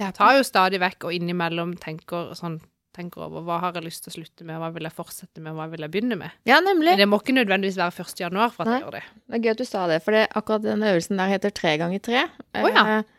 Jeg 0.00 0.16
tar 0.16 0.36
jo 0.36 0.46
stadig 0.46 0.80
vekk 0.82 1.08
og 1.08 1.14
innimellom 1.16 1.74
tenker, 1.80 2.32
sånn, 2.36 2.58
tenker 2.96 3.26
over 3.26 3.44
hva 3.46 3.58
har 3.62 3.76
jeg 3.76 3.86
lyst 3.86 4.04
til 4.04 4.12
å 4.12 4.16
slutte 4.18 4.44
med, 4.44 4.58
hva 4.60 4.68
vil 4.74 4.88
jeg 4.88 4.96
fortsette 4.96 5.42
med, 5.44 5.56
hva 5.56 5.68
vil 5.72 5.84
jeg 5.86 5.92
begynne 5.94 6.18
med. 6.20 6.34
Ja, 6.48 6.58
nemlig. 6.64 6.92
Men 6.94 7.02
det 7.04 7.08
må 7.08 7.20
ikke 7.22 7.36
nødvendigvis 7.36 7.78
være 7.80 8.04
1. 8.04 8.20
januar 8.26 8.52
for 8.52 8.64
at 8.64 8.72
Nei. 8.72 8.80
jeg 8.80 8.86
gjør 8.86 8.96
det. 8.98 9.04
Det 9.26 9.38
er 9.38 9.44
gøy 9.44 9.52
at 9.54 9.62
du 9.62 9.68
sa 9.68 9.86
det, 9.90 10.00
for 10.04 10.16
det, 10.16 10.26
akkurat 10.36 10.66
den 10.66 10.84
øvelsen 10.84 11.22
der 11.22 11.32
heter 11.32 11.54
tre 11.56 11.76
ganger 11.80 12.04
tre. 12.04 12.26
Å, 12.56 12.68
ja. 12.72 12.84
Eh, 12.98 13.14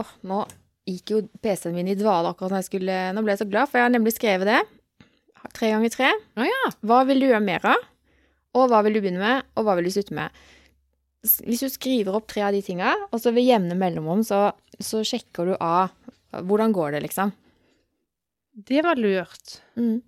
Åh, 0.00 0.10
nå 0.30 0.44
gikk 0.90 1.14
jo 1.14 1.22
PC-en 1.42 1.74
min 1.76 1.90
i 1.90 1.96
dvale 1.98 2.30
akkurat 2.32 2.54
når 2.54 2.62
jeg 2.62 2.68
skulle 2.70 2.98
Nå 3.14 3.22
ble 3.22 3.34
jeg 3.34 3.42
så 3.42 3.48
glad, 3.50 3.70
for 3.70 3.78
jeg 3.80 3.86
har 3.86 3.94
nemlig 3.94 4.14
skrevet 4.16 4.50
det. 4.50 4.60
Tre 5.56 5.72
ganger 5.72 5.92
tre. 5.94 6.10
Å 6.38 6.46
ja. 6.46 6.62
Hva 6.86 7.02
vil 7.08 7.22
du 7.22 7.28
gjøre 7.30 7.42
mer 7.44 7.66
av? 7.72 7.86
Og 8.58 8.70
hva 8.70 8.80
vil 8.86 8.96
du 8.96 9.02
begynne 9.02 9.22
med, 9.22 9.46
og 9.54 9.66
hva 9.66 9.76
vil 9.78 9.86
du 9.86 9.92
slutte 9.94 10.16
med? 10.16 10.34
Hvis 11.20 11.62
du 11.62 11.68
skriver 11.68 12.16
opp 12.16 12.30
tre 12.32 12.42
av 12.46 12.54
de 12.56 12.62
tinga, 12.64 12.94
og 13.12 13.20
så 13.20 13.32
ved 13.36 13.44
jevne 13.44 13.76
mellomrom, 13.78 14.22
så, 14.26 14.50
så 14.80 15.02
sjekker 15.06 15.50
du 15.50 15.54
av 15.58 15.92
hvordan 16.30 16.72
går 16.72 16.96
det, 16.96 17.04
liksom. 17.08 17.32
Det 18.52 18.82
var 18.82 18.98
lurt. 19.00 19.56
Mm. 19.78 20.00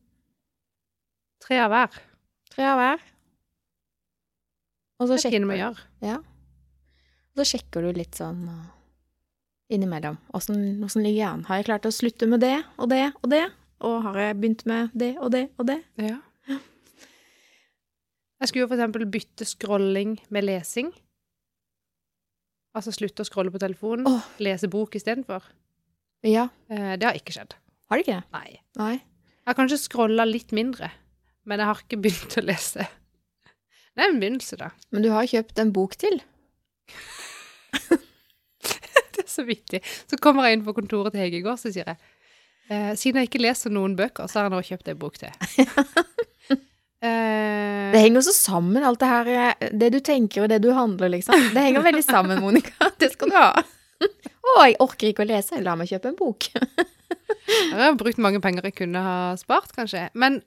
Tre 1.43 1.59
av 1.63 1.73
hver. 1.73 2.03
Tre 2.53 2.67
av 2.69 2.79
hver. 2.79 3.09
Og 5.03 5.09
så 5.09 5.17
er 5.17 5.25
sjekker, 5.25 5.49
gjøre. 5.59 5.89
ja. 6.05 6.19
Og 7.33 7.41
så 7.41 7.47
sjekker 7.55 7.83
du 7.83 7.97
litt 7.97 8.19
sånn 8.19 8.45
uh, 8.47 8.69
innimellom. 9.73 10.19
Åssen 10.37 10.61
ligger 11.03 11.17
jeg 11.17 11.29
an? 11.31 11.47
Har 11.49 11.59
jeg 11.59 11.71
klart 11.71 11.89
å 11.89 11.95
slutte 11.95 12.29
med 12.31 12.45
det 12.45 12.59
og 12.77 12.93
det 12.93 13.07
og 13.23 13.31
det? 13.33 13.47
Og 13.83 13.97
har 14.05 14.21
jeg 14.21 14.37
begynt 14.39 14.67
med 14.69 14.93
det 14.95 15.17
og 15.19 15.33
det 15.35 15.47
og 15.59 15.67
det? 15.73 15.81
Ja. 15.99 16.21
Jeg 18.43 18.51
skulle 18.51 18.65
jo 18.65 18.69
for 18.73 18.79
eksempel 18.79 19.07
bytte 19.07 19.47
scrolling 19.47 20.17
med 20.35 20.47
lesing. 20.47 20.89
Altså 22.75 22.91
slutte 22.95 23.23
å 23.23 23.29
scrolle 23.29 23.53
på 23.55 23.61
telefonen, 23.63 24.07
Åh. 24.09 24.25
lese 24.43 24.71
bok 24.71 24.97
istedenfor. 24.99 25.45
Ja. 26.27 26.49
Eh, 26.71 26.95
det 27.01 27.07
har 27.09 27.19
ikke 27.19 27.35
skjedd. 27.35 27.55
Har 27.91 27.99
du 27.99 28.05
ikke 28.05 28.19
det? 28.21 28.25
Nei. 28.33 28.61
Nei. 28.81 28.93
Jeg 29.43 29.51
har 29.51 29.57
kanskje 29.59 29.81
scrolla 29.83 30.25
litt 30.29 30.53
mindre, 30.55 30.91
men 31.51 31.59
jeg 31.61 31.67
har 31.69 31.81
ikke 31.83 31.99
begynt 32.05 32.37
å 32.39 32.45
lese. 32.47 32.87
Det 33.93 34.05
er 34.05 34.13
en 34.13 34.21
begynnelse, 34.23 34.57
da. 34.61 34.71
Men 34.95 35.03
du 35.05 35.11
har 35.13 35.27
kjøpt 35.29 35.59
en 35.61 35.73
bok 35.75 35.97
til. 36.01 36.21
Det 39.13 39.21
er 39.27 39.29
så 39.29 39.45
vittig. 39.45 39.81
Så 40.09 40.17
kommer 40.23 40.47
jeg 40.49 40.57
inn 40.59 40.65
på 40.67 40.73
kontoret 40.77 41.13
til 41.15 41.21
Hege 41.25 41.41
i 41.41 41.45
går, 41.45 41.59
så 41.61 41.69
sier 41.73 41.91
jeg 41.91 41.99
eh, 42.73 42.93
Siden 42.99 43.21
jeg 43.21 43.29
ikke 43.29 43.43
leser 43.43 43.73
noen 43.75 43.95
bøker, 43.99 44.29
så 44.31 44.41
har 44.41 44.49
jeg 44.49 44.55
nå 44.55 44.63
kjøpt 44.71 44.91
ei 44.93 44.99
bok 44.99 45.21
til. 45.21 45.33
Eh, 47.03 47.89
Det 47.91 47.99
henger 47.99 48.23
så 48.23 48.31
sammen, 48.31 48.85
alt 48.87 49.01
det 49.03 49.09
her. 49.11 49.55
Det 49.75 49.89
du 49.91 49.97
tenker 50.07 50.45
og 50.45 50.51
det 50.53 50.61
du 50.63 50.69
handler, 50.71 51.11
liksom. 51.11 51.35
Det 51.51 51.65
henger 51.65 51.83
veldig 51.83 52.03
sammen, 52.07 52.39
Monica. 52.39 52.87
Det 53.03 53.09
skal 53.17 53.33
du 53.33 53.35
ha. 53.35 53.49
Å, 54.43 54.55
jeg 54.67 54.79
orker 54.83 55.11
ikke 55.13 55.25
å 55.25 55.29
lese. 55.29 55.61
La 55.63 55.77
meg 55.79 55.91
kjøpe 55.91 56.11
en 56.11 56.19
bok. 56.19 56.49
jeg 56.53 57.79
har 57.79 57.99
brukt 57.99 58.21
mange 58.23 58.43
penger 58.43 58.67
jeg 58.69 58.79
kunne 58.83 59.03
ha 59.05 59.19
spart, 59.41 59.71
kanskje. 59.77 60.09
Men 60.19 60.41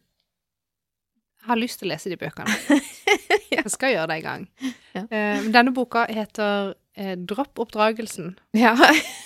jeg 1.45 1.51
har 1.51 1.61
lyst 1.61 1.79
til 1.79 1.87
å 1.87 1.93
lese 1.93 2.09
de 2.09 2.17
bøkene. 2.17 2.81
Jeg 3.55 3.69
skal 3.69 3.91
gjøre 3.93 4.07
det 4.09 4.15
en 4.17 4.23
gang. 4.25 4.45
Ja. 4.95 5.03
Eh, 5.13 5.43
denne 5.53 5.71
boka 5.73 6.07
heter 6.09 6.71
eh, 6.97 7.13
'Dropp 7.21 7.61
oppdragelsen'. 7.61 8.33
Ja. 8.57 8.73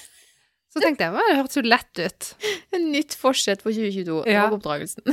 Så 0.72 0.84
tenkte 0.84 1.08
jeg, 1.08 1.14
«Hva, 1.16 1.24
det 1.26 1.38
hørtes 1.40 1.58
jo 1.58 1.64
lett 1.64 2.02
ut. 2.04 2.28
En 2.76 2.90
nytt 2.92 3.16
forsett 3.18 3.64
for 3.64 3.72
2022. 3.72 4.20
Ja. 4.30 4.44
Dropp 4.46 4.60
Oppdragelsen. 4.60 5.08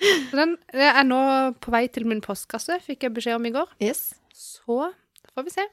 Så 0.00 0.38
den 0.38 0.56
er 0.72 1.04
nå 1.06 1.20
på 1.60 1.76
vei 1.76 1.84
til 1.92 2.08
min 2.08 2.24
postkasse, 2.24 2.80
fikk 2.84 3.06
jeg 3.06 3.14
beskjed 3.20 3.38
om 3.38 3.46
i 3.48 3.54
går. 3.54 3.70
Yes. 3.84 4.14
Så 4.34 4.80
får 5.34 5.46
vi 5.46 5.54
se. 5.54 5.68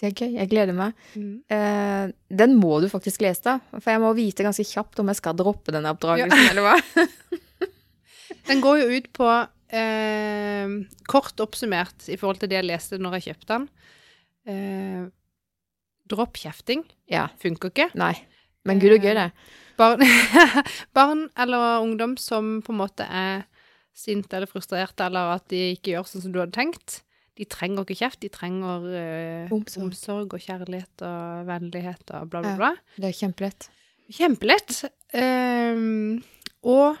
Det 0.00 0.08
er 0.08 0.16
gøy. 0.16 0.30
Jeg 0.38 0.48
gleder 0.48 0.76
meg. 0.76 0.96
Mm. 1.12 1.32
Eh, 1.52 2.12
den 2.40 2.56
må 2.56 2.78
du 2.80 2.88
faktisk 2.88 3.20
lese, 3.24 3.44
da. 3.44 3.80
For 3.82 3.92
jeg 3.92 4.00
må 4.00 4.14
vite 4.16 4.46
ganske 4.46 4.64
kjapt 4.64 5.02
om 5.02 5.12
jeg 5.12 5.20
skal 5.20 5.36
droppe 5.36 5.74
denne 5.74 5.92
oppdragelsen, 5.92 6.46
eller 6.54 6.64
hva. 6.64 6.76
Den 8.48 8.62
går 8.64 8.80
jo 8.80 8.86
ut 8.96 9.08
på 9.14 9.26
eh, 9.28 10.70
Kort 11.10 11.42
oppsummert 11.44 12.08
i 12.10 12.16
forhold 12.18 12.40
til 12.40 12.50
det 12.50 12.56
jeg 12.56 12.66
leste 12.70 12.98
når 12.98 13.18
jeg 13.18 13.26
kjøpte 13.28 13.50
den. 13.52 13.66
Eh, 14.48 15.02
dropp 16.10 16.40
kjefting. 16.40 16.86
Ja. 17.12 17.28
Funker 17.42 17.70
ikke. 17.70 17.90
Nei. 18.00 18.14
Men 18.66 18.80
gud 18.80 18.96
og 18.96 19.04
gøy, 19.04 19.12
det. 19.18 19.28
Barn, 19.80 20.02
barn 20.96 21.26
eller 21.40 21.84
ungdom 21.84 22.16
som 22.20 22.58
på 22.64 22.72
en 22.74 22.80
måte 22.80 23.06
er 23.06 23.44
sinte 23.96 24.36
eller 24.36 24.50
frustrerte, 24.50 25.06
eller 25.06 25.36
at 25.36 25.46
de 25.52 25.74
ikke 25.74 25.94
gjør 25.94 26.08
sånn 26.08 26.24
som 26.24 26.34
du 26.34 26.40
hadde 26.40 26.56
tenkt. 26.56 27.02
De 27.40 27.46
trenger 27.48 27.86
ikke 27.86 27.96
kjeft, 28.02 28.20
de 28.20 28.28
trenger 28.32 28.82
uh, 28.84 29.52
Omsorg. 29.56 29.86
omsorg 29.86 30.34
og 30.36 30.42
kjærlighet 30.44 31.04
og 31.08 31.46
vennlighet 31.48 32.10
og 32.18 32.26
bla, 32.32 32.42
bla, 32.44 32.50
Ja. 32.52 32.56
bla. 32.58 32.70
Det 33.00 33.08
er 33.08 33.16
kjempelett. 33.16 33.70
Kjempelett. 34.12 34.82
Um, 35.16 36.18
og 36.68 36.98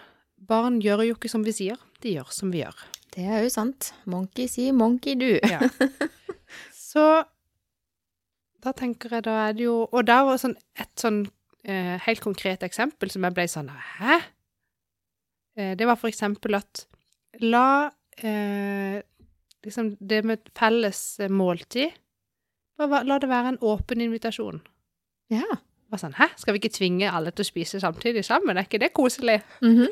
barn 0.48 0.78
gjør 0.80 1.02
jo 1.10 1.18
ikke 1.18 1.28
som 1.28 1.44
vi 1.44 1.52
sier, 1.52 1.76
de 2.00 2.14
gjør 2.16 2.30
som 2.32 2.52
vi 2.54 2.62
gjør. 2.62 2.78
Det 3.12 3.26
er 3.26 3.42
jo 3.44 3.50
sant. 3.52 3.90
Monkey 4.08 4.48
sier 4.48 4.72
monkey 4.72 5.18
du. 5.20 5.28
Ja. 5.44 5.60
Så 6.90 7.04
da 8.64 8.72
tenker 8.76 9.12
jeg, 9.18 9.24
da 9.28 9.34
er 9.48 9.54
det 9.56 9.64
jo 9.64 9.76
Og 9.88 10.02
da 10.08 10.18
var 10.26 10.36
sånn 10.40 10.56
et 10.76 10.90
sånn 11.00 11.22
uh, 11.24 11.96
helt 12.06 12.20
konkret 12.24 12.64
eksempel 12.66 13.08
som 13.12 13.24
jeg 13.24 13.36
ble 13.36 13.46
sånn 13.48 13.70
Hæ? 13.72 14.18
Uh, 15.58 15.72
det 15.80 15.86
var 15.88 15.96
for 16.00 16.10
eksempel 16.12 16.58
at 16.58 16.82
la 17.40 17.90
eh, 18.20 18.98
liksom 19.66 19.94
det 20.00 20.22
med 20.26 20.50
felles 20.56 21.02
eh, 21.20 21.32
måltid 21.32 21.96
bare, 22.80 23.04
La 23.04 23.18
det 23.20 23.28
være 23.28 23.50
en 23.52 23.58
åpen 23.66 24.00
invitasjon. 24.00 24.62
Ja. 25.28 25.44
Bare 25.90 26.00
sånn, 26.00 26.14
Hæ? 26.16 26.30
Skal 26.40 26.54
vi 26.54 26.62
ikke 26.62 26.72
tvinge 26.78 27.10
alle 27.12 27.32
til 27.34 27.44
å 27.44 27.50
spise 27.50 27.80
samtidig 27.82 28.22
sammen? 28.24 28.56
Er 28.56 28.64
ikke 28.68 28.80
det 28.80 28.94
koselig? 28.96 29.40
Mhm. 29.60 29.90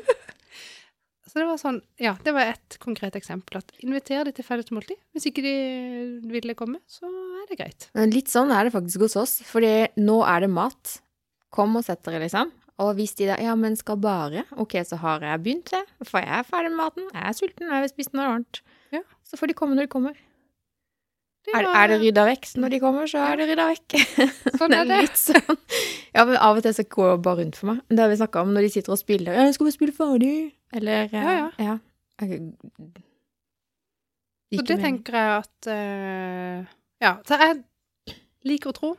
Så 1.29 1.37
det 1.37 1.45
var 1.45 1.59
sånn, 1.61 1.75
ja, 2.01 2.15
det 2.25 2.31
var 2.33 2.49
et 2.55 2.77
konkret 2.81 3.13
eksempel. 3.13 3.59
At 3.59 3.69
inviter 3.85 4.25
de 4.25 4.31
til 4.33 4.45
felles 4.47 4.71
måltid. 4.73 4.97
Hvis 5.13 5.27
ikke 5.29 5.43
de 5.45 5.51
ville 6.31 6.55
komme, 6.57 6.79
så 6.89 7.05
er 7.05 7.43
det 7.51 7.59
greit. 7.59 7.85
Men 7.93 8.09
Litt 8.15 8.31
sånn 8.33 8.49
er 8.49 8.65
det 8.65 8.73
faktisk 8.73 9.05
hos 9.05 9.17
oss, 9.21 9.35
fordi 9.45 9.91
nå 10.01 10.23
er 10.25 10.47
det 10.47 10.49
mat. 10.49 10.95
Kom 11.53 11.77
og 11.77 11.85
sett 11.85 12.01
dere, 12.07 12.23
liksom. 12.23 12.49
Og 12.81 12.95
hvis 12.97 13.13
de 13.19 13.27
da 13.29 13.37
ja, 13.43 13.53
men 13.59 13.77
skal 13.77 13.99
bare, 14.01 14.47
ok, 14.57 14.79
så 14.87 14.97
har 15.03 15.21
jeg 15.27 15.43
begynt, 15.45 15.69
det. 15.69 15.83
For 16.07 16.23
jeg 16.23 16.33
er 16.39 16.47
ferdig 16.47 16.73
med 16.73 16.79
maten, 16.81 17.09
jeg 17.13 17.21
er 17.29 17.37
sulten, 17.37 17.69
jeg 17.75 17.85
vil 17.85 17.93
spise 17.93 18.15
noe 18.17 18.29
varmt. 18.31 18.61
Ja. 18.95 19.03
Så 19.25 19.37
får 19.39 19.51
de 19.51 19.57
komme 19.57 19.77
når 19.77 19.87
de 19.87 19.93
kommer. 19.93 20.17
Er, 21.49 21.65
er 21.65 21.87
det 21.89 21.97
rydda 22.01 22.25
vekk 22.27 22.47
når 22.61 22.73
de 22.73 22.79
kommer, 22.83 23.07
så 23.09 23.21
er 23.25 23.39
det 23.39 23.47
rydda 23.49 23.65
vekk. 23.71 23.95
Sånn 24.59 24.75
er 24.75 24.87
det. 24.89 24.99
sånn. 25.17 25.59
Ja, 26.13 26.25
men 26.27 26.35
av 26.35 26.59
og 26.59 26.65
til 26.65 26.75
så 26.75 26.85
går 26.85 27.13
det 27.13 27.21
bare 27.25 27.41
rundt 27.41 27.57
for 27.57 27.71
meg. 27.71 27.79
Det 27.89 28.03
har 28.03 28.11
vi 28.11 28.17
snakka 28.19 28.43
om 28.43 28.51
når 28.53 28.67
de 28.67 28.71
sitter 28.75 28.93
og 28.93 28.99
spiller. 29.01 29.37
Ja, 29.37 29.45
'Skal 29.53 29.69
vi 29.69 29.75
spille 29.75 29.95
ferdig?' 29.95 30.51
Eller 30.73 31.07
eh, 31.07 31.13
Ja, 31.13 31.31
ja. 31.39 31.49
ja. 31.57 31.77
Så 34.49 34.65
det 34.65 34.79
tenker 34.81 35.15
jeg 35.15 35.29
at 35.39 35.69
uh, 35.69 36.65
Ja. 37.01 37.13
Så 37.25 37.39
jeg 37.39 38.15
liker 38.45 38.69
å 38.73 38.77
tro 38.77 38.91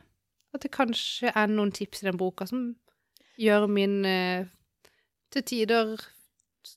at 0.51 0.63
det 0.63 0.71
kanskje 0.73 1.31
er 1.31 1.47
noen 1.47 1.71
tips 1.71 2.03
i 2.03 2.09
den 2.09 2.17
boka 2.19 2.47
som 2.49 2.73
gjør 3.39 3.67
min 3.71 4.01
uh, 4.03 4.49
til 5.31 5.45
tider 5.47 5.95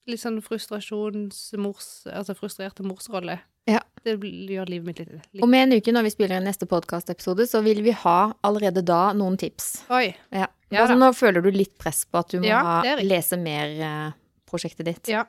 litt 0.08 0.22
sånn 0.22 0.40
frustrasjonsmors 0.44 1.88
Altså 2.12 2.36
frustrerte 2.38 2.84
morsrolle. 2.86 3.38
Ja. 3.68 3.80
Det 4.04 4.18
gjør 4.20 4.68
livet 4.68 4.86
mitt 4.86 4.98
litt, 5.00 5.12
litt 5.32 5.44
Om 5.44 5.54
en 5.56 5.72
uke, 5.72 5.92
når 5.94 6.06
vi 6.06 6.12
spiller 6.12 6.36
inn 6.38 6.48
neste 6.48 6.68
podkastepisode, 6.68 7.46
så 7.48 7.62
vil 7.64 7.80
vi 7.84 7.94
ha 8.04 8.18
allerede 8.44 8.82
da 8.84 9.14
noen 9.16 9.38
tips. 9.40 9.86
Oi. 9.94 10.10
Ja. 10.34 10.50
Ja 10.74 10.82
altså, 10.84 10.98
nå 10.98 11.12
føler 11.16 11.44
du 11.44 11.48
litt 11.54 11.72
press 11.80 12.02
på 12.04 12.20
at 12.20 12.34
du 12.34 12.42
må 12.42 12.50
ha, 12.50 12.82
lese 13.00 13.38
mer 13.40 13.72
uh, 13.80 14.10
prosjektet 14.50 14.92
ditt. 14.92 15.14
Ja. 15.14 15.26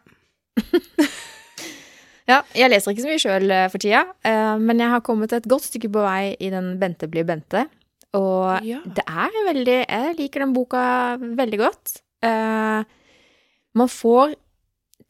Ja, 2.25 2.39
jeg 2.57 2.71
leser 2.71 2.89
ikke 2.89 3.03
så 3.03 3.09
mye 3.11 3.21
sjøl 3.21 3.51
for 3.69 3.77
tida, 3.83 3.99
uh, 4.25 4.55
men 4.57 4.79
jeg 4.81 4.89
har 4.89 5.03
kommet 5.05 5.35
et 5.37 5.45
godt 5.45 5.67
stykke 5.67 5.91
på 5.93 6.01
vei 6.01 6.31
i 6.41 6.47
den 6.49 6.71
Bente 6.81 7.05
blir 7.05 7.21
Bente. 7.21 7.67
Og 8.17 8.65
det 8.95 9.03
er 9.05 9.35
veldig 9.45 9.77
Jeg 9.83 10.15
liker 10.17 10.45
den 10.45 10.55
boka 10.55 10.81
veldig 11.19 11.59
godt. 11.59 11.99
Eh, 12.25 12.83
man 13.75 13.91
får 13.91 14.35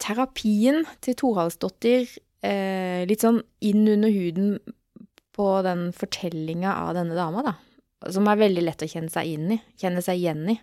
terapien 0.02 0.84
til 1.04 1.16
Toralsdottir 1.18 2.08
eh, 2.44 3.04
litt 3.08 3.24
sånn 3.24 3.40
inn 3.64 3.86
under 3.88 4.12
huden 4.12 4.56
på 5.36 5.48
den 5.66 5.90
fortellinga 5.96 6.72
av 6.86 6.94
denne 6.96 7.16
dama, 7.16 7.44
da. 7.44 7.56
Som 8.12 8.28
er 8.30 8.40
veldig 8.40 8.64
lett 8.64 8.84
å 8.84 8.88
kjenne 8.88 9.12
seg 9.12 9.34
inn 9.36 9.52
i. 9.56 9.60
Kjenne 9.80 10.02
seg 10.04 10.20
igjen 10.20 10.44
i. 10.52 10.56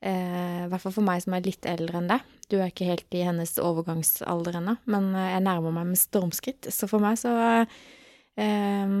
Eh, 0.00 0.66
hvert 0.70 0.80
fall 0.80 0.94
for 0.94 1.04
meg 1.04 1.20
som 1.20 1.34
er 1.36 1.44
litt 1.44 1.66
eldre 1.68 2.00
enn 2.00 2.08
deg. 2.08 2.26
Du 2.48 2.56
er 2.58 2.70
ikke 2.70 2.88
helt 2.88 3.16
i 3.16 3.24
hennes 3.26 3.52
overgangsalder 3.60 4.56
ennå, 4.62 4.76
men 4.90 5.10
eh, 5.12 5.32
jeg 5.34 5.44
nærmer 5.44 5.74
meg 5.76 5.90
med 5.92 6.00
stormskritt. 6.00 6.70
Så 6.72 6.88
for 6.90 7.02
meg 7.02 7.18
så 7.20 7.34
eh, 8.40 8.94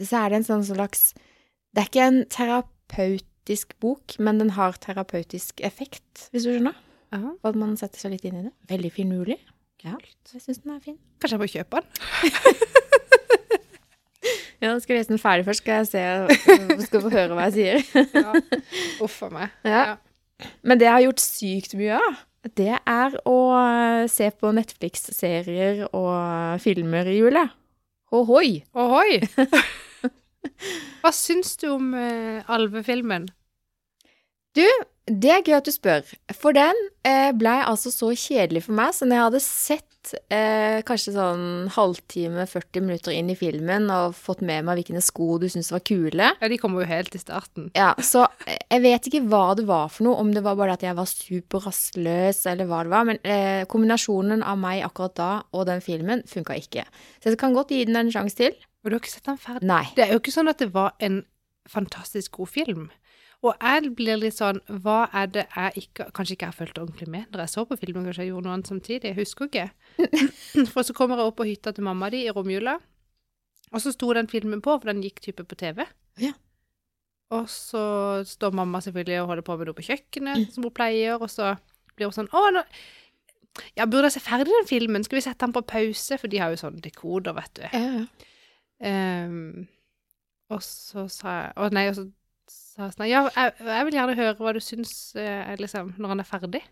Så 0.00 0.20
er 0.20 0.30
det 0.30 0.40
en 0.40 0.48
sånn 0.48 0.66
slags 0.66 1.12
Det 1.70 1.82
er 1.82 1.90
ikke 1.90 2.08
en 2.10 2.22
terapeutisk 2.32 3.76
bok, 3.82 4.18
men 4.18 4.42
den 4.42 4.54
har 4.58 4.80
terapeutisk 4.82 5.62
effekt, 5.62 6.28
hvis 6.32 6.48
du 6.48 6.54
skjønner? 6.54 6.78
Og 7.16 7.48
at 7.50 7.58
man 7.58 7.76
setter 7.80 7.98
seg 8.02 8.14
litt 8.14 8.26
inn 8.28 8.38
i 8.38 8.44
det. 8.46 8.52
Veldig 8.70 8.92
finurlig. 8.94 9.38
Ja, 9.82 9.96
jeg 10.32 10.42
syns 10.42 10.60
den 10.62 10.74
er 10.76 10.82
fin. 10.84 10.98
Kanskje 11.22 11.38
jeg 11.38 11.42
må 11.42 11.50
kjøpe 11.50 11.80
den? 11.80 12.68
Ja, 14.60 14.74
skal 14.76 14.92
jeg 14.92 15.00
lese 15.00 15.12
den 15.14 15.20
ferdig 15.20 15.46
først, 15.46 15.62
skal 15.62 15.78
jeg 15.80 15.86
se 15.88 16.82
Skal 16.84 17.00
få 17.00 17.12
høre 17.14 17.36
hva 17.36 17.46
jeg 17.48 17.54
sier. 17.56 18.08
Ja. 18.24 18.34
Uff 19.00 19.22
a 19.24 19.30
meg. 19.32 19.54
Ja. 19.64 19.84
Men 20.60 20.80
det 20.80 20.84
jeg 20.84 20.92
har 20.92 21.04
gjort 21.06 21.22
sykt 21.24 21.76
mye 21.80 21.96
av, 21.96 22.18
det 22.56 22.74
er 22.76 23.16
å 23.28 23.38
eh, 23.56 24.04
se 24.12 24.30
på 24.32 24.52
Netflix-serier 24.56 25.86
og 25.96 26.60
filmer 26.64 27.08
i 27.08 27.18
jula. 27.18 27.46
Ohoi! 28.16 28.60
Ohoi! 28.76 29.20
Hva 31.00 31.12
syns 31.14 31.54
du 31.60 31.68
om 31.72 31.92
uh, 31.96 32.40
alvefilmen? 32.52 33.28
Det 35.10 35.30
er 35.34 35.42
gøy 35.42 35.56
at 35.56 35.66
du 35.66 35.72
spør, 35.74 36.06
for 36.38 36.54
den 36.54 36.76
eh, 37.06 37.32
blei 37.34 37.58
altså 37.66 37.90
så 37.90 38.12
kjedelig 38.14 38.68
for 38.68 38.76
meg. 38.78 38.92
Så 38.94 39.08
når 39.08 39.16
jeg 39.16 39.26
hadde 39.26 39.40
sett 39.42 40.12
eh, 40.30 40.80
kanskje 40.86 41.14
sånn 41.16 41.42
halvtime, 41.74 42.44
40 42.46 42.84
minutter 42.84 43.14
inn 43.16 43.32
i 43.32 43.36
filmen 43.38 43.90
og 43.90 44.14
fått 44.14 44.44
med 44.46 44.68
meg 44.68 44.78
hvilke 44.78 45.02
sko 45.02 45.32
du 45.42 45.48
syntes 45.50 45.72
var 45.74 45.82
kule 45.86 46.30
Ja, 46.30 46.50
de 46.52 46.58
kommer 46.62 46.84
jo 46.84 46.90
helt 46.92 47.16
i 47.16 47.22
starten. 47.22 47.72
Ja, 47.74 47.90
så 47.98 48.28
eh, 48.46 48.60
jeg 48.70 48.84
vet 48.86 49.10
ikke 49.10 49.24
hva 49.32 49.42
det 49.58 49.66
var 49.70 49.90
for 49.90 50.06
noe, 50.06 50.20
om 50.22 50.30
det 50.36 50.44
var 50.46 50.58
bare 50.60 50.78
at 50.78 50.86
jeg 50.86 50.94
var 50.98 51.10
superrastløs 51.10 52.44
eller 52.52 52.70
hva 52.70 52.84
det 52.86 52.94
var, 52.94 53.10
men 53.10 53.20
eh, 53.26 53.66
kombinasjonen 53.70 54.46
av 54.46 54.62
meg 54.62 54.84
akkurat 54.86 55.18
da 55.18 55.32
og 55.50 55.66
den 55.72 55.82
filmen 55.84 56.22
funka 56.30 56.54
ikke. 56.62 56.86
Så 57.18 57.32
jeg 57.32 57.40
kan 57.40 57.56
godt 57.56 57.74
gi 57.74 57.82
den 57.88 57.98
en 57.98 58.14
sjanse 58.14 58.38
til. 58.38 58.54
Og 58.84 58.88
du 58.88 58.96
har 58.96 59.02
ikke 59.02 59.12
sett 59.12 59.26
den 59.26 59.42
ferdig? 59.42 59.66
Nei. 59.68 59.84
Det 59.98 60.06
er 60.06 60.14
jo 60.14 60.22
ikke 60.22 60.38
sånn 60.38 60.54
at 60.54 60.62
det 60.62 60.70
var 60.72 60.94
en 61.02 61.24
fantastisk 61.68 62.38
god 62.38 62.50
film. 62.54 62.88
Og 63.40 63.54
jeg 63.56 63.90
blir 63.96 64.18
litt 64.20 64.36
sånn 64.36 64.58
Hva 64.84 65.06
er 65.16 65.30
det 65.32 65.46
jeg 65.48 65.84
ikke 65.86 66.10
Kanskje 66.12 66.34
ikke 66.36 66.50
jeg 66.50 66.56
fulgte 66.58 66.82
ordentlig 66.82 67.06
med 67.08 67.30
når 67.32 67.40
jeg 67.46 67.52
så 67.54 67.64
på 67.64 67.78
filmen, 67.80 68.04
kanskje 68.04 68.26
jeg 68.26 68.32
gjorde 68.34 68.46
noe 68.48 68.56
annet 68.58 68.68
samtidig. 68.68 69.08
Jeg 69.08 69.16
husker 69.16 69.48
ikke. 69.48 69.68
For 70.74 70.84
så 70.84 70.96
kommer 70.96 71.16
jeg 71.20 71.30
opp 71.30 71.38
på 71.40 71.48
hytta 71.48 71.72
til 71.72 71.86
mamma 71.86 72.10
di 72.12 72.26
i 72.26 72.34
romjula, 72.36 72.76
og 73.70 73.80
så 73.80 73.94
sto 73.94 74.12
den 74.16 74.28
filmen 74.28 74.60
på, 74.60 74.74
for 74.76 74.90
den 74.90 75.00
gikk 75.04 75.20
type 75.24 75.44
på 75.46 75.56
TV. 75.56 75.84
Ja. 76.20 76.32
Og 77.30 77.46
så 77.48 77.82
står 78.26 78.56
mamma 78.58 78.80
selvfølgelig 78.82 79.20
og 79.22 79.28
holder 79.30 79.46
på 79.46 79.56
med 79.60 79.70
noe 79.70 79.78
på 79.78 79.84
kjøkkenet, 79.86 80.48
som 80.50 80.66
hun 80.66 80.74
pleier, 80.74 81.16
og 81.22 81.30
så 81.30 81.52
blir 81.94 82.10
hun 82.10 82.16
sånn 82.16 82.32
Å, 82.34 82.42
nå 82.56 82.64
ja, 83.78 83.84
burde 83.86 84.08
jeg 84.08 84.16
se 84.18 84.22
ferdig 84.24 84.50
den 84.50 84.68
filmen? 84.68 85.04
Skal 85.06 85.18
vi 85.20 85.24
sette 85.24 85.42
den 85.46 85.54
på 85.54 85.62
pause? 85.66 86.18
For 86.20 86.30
de 86.30 86.38
har 86.42 86.52
jo 86.52 86.58
sånn 86.60 86.78
dekoder, 86.82 87.34
vet 87.38 87.56
du. 87.58 87.64
Ja, 87.72 87.86
ja. 88.00 88.26
Ehm, 88.90 89.66
Og 90.50 90.62
så 90.64 91.04
sa 91.12 91.34
jeg 91.34 91.50
Å 91.60 91.66
nei, 91.74 91.82
og 91.90 91.98
så 91.98 92.06
sånn 92.80 93.08
Ja, 93.10 93.22
jeg, 93.34 93.54
jeg 93.66 93.86
vil 93.88 93.96
gjerne 93.98 94.16
høre 94.18 94.36
hva 94.38 94.54
du 94.56 94.60
syns 94.64 94.92
eh, 95.18 95.52
liksom, 95.60 95.94
når 96.00 96.14
han 96.14 96.22
er 96.22 96.28
ferdig. 96.28 96.62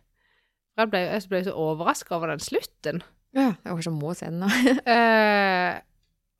Jeg 0.78 0.90
ble, 0.92 1.00
jeg 1.04 1.30
ble 1.30 1.40
så 1.46 1.54
overraska 1.58 2.16
over 2.16 2.32
den 2.32 2.42
slutten. 2.42 3.02
Ja, 3.36 3.52
jeg 3.52 3.76
kanskje 3.76 3.94
må 3.94 4.14
se 4.16 4.30
den, 4.30 4.42
nå. 4.44 4.50
Eh, 4.94 5.80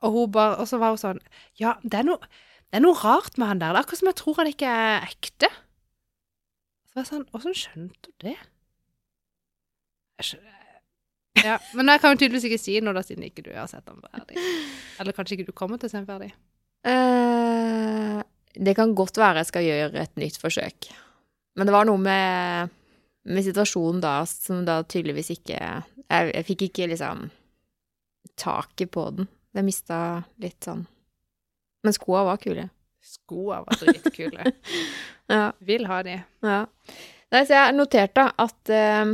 og 0.06 0.28
bare 0.30 0.60
Og 0.62 0.68
så 0.70 0.78
var 0.78 0.92
hun 0.94 1.00
sånn 1.00 1.18
Ja, 1.58 1.72
det 1.82 1.98
er 2.00 2.06
noe, 2.06 2.28
det 2.70 2.78
er 2.78 2.84
noe 2.84 2.98
rart 3.00 3.34
med 3.40 3.50
han 3.50 3.62
der. 3.62 3.74
Det 3.74 3.80
er 3.80 3.86
akkurat 3.86 4.02
som 4.02 4.10
jeg 4.12 4.20
tror 4.20 4.38
han 4.38 4.52
ikke 4.52 4.76
er 4.84 5.08
ekte. 5.08 5.50
Så 6.86 6.94
var 6.94 7.02
jeg 7.02 7.10
sånn 7.10 7.26
Åssen 7.34 7.58
skjønte 7.58 8.12
du 8.12 8.28
det? 8.28 8.36
Jeg 10.18 10.30
skjønner 10.30 10.54
ja, 11.44 11.58
Men 11.76 11.92
jeg 11.92 12.02
kan 12.02 12.14
jo 12.14 12.18
tydeligvis 12.18 12.46
ikke 12.48 12.60
si 12.60 12.78
noe, 12.82 12.94
da, 12.96 13.02
siden 13.06 13.26
ikke 13.28 13.44
du 13.46 13.52
har 13.54 13.68
sett 13.70 13.86
den 13.86 14.00
ferdig. 14.02 14.42
Eller 14.98 15.14
kanskje 15.14 15.36
ikke 15.38 15.50
du 15.50 15.54
kommer 15.56 15.78
til 15.78 15.90
å 15.90 15.92
se 15.92 16.00
den 16.00 16.08
ferdig. 16.08 16.32
Eh, 16.88 18.18
det 18.58 18.74
kan 18.74 18.94
godt 18.98 19.18
være 19.20 19.42
jeg 19.42 19.50
skal 19.52 19.66
gjøre 19.66 20.02
et 20.02 20.20
nytt 20.20 20.38
forsøk. 20.42 20.90
Men 21.58 21.68
det 21.68 21.74
var 21.74 21.86
noe 21.88 22.00
med, 22.02 22.72
med 23.28 23.46
situasjonen 23.46 24.02
da 24.02 24.14
som 24.30 24.64
da 24.66 24.80
tydeligvis 24.86 25.32
ikke 25.34 25.58
Jeg, 25.58 26.30
jeg 26.32 26.46
fikk 26.46 26.62
ikke 26.68 26.88
liksom 26.92 27.28
taket 28.38 28.90
på 28.94 29.08
den. 29.16 29.28
Jeg 29.56 29.66
mista 29.66 29.98
litt 30.42 30.62
sånn 30.64 30.86
Men 31.84 31.94
skoa 31.96 32.24
var 32.28 32.40
kule. 32.42 32.68
Skoa 33.04 33.62
var 33.66 33.80
dritkule. 33.82 34.44
Ja. 35.28 35.50
Vil 35.60 35.84
ha 35.84 35.98
de. 36.00 36.14
ja. 36.40 36.62
Nei, 37.28 37.40
så 37.44 37.52
jeg 37.52 37.74
noterte 37.76 38.22
at 38.40 38.70
eh, 38.72 39.10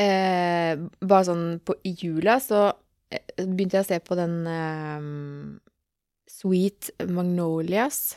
eh, 0.00 0.80
Bare 1.04 1.26
sånn 1.28 1.44
på 1.60 1.76
i 1.84 1.92
jula 2.00 2.38
så 2.40 2.62
eh, 3.12 3.44
begynte 3.44 3.76
jeg 3.76 3.84
å 3.84 3.90
se 3.90 3.98
på 4.06 4.16
den 4.16 4.38
eh, 4.48 5.10
Sweet 6.42 6.90
Magnolias. 7.06 8.16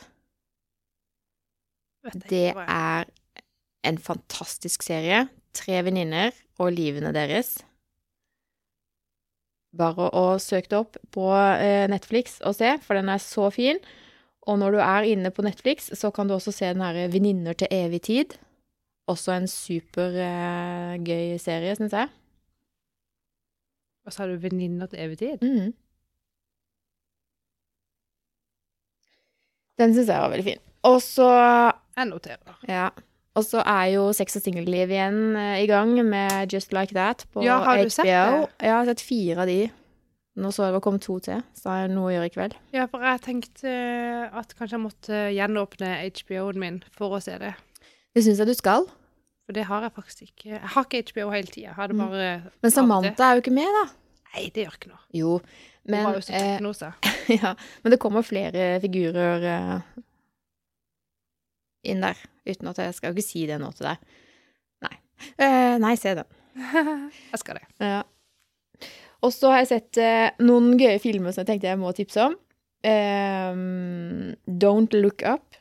Det 2.26 2.50
er 2.54 3.06
en 3.86 3.98
fantastisk 4.02 4.82
serie. 4.82 5.28
Tre 5.54 5.78
venninner 5.86 6.34
og 6.58 6.74
livene 6.74 7.12
deres. 7.14 7.56
Bare 9.76 10.08
å 10.16 10.24
søke 10.42 10.72
det 10.72 10.80
opp 10.80 10.98
på 11.14 11.28
eh, 11.36 11.86
Netflix 11.90 12.40
og 12.42 12.56
se, 12.58 12.74
for 12.82 12.98
den 12.98 13.12
er 13.12 13.22
så 13.22 13.46
fin. 13.54 13.78
Og 14.46 14.58
når 14.58 14.76
du 14.76 14.82
er 14.82 15.08
inne 15.12 15.30
på 15.34 15.44
Netflix, 15.46 15.90
så 15.94 16.10
kan 16.14 16.26
du 16.26 16.36
også 16.36 16.54
se 16.54 16.70
den 16.70 16.82
herre 16.82 17.06
Venninner 17.12 17.54
til 17.58 17.70
evig 17.70 18.02
tid. 18.08 18.36
Også 19.10 19.36
en 19.36 19.46
supergøy 19.50 21.36
serie, 21.38 21.74
syns 21.78 21.94
jeg. 21.94 22.10
Og 24.06 24.14
så 24.14 24.22
har 24.22 24.30
du 24.30 24.42
venninner 24.42 24.90
til 24.90 25.02
evig 25.02 25.18
tid. 25.18 25.42
Mhm. 25.42 25.74
Den 29.80 29.92
syns 29.96 30.08
jeg 30.08 30.22
var 30.22 30.32
veldig 30.32 30.46
fin. 30.46 30.62
Og 30.86 31.00
så 31.04 31.28
Jeg 31.96 32.08
noterer. 32.08 32.60
Ja. 32.68 32.90
Og 33.36 33.44
så 33.44 33.60
er 33.68 33.90
jo 33.92 34.06
Sex 34.16 34.38
og 34.38 34.44
singelliv 34.44 34.92
igjen 34.92 35.36
eh, 35.36 35.62
i 35.64 35.66
gang 35.68 35.92
med 36.08 36.52
Just 36.52 36.72
Like 36.72 36.96
That 36.96 37.26
på 37.32 37.44
Ja, 37.44 37.58
har 37.64 37.82
du 37.82 37.90
sett 37.92 38.08
det? 38.08 38.46
Jeg 38.62 38.72
har 38.72 38.86
sett 38.88 39.04
fire 39.04 39.44
av 39.44 39.50
de. 39.50 39.58
Nå 40.36 40.50
så 40.52 40.66
jeg 40.66 40.76
det 40.76 40.82
kom 40.84 40.98
to 41.00 41.16
til, 41.24 41.40
så 41.56 41.70
har 41.72 41.78
jeg 41.84 41.92
noe 41.94 42.10
å 42.10 42.12
gjøre 42.12 42.28
i 42.28 42.32
kveld. 42.34 42.56
Ja, 42.76 42.84
for 42.92 43.04
jeg 43.04 43.22
tenkte 43.24 43.72
at 44.36 44.52
kanskje 44.56 44.76
jeg 44.76 44.82
måtte 44.82 45.20
gjenåpne 45.32 45.92
HBO-en 46.12 46.60
min 46.60 46.82
for 46.92 47.16
å 47.16 47.20
se 47.24 47.38
det. 47.40 47.54
Det 48.12 48.24
syns 48.24 48.42
jeg 48.42 48.50
du 48.50 48.56
skal. 48.56 48.84
For 49.46 49.56
det 49.56 49.64
har 49.68 49.86
jeg 49.86 49.94
faktisk 49.96 50.26
ikke. 50.26 50.50
Jeg 50.58 50.72
har 50.74 50.88
ikke 50.88 51.02
HBO 51.08 51.30
hele 51.32 51.52
tida. 51.52 51.72
Mm. 51.88 52.04
Men. 52.60 52.72
Samantha 52.74 53.30
er 53.30 53.38
jo 53.38 53.44
ikke 53.44 53.54
med, 53.56 53.78
da. 53.78 53.86
Nei, 54.36 54.50
det 54.52 54.66
gjør 54.66 54.74
ikke 54.76 54.90
noe. 54.90 55.02
Jo, 55.16 55.36
men, 55.88 56.10
jo 56.12 56.20
eh, 56.36 56.58
ja, 57.38 57.54
men 57.82 57.94
det 57.94 57.98
kommer 58.02 58.26
flere 58.26 58.74
figurer 58.82 59.46
eh, 59.48 60.02
inn 61.88 62.04
der. 62.04 62.20
Uten 62.44 62.68
at 62.68 62.82
jeg 62.82 62.96
skal 62.98 63.10
jo 63.10 63.16
ikke 63.16 63.24
si 63.30 63.46
det 63.48 63.56
nå 63.62 63.70
til 63.78 63.88
deg. 63.88 64.18
Nei. 64.84 64.92
Eh, 65.40 65.76
nei, 65.80 65.94
se 65.96 66.12
den. 66.18 66.28
jeg 67.32 67.40
skal 67.40 67.62
det. 67.62 67.64
Ja. 67.80 68.02
Og 69.24 69.32
så 69.32 69.54
har 69.54 69.64
jeg 69.64 69.72
sett 69.72 70.02
eh, 70.04 70.28
noen 70.44 70.74
gøye 70.76 71.00
filmer 71.00 71.32
som 71.32 71.46
jeg 71.46 71.54
tenkte 71.54 71.72
jeg 71.72 71.80
må 71.80 71.94
tipse 71.96 72.28
om. 72.28 72.36
Ehm, 72.84 74.36
Don't 74.44 74.92
Look 75.00 75.24
Up. 75.24 75.56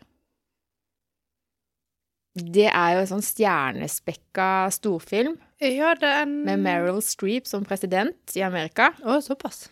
Det 2.36 2.68
er 2.68 2.92
jo 2.92 3.06
en 3.06 3.12
sånn 3.16 3.24
stjernespekka 3.24 4.68
storfilm 4.76 5.40
Ja, 5.64 5.94
det 5.96 6.10
er 6.10 6.26
en 6.26 6.36
med 6.44 6.64
Meryl 6.66 7.00
Streep 7.04 7.48
som 7.48 7.64
president 7.68 8.36
i 8.36 8.44
Amerika. 8.44 8.90
Å, 9.08 9.22
såpass. 9.24 9.70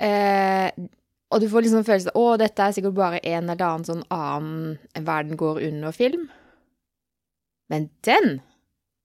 Eh, 0.00 0.70
og 1.30 1.42
du 1.42 1.46
får 1.50 1.66
liksom 1.66 1.84
følelsen 1.86 2.14
av 2.16 2.30
at 2.34 2.44
dette 2.46 2.64
er 2.64 2.76
sikkert 2.76 2.96
bare 2.96 3.20
en 3.20 3.50
eller 3.52 3.66
annen 3.66 3.86
sånn 3.86 4.06
annen 4.14 5.04
verden 5.06 5.36
går 5.40 5.60
under-film. 5.68 6.24
Men 7.70 7.90
den, 8.06 8.40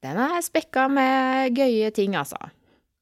den 0.05 0.21
er 0.23 0.39
spekka 0.41 0.87
med 0.89 1.59
gøye 1.59 1.91
ting, 1.93 2.15
altså. 2.17 2.39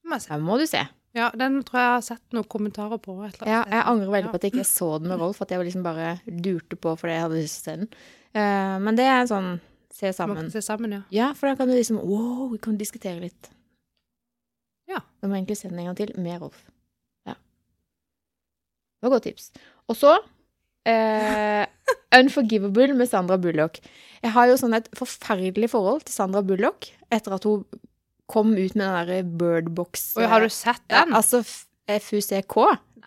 Den 0.03 0.43
må 0.43 0.57
du 0.59 0.65
se. 0.67 0.81
Ja, 1.13 1.29
den 1.37 1.59
tror 1.61 1.77
jeg 1.77 1.85
jeg 1.85 1.93
har 1.93 2.05
sett 2.07 2.33
noen 2.33 2.49
kommentarer 2.49 2.97
på. 2.99 3.15
Ja, 3.45 3.61
jeg 3.69 3.85
angrer 3.85 4.09
veldig 4.09 4.33
på 4.33 4.39
at 4.39 4.47
jeg 4.47 4.55
ikke 4.55 4.65
så 4.67 4.95
den 4.97 5.11
med 5.13 5.21
Rolf, 5.21 5.43
at 5.45 5.53
jeg 5.53 5.61
liksom 5.61 5.85
bare 5.85 6.15
durte 6.25 6.75
på 6.81 6.95
fordi 6.97 7.13
jeg 7.13 7.25
hadde 7.27 7.37
lyst 7.37 7.59
til 7.61 7.61
å 7.61 7.69
se 7.69 7.75
den. 7.83 7.91
Eh, 8.33 8.75
men 8.81 8.97
det 8.97 9.05
er 9.05 9.29
sånn 9.29 9.51
se 9.93 10.09
sammen. 10.15 10.49
se 10.51 10.61
sammen, 10.65 10.91
ja. 10.97 11.01
Ja, 11.13 11.31
for 11.37 11.47
da 11.51 11.55
kan 11.59 11.69
du 11.69 11.75
liksom 11.77 11.99
Wow, 12.01 12.51
vi 12.53 12.59
kan 12.63 12.77
diskutere 12.79 13.19
litt. 13.21 13.51
Ja. 14.89 14.99
Da 15.21 15.27
må 15.29 15.35
jeg 15.37 15.43
egentlig 15.43 15.59
se 15.61 15.69
den 15.69 15.79
en 15.83 15.91
gang 15.91 15.97
til 15.99 16.13
med 16.21 16.41
Rolf. 16.41 16.63
Ja. 17.29 17.35
Det 18.99 19.07
var 19.07 19.13
godt 19.15 19.27
tips. 19.29 19.51
Og 19.91 19.97
så 19.99 20.15
eh, 20.89 21.65
Unforgivable 22.13 22.93
med 22.97 23.09
Sandra 23.09 23.37
Bullock. 23.41 23.79
Jeg 24.23 24.31
har 24.35 24.49
jo 24.49 24.57
sånn 24.59 24.75
et 24.77 24.89
forferdelig 24.97 25.69
forhold 25.73 26.03
til 26.07 26.13
Sandra 26.15 26.43
Bullock 26.45 26.91
etter 27.13 27.35
at 27.37 27.47
hun 27.47 27.63
kom 28.31 28.53
ut 28.55 28.75
med 28.75 28.81
den 28.85 28.93
derre 28.97 29.21
Birdbox 29.23 30.13
har 30.17 30.41
du 30.41 30.49
sett 30.53 30.81
ja, 30.89 31.03
den? 31.05 31.13
Altså 31.17 31.41
F- 31.43 31.67
FUCK. 32.01 32.55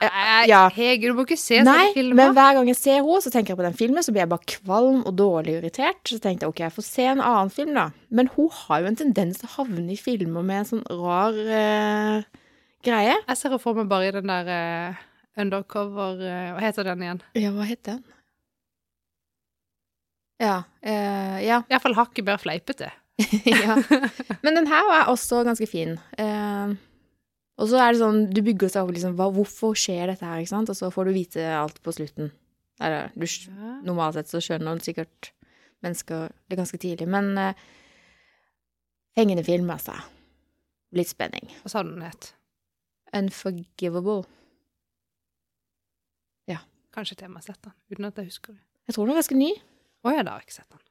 Nei, 0.01 0.47
ja. 0.51 0.63
Hege, 0.73 1.09
du 1.09 1.17
må 1.17 1.25
ikke 1.25 1.39
se 1.41 1.61
sånne 1.63 1.93
filmer. 1.97 2.19
men 2.19 2.35
hver 2.37 2.57
gang 2.59 2.69
jeg 2.69 2.79
ser 2.79 2.99
henne, 2.99 3.21
så 3.25 3.33
tenker 3.33 3.55
jeg 3.55 3.61
på 3.61 3.67
den 3.67 3.79
filmen, 3.79 4.05
så 4.05 4.13
blir 4.13 4.25
jeg 4.25 4.33
bare 4.33 4.51
kvalm 4.53 4.99
og 5.09 5.15
dårlig 5.19 5.57
irritert. 5.61 6.03
Så 6.09 6.19
tenkte 6.23 6.47
jeg 6.47 6.53
ok, 6.53 6.65
jeg 6.67 6.75
får 6.77 6.87
se 6.89 7.07
en 7.13 7.23
annen 7.25 7.53
film, 7.53 7.73
da. 7.79 7.87
Men 8.09 8.31
hun 8.35 8.51
har 8.53 8.83
jo 8.83 8.91
en 8.91 8.99
tendens 9.01 9.41
til 9.41 9.49
å 9.49 9.55
havne 9.59 9.87
i 9.95 10.01
filmer 10.01 10.45
med 10.47 10.63
en 10.63 10.69
sånn 10.73 10.85
rar 10.91 11.39
uh, 11.39 12.43
greie. 12.85 13.17
Jeg 13.17 13.41
ser 13.41 13.51
henne 13.51 13.63
for 13.63 13.79
meg 13.79 13.89
bare 13.93 14.11
i 14.11 14.17
den 14.19 14.33
der 14.33 14.53
uh, 14.53 15.07
undercover 15.41 16.21
uh, 16.21 16.53
Hva 16.57 16.67
heter 16.67 16.91
den 16.93 17.07
igjen? 17.07 17.25
Ja, 17.41 17.55
hva 17.57 17.71
heter 17.71 17.97
den? 17.97 18.05
Ja. 20.43 20.61
Uh, 20.85 21.41
ja. 21.41 21.63
Iallfall 21.73 21.97
hakket 21.97 22.29
mer 22.29 22.41
fleipete. 22.43 22.93
ja. 23.49 23.79
Men 24.43 24.59
den 24.59 24.69
her 24.69 24.85
var 24.91 25.09
også 25.09 25.41
ganske 25.47 25.67
fin. 25.67 25.97
Eh, 26.21 26.75
og 27.57 27.71
så 27.71 27.79
er 27.81 27.95
det 27.95 28.01
sånn, 28.03 28.27
du 28.37 28.43
bygger 28.45 28.69
seg 28.73 28.85
opp 28.85 28.93
liksom, 28.93 29.15
hva, 29.17 29.31
hvorfor 29.33 29.77
skjer 29.79 30.11
dette 30.11 30.29
her, 30.29 30.43
ikke 30.43 30.53
sant? 30.53 30.73
Og 30.73 30.77
så 30.77 30.91
får 30.93 31.09
du 31.09 31.15
vite 31.17 31.47
alt 31.57 31.79
på 31.85 31.95
slutten. 31.97 32.29
Eller, 32.85 33.09
du, 33.17 33.25
normalt 33.87 34.19
sett 34.19 34.29
så 34.29 34.43
skjønner 34.45 34.83
sikkert 34.85 35.31
mennesker 35.85 36.35
det 36.51 36.59
ganske 36.61 36.81
tidlig, 36.81 37.09
men 37.09 37.33
uh, 37.41 37.57
fengende 39.17 39.45
film, 39.47 39.73
altså. 39.73 39.97
Litt 40.97 41.09
spenning. 41.09 41.49
Hva 41.63 41.73
sa 41.73 41.85
du 41.85 41.95
den 41.95 42.05
het? 42.05 42.31
Unforgivable. 43.17 44.27
Ja. 46.53 46.61
Kanskje 46.93 47.17
til 47.17 47.31
jeg 47.31 47.39
har 47.39 47.49
sett 47.49 47.63
den, 47.65 47.77
uten 47.95 48.11
at 48.11 48.21
jeg 48.21 48.31
husker 48.35 48.53
det. 48.53 48.63
Jeg 48.87 48.99
tror 48.99 49.09
den 49.09 49.17
er 49.17 49.23
ganske 49.23 49.41
ny. 49.41 49.51
Å 50.05 50.13
ja, 50.13 50.23
da 50.23 50.37
har 50.37 50.45
jeg 50.45 50.51
ikke 50.51 50.61
sett 50.61 50.77
den. 50.77 50.85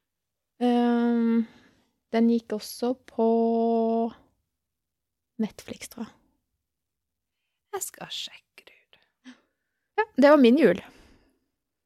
Um, 0.65 1.47
den 2.15 2.33
gikk 2.33 2.57
også 2.57 2.95
på 3.05 3.31
Netflix, 5.45 5.93
tror 5.93 6.07
jeg. 6.07 6.15
Jeg 7.75 7.83
skal 7.83 8.07
sjekke 8.15 8.65
det 8.69 8.75
ut. 8.75 8.99
Ja, 9.99 10.05
det 10.23 10.29
var 10.31 10.39
min 10.41 10.57
jul. 10.59 10.79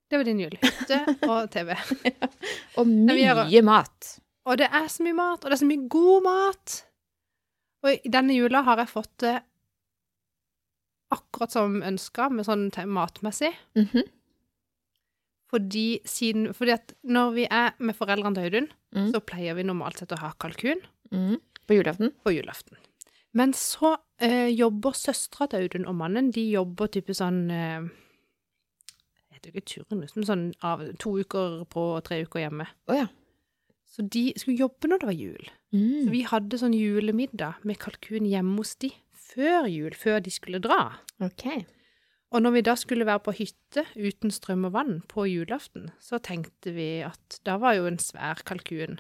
Det 0.10 0.17
var 0.17 0.25
din 0.25 0.39
jul. 0.41 0.56
Hytte 0.62 0.99
og 1.30 1.49
TV. 1.54 1.73
Og 2.78 2.86
vi 2.88 3.23
gjør- 3.23 3.43
mye 3.49 3.62
mat. 3.65 4.12
Og 4.49 4.58
det 4.58 4.69
er 4.73 4.88
så 4.89 5.04
mye 5.06 5.13
mat, 5.17 5.43
og 5.43 5.49
det 5.52 5.58
er 5.58 5.62
så 5.62 5.67
mye 5.69 5.88
god 5.93 6.23
mat. 6.25 6.78
Og 7.86 7.91
i 7.93 8.10
denne 8.12 8.34
jula 8.38 8.62
har 8.65 8.78
jeg 8.82 8.89
fått 8.89 9.12
det 9.21 9.36
akkurat 11.13 11.52
som 11.54 11.80
ønska, 11.86 12.30
med 12.34 12.45
sånn 12.45 12.67
matmessig. 12.69 12.88
matmessig. 12.88 13.54
-hmm. 13.75 14.08
Fordi, 15.49 15.99
siden, 16.06 16.54
fordi 16.54 16.71
at 16.71 16.93
når 17.04 17.32
vi 17.34 17.47
er 17.49 17.71
med 17.80 17.95
foreldrene 17.95 18.36
til 18.36 18.43
Audun, 18.43 18.67
Mm. 18.95 19.12
så 19.13 19.19
pleier 19.19 19.54
vi 19.56 19.63
normalt 19.63 19.97
sett 19.99 20.12
å 20.12 20.17
ha 20.19 20.32
kalkun 20.39 20.82
Mm. 21.12 21.38
På 21.67 21.73
julaften. 21.73 22.12
på 22.25 22.32
julaften. 22.34 22.78
Men 23.38 23.54
så 23.54 23.96
eh, 24.20 24.50
jobber 24.50 24.96
søstera 24.98 25.48
til 25.52 25.65
Audun 25.68 25.86
og 25.89 25.96
mannen, 26.00 26.32
de 26.34 26.48
jobber 26.50 26.88
type 26.89 27.13
sånn 27.13 27.44
eh, 27.54 27.86
Jeg 29.30 29.38
vet 29.38 29.50
ikke 29.52 29.65
turnus, 29.86 30.15
men 30.18 30.26
sånn 30.28 30.46
av 30.65 30.82
to 31.00 31.13
uker 31.22 31.63
på 31.70 31.84
og 32.00 32.04
tre 32.08 32.24
uker 32.26 32.42
hjemme. 32.48 32.65
Oh, 32.89 32.96
ja. 32.98 33.06
Så 33.89 34.04
de 34.06 34.28
skulle 34.38 34.58
jobbe 34.60 34.89
når 34.89 35.02
det 35.04 35.08
var 35.12 35.18
jul. 35.20 35.46
Så 35.46 35.56
Mm. 35.78 36.08
vi 36.10 36.24
hadde 36.26 36.58
sånn 36.58 36.74
julemiddag 36.74 37.60
med 37.63 37.78
kalkun 37.78 38.26
hjemme 38.26 38.56
hos 38.58 38.72
de 38.82 38.89
før 39.13 39.68
jul, 39.70 39.92
før 39.94 40.18
de 40.26 40.32
skulle 40.34 40.58
dra. 40.62 40.96
Ok. 41.22 41.46
Og 42.34 42.42
når 42.42 42.52
vi 42.56 42.62
da 42.65 42.74
skulle 42.78 43.06
være 43.06 43.22
på 43.26 43.34
hytte 43.38 43.84
uten 43.96 44.32
strøm 44.34 44.65
og 44.65 44.74
vann 44.74 44.96
på 45.10 45.28
julaften, 45.30 45.92
så 46.02 46.18
tenkte 46.22 46.74
vi 46.74 47.04
at 47.06 47.38
da 47.46 47.58
var 47.62 47.76
jo 47.78 47.86
en 47.86 47.98
svær 48.02 48.42
kalkun 48.46 48.98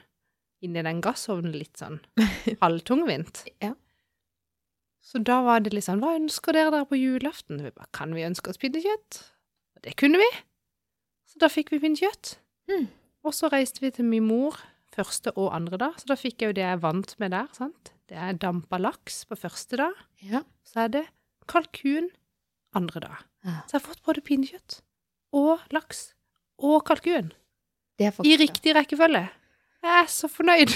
inni 0.61 0.83
den 0.85 1.01
gassovnen 1.01 1.53
litt 1.57 1.77
sånn 1.81 1.99
halvtungvint. 2.61 3.47
Ja. 3.61 3.73
Så 5.01 5.21
da 5.23 5.39
var 5.45 5.61
det 5.63 5.79
sånn 5.83 6.01
Hva 6.03 6.15
ønsker 6.19 6.53
dere 6.53 6.71
der 6.75 6.85
på 6.89 6.97
julaften? 6.99 7.61
Vi 7.63 7.71
bare, 7.71 7.87
kan 7.95 8.13
vi 8.13 8.25
ønske 8.27 8.51
oss 8.51 8.59
pinnekjøtt? 8.61 9.21
Og 9.77 9.81
det 9.85 9.95
kunne 9.99 10.19
vi. 10.21 10.27
Så 11.29 11.39
da 11.39 11.47
fikk 11.51 11.71
vi 11.71 11.79
pinnekjøtt. 11.79 12.35
Mm. 12.69 12.87
Og 13.25 13.33
så 13.35 13.49
reiste 13.51 13.81
vi 13.83 13.91
til 13.95 14.05
min 14.05 14.27
mor 14.27 14.59
første 14.95 15.31
og 15.37 15.53
andre 15.55 15.77
dag, 15.79 15.95
så 16.01 16.09
da 16.09 16.15
fikk 16.19 16.41
jeg 16.41 16.49
jo 16.51 16.55
det 16.57 16.63
jeg 16.65 16.75
er 16.75 16.81
vant 16.83 17.13
med 17.21 17.31
der. 17.31 17.47
sant? 17.55 17.91
Det 18.09 18.17
er 18.17 18.33
dampa 18.41 18.79
laks 18.81 19.23
på 19.29 19.37
første 19.37 19.77
dag, 19.77 19.93
Ja. 20.21 20.41
så 20.65 20.85
er 20.85 20.87
det 20.89 21.05
kalkun 21.47 22.09
andre 22.75 22.99
dag. 22.99 23.17
Ja. 23.45 23.61
Så 23.67 23.77
jeg 23.77 23.81
har 23.81 23.87
fått 23.87 24.03
både 24.03 24.21
pinnekjøtt 24.25 24.81
og 25.33 25.59
laks 25.71 26.13
og 26.59 26.83
kalkun 26.85 27.31
Det 27.99 28.13
i 28.25 28.35
riktig 28.37 28.73
rekkefølge. 28.75 29.29
Jeg 29.83 30.01
er 30.03 30.07
så 30.11 30.27
fornøyd. 30.27 30.73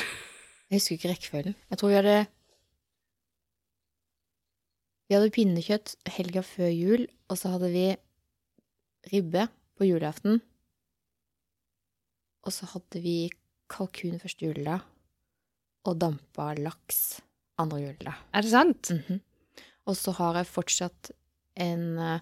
Jeg 0.70 0.80
husker 0.80 0.96
ikke 0.96 1.10
rekkefølgen. 1.12 1.56
Jeg 1.70 1.78
tror 1.78 1.90
vi 1.90 1.96
hadde 1.96 2.28
Vi 5.08 5.18
hadde 5.18 5.34
pinnekjøtt 5.36 5.96
helga 6.16 6.44
før 6.46 6.72
jul, 6.72 7.06
og 7.30 7.40
så 7.40 7.54
hadde 7.56 7.70
vi 7.74 7.86
ribbe 9.12 9.48
på 9.78 9.88
julaften. 9.88 10.40
Og 12.44 12.56
så 12.56 12.68
hadde 12.72 13.02
vi 13.04 13.18
kalkun 13.72 14.20
første 14.22 14.46
juledag 14.48 14.84
og 15.88 16.00
dampa 16.00 16.54
laks 16.60 17.20
andre 17.60 17.82
juledag. 17.84 18.20
Er 18.34 18.42
det 18.46 18.52
sant? 18.52 18.92
Mhm. 18.92 19.22
Og 19.86 19.98
så 20.00 20.14
har 20.16 20.38
jeg 20.40 20.48
fortsatt 20.48 21.12
en 21.60 21.98
eh, 22.00 22.20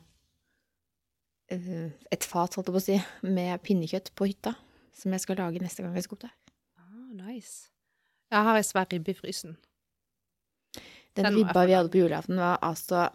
et 1.51 2.23
fat, 2.23 2.53
holdt 2.55 2.69
jeg 2.69 2.73
på 2.73 2.79
å 2.79 2.83
si, 2.85 2.97
med 3.27 3.59
pinnekjøtt 3.65 4.13
på 4.15 4.29
hytta, 4.29 4.53
som 4.95 5.11
jeg 5.11 5.23
skal 5.25 5.35
lage 5.41 5.59
neste 5.59 5.83
gang 5.83 5.97
jeg 5.97 6.05
skal 6.05 6.15
opp 6.15 6.23
der. 6.23 6.35
Ah, 6.79 7.09
nice. 7.27 7.69
Jeg 8.31 8.47
har 8.47 8.55
ei 8.55 8.63
svær 8.63 8.87
ribbe 8.91 9.11
i 9.11 9.17
frysen. 9.17 9.57
Den, 11.17 11.27
Den 11.27 11.35
ribba 11.41 11.65
vi 11.67 11.75
hadde 11.75 11.91
på 11.91 11.99
julaften, 11.99 12.39
var 12.39 12.61
altså 12.63 13.09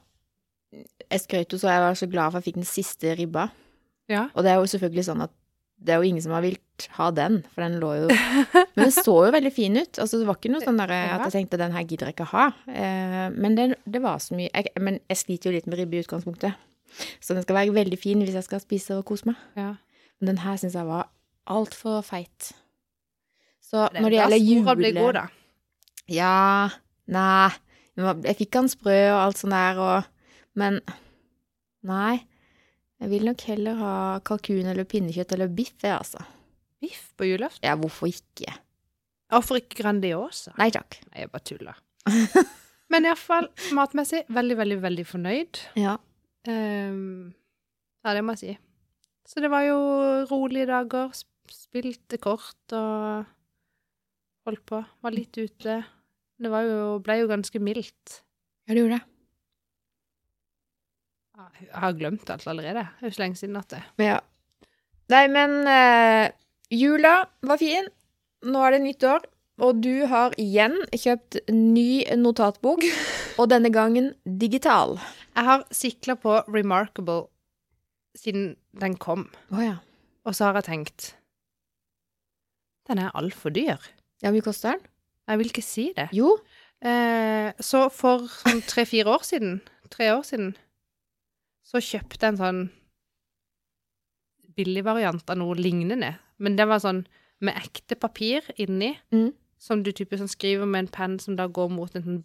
Jeg 1.09 1.23
skrøt 1.23 1.55
jo 1.55 1.61
så 1.61 1.71
jeg 1.73 1.81
var 1.81 1.97
så 1.97 2.09
glad 2.11 2.33
for 2.33 2.41
jeg 2.41 2.51
fikk 2.51 2.61
den 2.61 2.69
siste 2.69 3.15
ribba. 3.17 3.49
Ja. 4.11 4.29
Og 4.35 4.45
det 4.45 4.53
er 4.53 4.61
jo 4.61 4.71
selvfølgelig 4.71 5.07
sånn 5.09 5.25
at 5.25 5.33
det 5.77 5.93
er 5.93 6.01
jo 6.01 6.09
ingen 6.09 6.25
som 6.25 6.33
har 6.33 6.45
vilt 6.45 6.87
ha 6.97 7.11
den, 7.13 7.43
for 7.53 7.65
den 7.65 7.75
lå 7.83 7.91
jo 7.99 8.07
Men 8.77 8.87
den 8.87 8.93
så 8.95 9.15
jo 9.27 9.33
veldig 9.33 9.53
fin 9.53 9.77
ut. 9.77 9.99
Altså, 10.01 10.21
det 10.21 10.29
var 10.29 10.39
ikke 10.39 10.53
noe 10.55 10.65
sånn 10.65 10.79
der 10.81 10.93
at 10.95 11.27
jeg 11.27 11.35
tenkte 11.35 11.61
den 11.61 11.75
her 11.75 11.85
gidder 11.89 12.11
jeg 12.11 12.17
ikke 12.17 12.29
ha. 12.33 12.47
Eh, 12.69 13.27
men 13.37 13.59
det, 13.59 13.67
det 13.85 14.01
var 14.05 14.21
så 14.25 14.37
mye 14.39 14.49
jeg, 14.49 14.73
Men 14.81 15.01
jeg 15.05 15.21
sliter 15.21 15.51
jo 15.51 15.57
litt 15.57 15.69
med 15.69 15.81
ribbe 15.81 15.99
i 15.99 16.05
utgangspunktet. 16.05 16.57
Så 17.21 17.37
den 17.37 17.45
skal 17.45 17.59
være 17.59 17.75
veldig 17.77 17.99
fin 18.01 18.23
hvis 18.25 18.37
jeg 18.39 18.47
skal 18.47 18.63
spise 18.65 18.97
og 18.97 19.05
kose 19.09 19.29
meg. 19.33 19.43
ja. 19.59 19.75
Men 20.17 20.31
den 20.31 20.39
her 20.41 20.57
syns 20.57 20.73
jeg 20.73 20.89
var 20.89 21.11
altfor 21.53 22.01
feit. 22.01 22.55
Så 23.61 23.83
når 23.93 24.09
det 24.09 24.17
da 24.17 24.23
gjelder 24.23 24.41
jule... 24.41 24.77
blir 24.79 24.97
god, 24.97 25.19
da. 25.19 25.25
Ja 26.09 26.71
Nei. 27.11 27.51
Jeg 27.97 28.37
fikk 28.43 28.59
han 28.59 28.69
sprø 28.69 28.97
og 29.15 29.19
alt 29.23 29.41
sånt 29.41 29.57
der, 29.57 29.81
og 29.81 30.57
Men 30.57 30.81
nei. 31.87 32.25
Jeg 32.97 33.13
vil 33.13 33.27
nok 33.29 33.43
heller 33.45 33.77
ha 33.77 33.95
kalkun 34.25 34.69
eller 34.71 34.87
pinnekjøtt 34.89 35.35
eller 35.37 35.51
biff, 35.53 35.75
jeg, 35.83 35.93
altså. 35.99 36.23
Biff 36.81 37.11
på 37.17 37.29
julaften? 37.29 37.65
Ja, 37.67 37.75
hvorfor 37.77 38.09
ikke? 38.09 38.55
Hvorfor 39.33 39.59
ikke 39.61 39.83
Grandiosa? 39.83 40.55
Nei 40.57 40.71
takk. 40.73 40.97
Nei, 41.11 41.25
jeg 41.25 41.33
bare 41.33 41.45
tuller. 41.45 41.83
Men 42.93 43.09
iallfall 43.09 43.49
matmessig 43.77 44.23
veldig, 44.33 44.57
veldig, 44.61 44.79
veldig 44.85 45.07
fornøyd. 45.11 45.61
Ja. 45.77 45.97
Um, 46.49 47.35
ja, 48.07 48.15
det 48.15 48.23
må 48.25 48.37
jeg 48.37 48.43
si. 48.43 48.55
Så 49.27 49.43
det 49.43 49.51
var 49.51 49.67
jo 49.67 49.79
rolige 50.31 50.69
dager. 50.71 51.11
Spilte 51.51 52.21
kort 52.23 52.77
og 52.77 53.27
holdt 54.47 54.65
på. 54.71 54.81
Var 55.03 55.15
litt 55.15 55.37
ute. 55.37 55.81
Det 56.37 56.53
var 56.53 56.67
jo, 56.67 56.81
ble 57.05 57.21
jo 57.23 57.29
ganske 57.31 57.61
mildt. 57.63 58.21
Ja, 58.67 58.75
det 58.75 58.83
gjorde 58.83 58.99
det. 58.99 59.05
Jeg 61.37 61.81
har 61.83 61.95
glemt 61.97 62.31
alt 62.33 62.47
allerede. 62.49 62.83
Det 62.97 63.05
er 63.05 63.11
jo 63.11 63.17
så 63.17 63.23
lenge 63.23 63.39
siden 63.41 63.61
at 63.61 63.73
det 63.73 63.83
ja. 64.03 64.19
Nei, 65.13 65.27
men 65.31 65.53
uh, 65.69 66.27
jula 66.73 67.15
var 67.47 67.61
fin. 67.61 67.89
Nå 68.47 68.63
er 68.65 68.75
det 68.75 68.83
nytt 68.85 69.05
år, 69.07 69.25
og 69.63 69.79
du 69.85 70.07
har 70.11 70.35
igjen 70.41 70.75
kjøpt 70.93 71.39
ny 71.53 72.05
notatbok, 72.19 72.85
og 73.41 73.49
denne 73.53 73.71
gangen 73.75 74.13
digital. 74.25 74.99
Jeg 75.37 75.49
har 75.49 75.65
sikla 75.75 76.17
på 76.21 76.41
Remarkable 76.49 77.27
siden 78.17 78.55
den 78.81 78.97
kom, 79.01 79.27
oh, 79.53 79.61
ja. 79.61 79.77
og 80.25 80.37
så 80.37 80.49
har 80.49 80.57
jeg 80.61 80.69
tenkt 80.71 81.11
Den 82.89 83.01
er 83.03 83.13
altfor 83.19 83.53
dyr. 83.53 83.77
Ja, 84.23 84.31
hvor 84.31 84.37
mye 84.39 84.47
koster 84.47 84.77
den? 84.77 84.85
Jeg 85.29 85.39
vil 85.39 85.51
ikke 85.51 85.63
si 85.65 85.93
det. 85.97 86.09
Jo. 86.13 86.37
Eh, 86.83 87.53
så 87.61 87.87
for 87.91 88.27
sånn 88.29 88.63
tre-fire 88.69 89.07
år 89.11 89.25
siden, 89.27 89.61
tre 89.91 90.11
år 90.15 90.23
siden, 90.29 90.53
så 91.67 91.81
kjøpte 91.83 92.21
jeg 92.23 92.35
en 92.35 92.41
sånn 92.43 92.61
billig 94.57 94.85
variant 94.87 95.31
av 95.33 95.39
noe 95.41 95.57
lignende. 95.59 96.15
Men 96.39 96.57
det 96.57 96.67
var 96.69 96.81
sånn 96.85 97.05
med 97.45 97.57
ekte 97.59 97.97
papir 98.01 98.47
inni, 98.57 98.95
Mm. 99.13 99.33
som 99.59 99.83
du 99.83 99.91
typisk 99.93 100.21
sånn 100.23 100.29
skriver 100.37 100.67
med 100.67 100.79
en 100.85 100.89
penn 100.89 101.19
som 101.19 101.37
da 101.37 101.47
går 101.49 101.71
mot 101.71 101.95
en, 101.97 102.25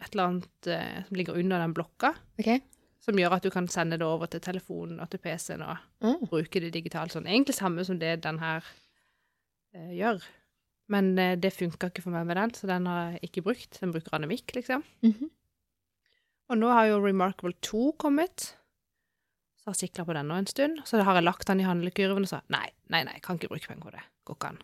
et 0.00 0.12
eller 0.14 0.24
annet 0.28 0.66
eh, 0.66 1.04
som 1.08 1.16
ligger 1.16 1.36
under 1.36 1.58
den 1.58 1.74
blokka, 1.74 2.14
Ok. 2.38 2.62
som 3.00 3.14
gjør 3.16 3.32
at 3.36 3.42
du 3.42 3.50
kan 3.50 3.66
sende 3.68 3.98
det 3.98 4.02
over 4.06 4.26
til 4.26 4.40
telefonen 4.40 5.00
og 5.00 5.10
til 5.10 5.18
PC-en 5.18 5.62
og 5.62 5.76
Mm. 6.00 6.28
bruke 6.28 6.60
det 6.60 6.72
digitalt. 6.72 7.10
Sånn 7.12 7.26
egentlig 7.26 7.54
samme 7.54 7.84
som 7.84 7.98
det 7.98 8.20
den 8.22 8.38
her 8.38 8.62
eh, 9.74 9.90
gjør. 9.98 10.22
Men 10.92 11.10
eh, 11.20 11.34
det 11.40 11.52
funka 11.52 11.90
ikke 11.90 12.04
for 12.06 12.14
meg 12.14 12.28
med 12.28 12.38
den, 12.40 12.54
så 12.56 12.68
den 12.70 12.86
har 12.88 13.12
jeg 13.16 13.28
ikke 13.28 13.44
brukt. 13.50 13.80
Den 13.80 13.92
bruker 13.94 14.16
anemikk, 14.18 14.54
liksom. 14.56 14.84
Mhm. 15.04 15.28
Og 16.48 16.56
nå 16.56 16.70
har 16.72 16.86
jo 16.88 17.02
Remarkable 17.04 17.52
2 17.60 17.90
kommet. 18.00 18.54
Så 19.60 19.68
har 19.68 19.74
jeg 19.76 19.90
sikla 19.90 20.06
på 20.08 20.14
den 20.16 20.30
nå 20.30 20.38
en 20.40 20.48
stund. 20.48 20.78
Så 20.88 21.02
har 21.04 21.18
jeg 21.18 21.26
lagt 21.26 21.44
den 21.50 21.60
i 21.60 21.66
handlekurven 21.68 22.24
og 22.24 22.30
sa 22.30 22.40
nei, 22.48 22.70
nei, 22.88 23.02
nei, 23.04 23.18
jeg 23.18 23.24
kan 23.26 23.36
ikke 23.36 23.50
bruke 23.52 23.68
penger 23.68 23.84
på 23.84 23.92
det. 23.92 24.04
Går 24.24 24.38
ikke 24.38 24.52
an. 24.54 24.62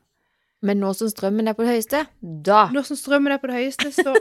Men 0.64 0.80
nå 0.80 0.94
som 0.96 1.10
strømmen 1.12 1.50
er 1.50 1.56
på 1.58 1.66
det 1.66 1.74
høyeste, 1.74 2.06
da 2.22 2.62
Nå 2.72 2.80
som 2.88 2.96
strømmen 2.96 3.34
er 3.34 3.40
på 3.42 3.50
det 3.50 3.58
høyeste, 3.58 3.90
så 3.92 4.14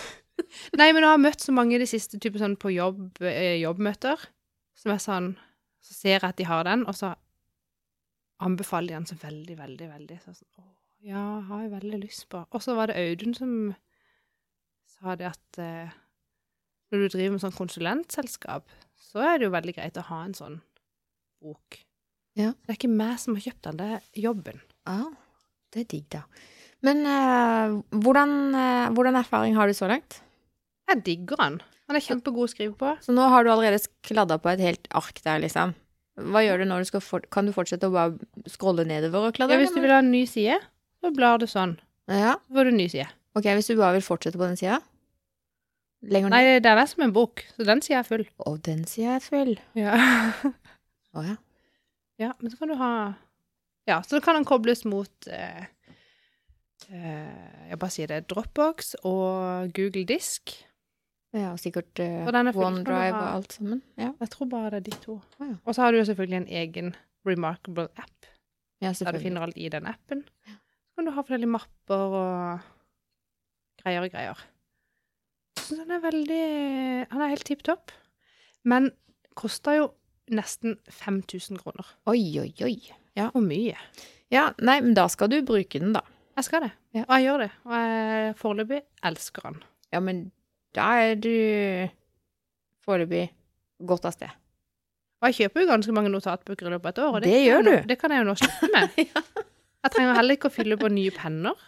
Nei, 0.78 0.90
men 0.90 0.98
nå 0.98 1.12
har 1.12 1.14
jeg 1.14 1.24
møtt 1.28 1.44
så 1.44 1.54
mange 1.54 1.76
i 1.76 1.78
det 1.80 1.86
siste, 1.88 2.18
type 2.18 2.40
sånn 2.42 2.56
på 2.58 2.72
jobb, 2.74 3.20
eh, 3.22 3.60
jobbmøter, 3.62 4.24
som 4.76 4.92
er 4.92 4.98
sånn 5.00 5.28
Så 5.86 5.94
ser 5.94 6.16
jeg 6.16 6.26
at 6.26 6.40
de 6.40 6.48
har 6.48 6.66
den, 6.66 6.82
og 6.90 6.98
så 6.98 7.12
anbefaler 8.42 8.90
de 8.90 8.96
den 8.98 9.06
så 9.06 9.16
veldig, 9.20 9.54
veldig, 9.60 9.86
veldig. 9.92 10.18
Så 10.24 10.34
sånn, 10.34 10.66
ja, 11.04 11.24
har 11.48 11.64
jeg 11.64 11.74
veldig 11.74 12.00
lyst 12.02 12.28
på. 12.32 12.42
Og 12.50 12.62
så 12.64 12.76
var 12.78 12.90
det 12.90 12.98
Audun 13.00 13.36
som 13.36 13.52
sa 14.96 15.16
det 15.18 15.28
at 15.28 15.60
eh, 15.60 15.94
når 16.90 17.02
du 17.02 17.08
driver 17.12 17.34
med 17.36 17.44
sånn 17.44 17.56
konsulentselskap, 17.56 18.70
så 18.96 19.22
er 19.24 19.38
det 19.38 19.48
jo 19.48 19.54
veldig 19.54 19.76
greit 19.76 20.00
å 20.00 20.06
ha 20.08 20.22
en 20.24 20.36
sånn 20.36 20.60
bok. 21.42 21.80
Ja. 22.36 22.52
Det 22.64 22.72
er 22.72 22.78
ikke 22.78 22.92
meg 22.92 23.16
som 23.20 23.36
har 23.36 23.46
kjøpt 23.46 23.64
den, 23.68 23.80
det 23.80 23.88
er 23.96 24.26
jobben. 24.26 24.60
Ja, 24.88 25.00
det 25.74 25.84
er 25.84 25.88
digg, 25.92 26.06
da. 26.12 26.24
Men 26.86 27.02
eh, 27.08 27.78
hvordan, 28.04 28.36
eh, 28.54 28.90
hvordan 28.96 29.18
erfaring 29.20 29.56
har 29.56 29.68
du 29.68 29.76
så 29.76 29.88
langt? 29.90 30.20
Jeg 30.86 31.02
digger 31.06 31.40
den. 31.40 31.58
Han 31.86 31.98
er 31.98 32.02
kjempegod 32.02 32.48
å 32.48 32.50
skrive 32.50 32.76
på. 32.78 32.92
Så 33.02 33.14
nå 33.14 33.24
har 33.30 33.44
du 33.44 33.50
allerede 33.52 33.80
skladda 33.82 34.38
på 34.42 34.52
et 34.52 34.62
helt 34.62 34.88
ark 34.94 35.18
der, 35.24 35.40
liksom. 35.42 35.74
Hva 36.16 36.42
gjør 36.42 36.62
du 36.62 36.68
når 36.70 36.80
du 36.80 36.88
skal 36.88 37.24
Kan 37.28 37.44
du 37.44 37.52
fortsette 37.52 37.90
å 37.90 37.92
bare 37.92 38.48
scrolle 38.48 38.86
nedover 38.88 39.28
og 39.28 39.36
kladde? 39.36 39.52
Ja, 39.52 39.60
hvis 39.60 39.74
du 39.74 39.82
vil 39.82 39.92
ha 39.92 40.00
en 40.00 40.12
ny 40.14 40.22
side, 40.30 40.56
så 41.06 41.14
blar 41.14 41.38
du 41.42 41.46
sånn. 41.50 41.76
Ja, 42.10 42.36
Så 42.46 42.54
får 42.58 42.68
du 42.68 42.74
en 42.74 42.80
ny 42.82 42.88
side. 42.90 43.08
ok, 43.36 43.48
hvis 43.58 43.70
du 43.70 43.76
bare 43.78 43.96
vil 43.98 44.06
fortsette 44.06 44.38
på 44.38 44.46
den 44.46 44.58
sida? 44.58 44.80
Lenger 46.06 46.30
Nei, 46.30 46.42
det 46.62 46.70
er 46.70 46.86
som 46.86 47.02
en 47.06 47.14
bok, 47.14 47.42
så 47.56 47.64
den 47.66 47.80
sida 47.82 48.02
er 48.02 48.06
full. 48.06 48.26
Å, 48.38 48.56
den 48.62 48.84
sida 48.86 49.16
er 49.16 49.24
full. 49.24 49.54
Ja. 49.78 49.94
Å 51.16 51.24
ja. 51.24 51.36
ja, 52.20 52.32
men 52.40 52.52
så 52.52 52.60
kan 52.60 52.70
du 52.70 52.76
ha 52.80 52.90
Ja, 53.88 54.02
så 54.04 54.20
kan 54.20 54.36
den 54.36 54.44
kobles 54.44 54.84
mot 54.84 55.28
eh, 55.30 55.64
eh, 56.90 57.70
Jeg 57.70 57.78
bare 57.80 57.94
sier 57.94 58.10
det 58.10 58.26
Dropbox 58.28 58.94
og 59.02 59.72
Google 59.76 60.04
Disk. 60.10 60.52
Ja, 61.36 61.54
og 61.54 61.60
sikkert 61.60 61.88
du 61.98 62.04
OneDrive 62.04 63.16
og 63.16 63.32
alt 63.32 63.56
sammen. 63.56 63.82
Ja, 63.96 64.12
Jeg 64.20 64.30
tror 64.32 64.48
bare 64.52 64.76
det 64.76 64.82
er 64.82 64.86
de 64.90 65.00
to. 65.02 65.18
Å 65.40 65.48
ja. 65.50 65.56
Og 65.64 65.74
så 65.76 65.84
har 65.84 65.92
du 65.92 66.00
jo 66.00 66.06
selvfølgelig 66.08 66.42
en 66.42 66.52
egen 66.62 66.94
Remarkable 67.26 67.88
app, 67.98 68.28
ja 68.84 68.92
der 68.94 69.16
du 69.16 69.18
finner 69.18 69.42
alt 69.42 69.56
i 69.58 69.66
den 69.72 69.88
appen. 69.90 70.22
Kan 70.96 71.04
du 71.04 71.12
ha 71.12 71.20
forskjellige 71.20 71.52
mapper 71.52 72.14
og 72.16 72.60
greier 73.82 74.06
og 74.06 74.12
greier. 74.14 74.44
Så 75.60 75.76
han 75.80 75.92
er 75.92 76.00
veldig 76.00 76.42
Han 77.12 77.22
er 77.22 77.32
helt 77.34 77.44
tipp 77.44 77.64
topp. 77.66 77.92
Men 78.64 78.90
koster 79.36 79.76
jo 79.76 79.88
nesten 80.32 80.78
5000 80.90 81.60
kroner. 81.60 81.86
Oi, 82.08 82.18
oi, 82.40 82.50
oi. 82.64 82.76
Ja, 83.16 83.28
og 83.34 83.44
mye. 83.44 83.76
Ja, 84.32 84.48
nei, 84.58 84.80
men 84.82 84.96
da 84.96 85.06
skal 85.12 85.30
du 85.30 85.38
bruke 85.46 85.78
den, 85.78 85.92
da. 85.94 86.02
Jeg 86.36 86.48
skal 86.48 86.66
det. 86.66 86.72
Ja. 86.96 87.04
Og 87.04 87.12
jeg 87.14 87.26
gjør 87.28 87.44
det. 87.44 87.50
Og 87.68 87.76
jeg 87.76 88.34
foreløpig 88.40 88.80
elsker 89.08 89.46
den. 89.46 89.60
Ja, 89.94 90.00
men 90.00 90.24
da 90.76 90.88
er 91.04 91.14
du 91.20 91.30
foreløpig 92.84 93.28
godt 93.86 94.08
av 94.08 94.16
sted. 94.16 94.34
Og 95.22 95.30
jeg 95.30 95.38
kjøper 95.40 95.62
jo 95.62 95.70
ganske 95.70 95.94
mange 95.96 96.12
notatbøker 96.12 96.68
i 96.68 96.74
løpet 96.74 96.90
av 96.90 96.92
et 96.92 97.04
år. 97.04 97.14
Og 97.14 97.22
Det 97.24 97.32
det 97.32 97.44
gjør 97.46 97.68
du. 97.68 97.74
Det 97.88 97.98
kan 98.00 98.12
jeg 98.12 98.24
jo 98.24 98.28
nå 98.28 98.34
slutte 98.40 98.72
med. 98.74 99.45
Jeg 99.86 99.94
trenger 99.94 100.18
heller 100.18 100.38
ikke 100.38 100.50
å 100.50 100.54
fylle 100.54 100.78
på 100.80 100.90
nye 100.92 101.14
penner. 101.14 101.64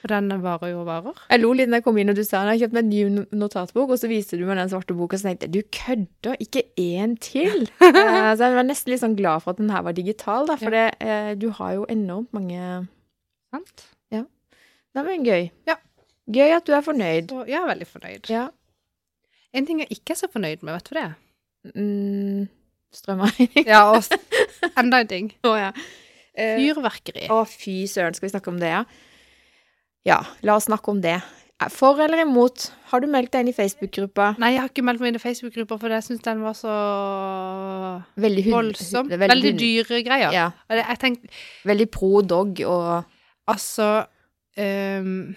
For 0.00 0.08
den 0.08 0.32
varer 0.40 0.70
jo 0.70 0.80
og 0.80 0.88
varer. 0.88 1.18
Jeg 1.28 1.42
lo 1.42 1.50
litt 1.52 1.68
da 1.68 1.78
jeg 1.78 1.84
kom 1.84 1.98
inn 2.00 2.12
og 2.12 2.16
du 2.16 2.22
sa 2.24 2.40
at 2.40 2.48
jeg 2.48 2.54
har 2.54 2.60
kjøpt 2.62 2.76
meg 2.78 2.86
en 2.86 2.92
ny 2.94 3.24
notatbok, 3.36 3.92
og 3.92 4.00
så 4.00 4.08
viste 4.08 4.38
du 4.40 4.46
meg 4.48 4.56
den 4.56 4.70
svarte 4.72 4.96
boka, 4.96 5.20
så 5.20 5.28
tenkte 5.28 5.50
jeg 5.50 5.54
du 5.54 5.74
kødder, 5.76 6.38
ikke 6.40 6.64
én 6.80 7.18
til. 7.20 7.68
Eh, 7.84 8.30
så 8.34 8.48
jeg 8.48 8.56
var 8.56 8.66
nesten 8.66 8.92
litt 8.92 9.02
sånn 9.04 9.18
glad 9.18 9.44
for 9.44 9.52
at 9.52 9.60
den 9.60 9.72
her 9.72 9.84
var 9.84 9.96
digital, 9.96 10.48
da, 10.48 10.56
for 10.60 10.72
det, 10.72 10.86
eh, 11.04 11.34
du 11.36 11.50
har 11.60 11.76
jo 11.76 11.84
enormt 11.92 12.32
mange 12.36 12.62
Sant? 13.54 13.84
Nei, 14.94 15.02
men 15.02 15.24
gøy. 15.26 15.48
Ja. 15.66 15.74
Gøy 16.30 16.54
at 16.54 16.66
du 16.68 16.74
er 16.76 16.84
fornøyd. 16.86 17.32
Så 17.32 17.46
jeg 17.50 17.58
er 17.58 17.66
veldig 17.66 17.88
fornøyd. 17.90 18.28
Ja. 18.30 18.44
En 19.54 19.66
ting 19.66 19.82
jeg 19.82 19.90
ikke 19.94 20.14
er 20.14 20.20
så 20.22 20.30
fornøyd 20.30 20.62
med, 20.62 20.76
vet 20.76 20.90
du 20.90 20.94
det? 20.98 21.08
Mm, 21.74 22.44
Strømregning. 22.94 23.66
Ja, 23.66 23.82
og 23.90 24.06
enda 24.78 25.02
en 25.02 25.10
ting. 25.10 25.32
Å 25.50 25.54
ja. 25.58 25.72
Eh, 26.34 26.56
Fyrverkeri. 26.58 27.28
Å, 27.30 27.42
fy 27.46 27.84
søren, 27.90 28.14
skal 28.16 28.28
vi 28.28 28.32
snakke 28.34 28.50
om 28.50 28.58
det, 28.62 28.70
ja? 28.72 28.84
Ja, 30.04 30.18
la 30.42 30.56
oss 30.58 30.66
snakke 30.68 30.90
om 30.90 30.98
det. 31.04 31.20
Eh, 31.62 31.68
For 31.70 32.00
eller 32.02 32.24
imot? 32.24 32.66
Har 32.90 33.00
du 33.00 33.06
meldt 33.06 33.30
deg 33.32 33.44
inn 33.44 33.52
i 33.52 33.56
Facebook-gruppa? 33.56 34.32
Nei, 34.42 34.50
jeg 34.56 34.60
har 34.64 34.68
ikke 34.72 34.82
meldt 34.84 35.00
meg 35.00 35.12
inn 35.14 35.20
i 35.20 35.22
Facebook-gruppa, 35.22 35.78
for 35.80 35.94
jeg 35.94 36.02
syns 36.08 36.24
den 36.26 36.42
var 36.42 36.56
så 36.58 36.74
Veldig 38.20 38.44
hund- 38.48 38.56
voldsom. 38.58 39.12
er 39.14 39.22
Veldig, 39.22 39.54
dyre 39.62 40.02
greier. 40.04 40.32
Ja. 40.34 40.50
Jeg 40.68 40.98
tenk, 40.98 41.24
Veldig 41.64 41.90
pro 41.90 42.20
dog 42.22 42.60
og 42.66 43.04
Altså 43.46 44.06
um, 44.56 45.36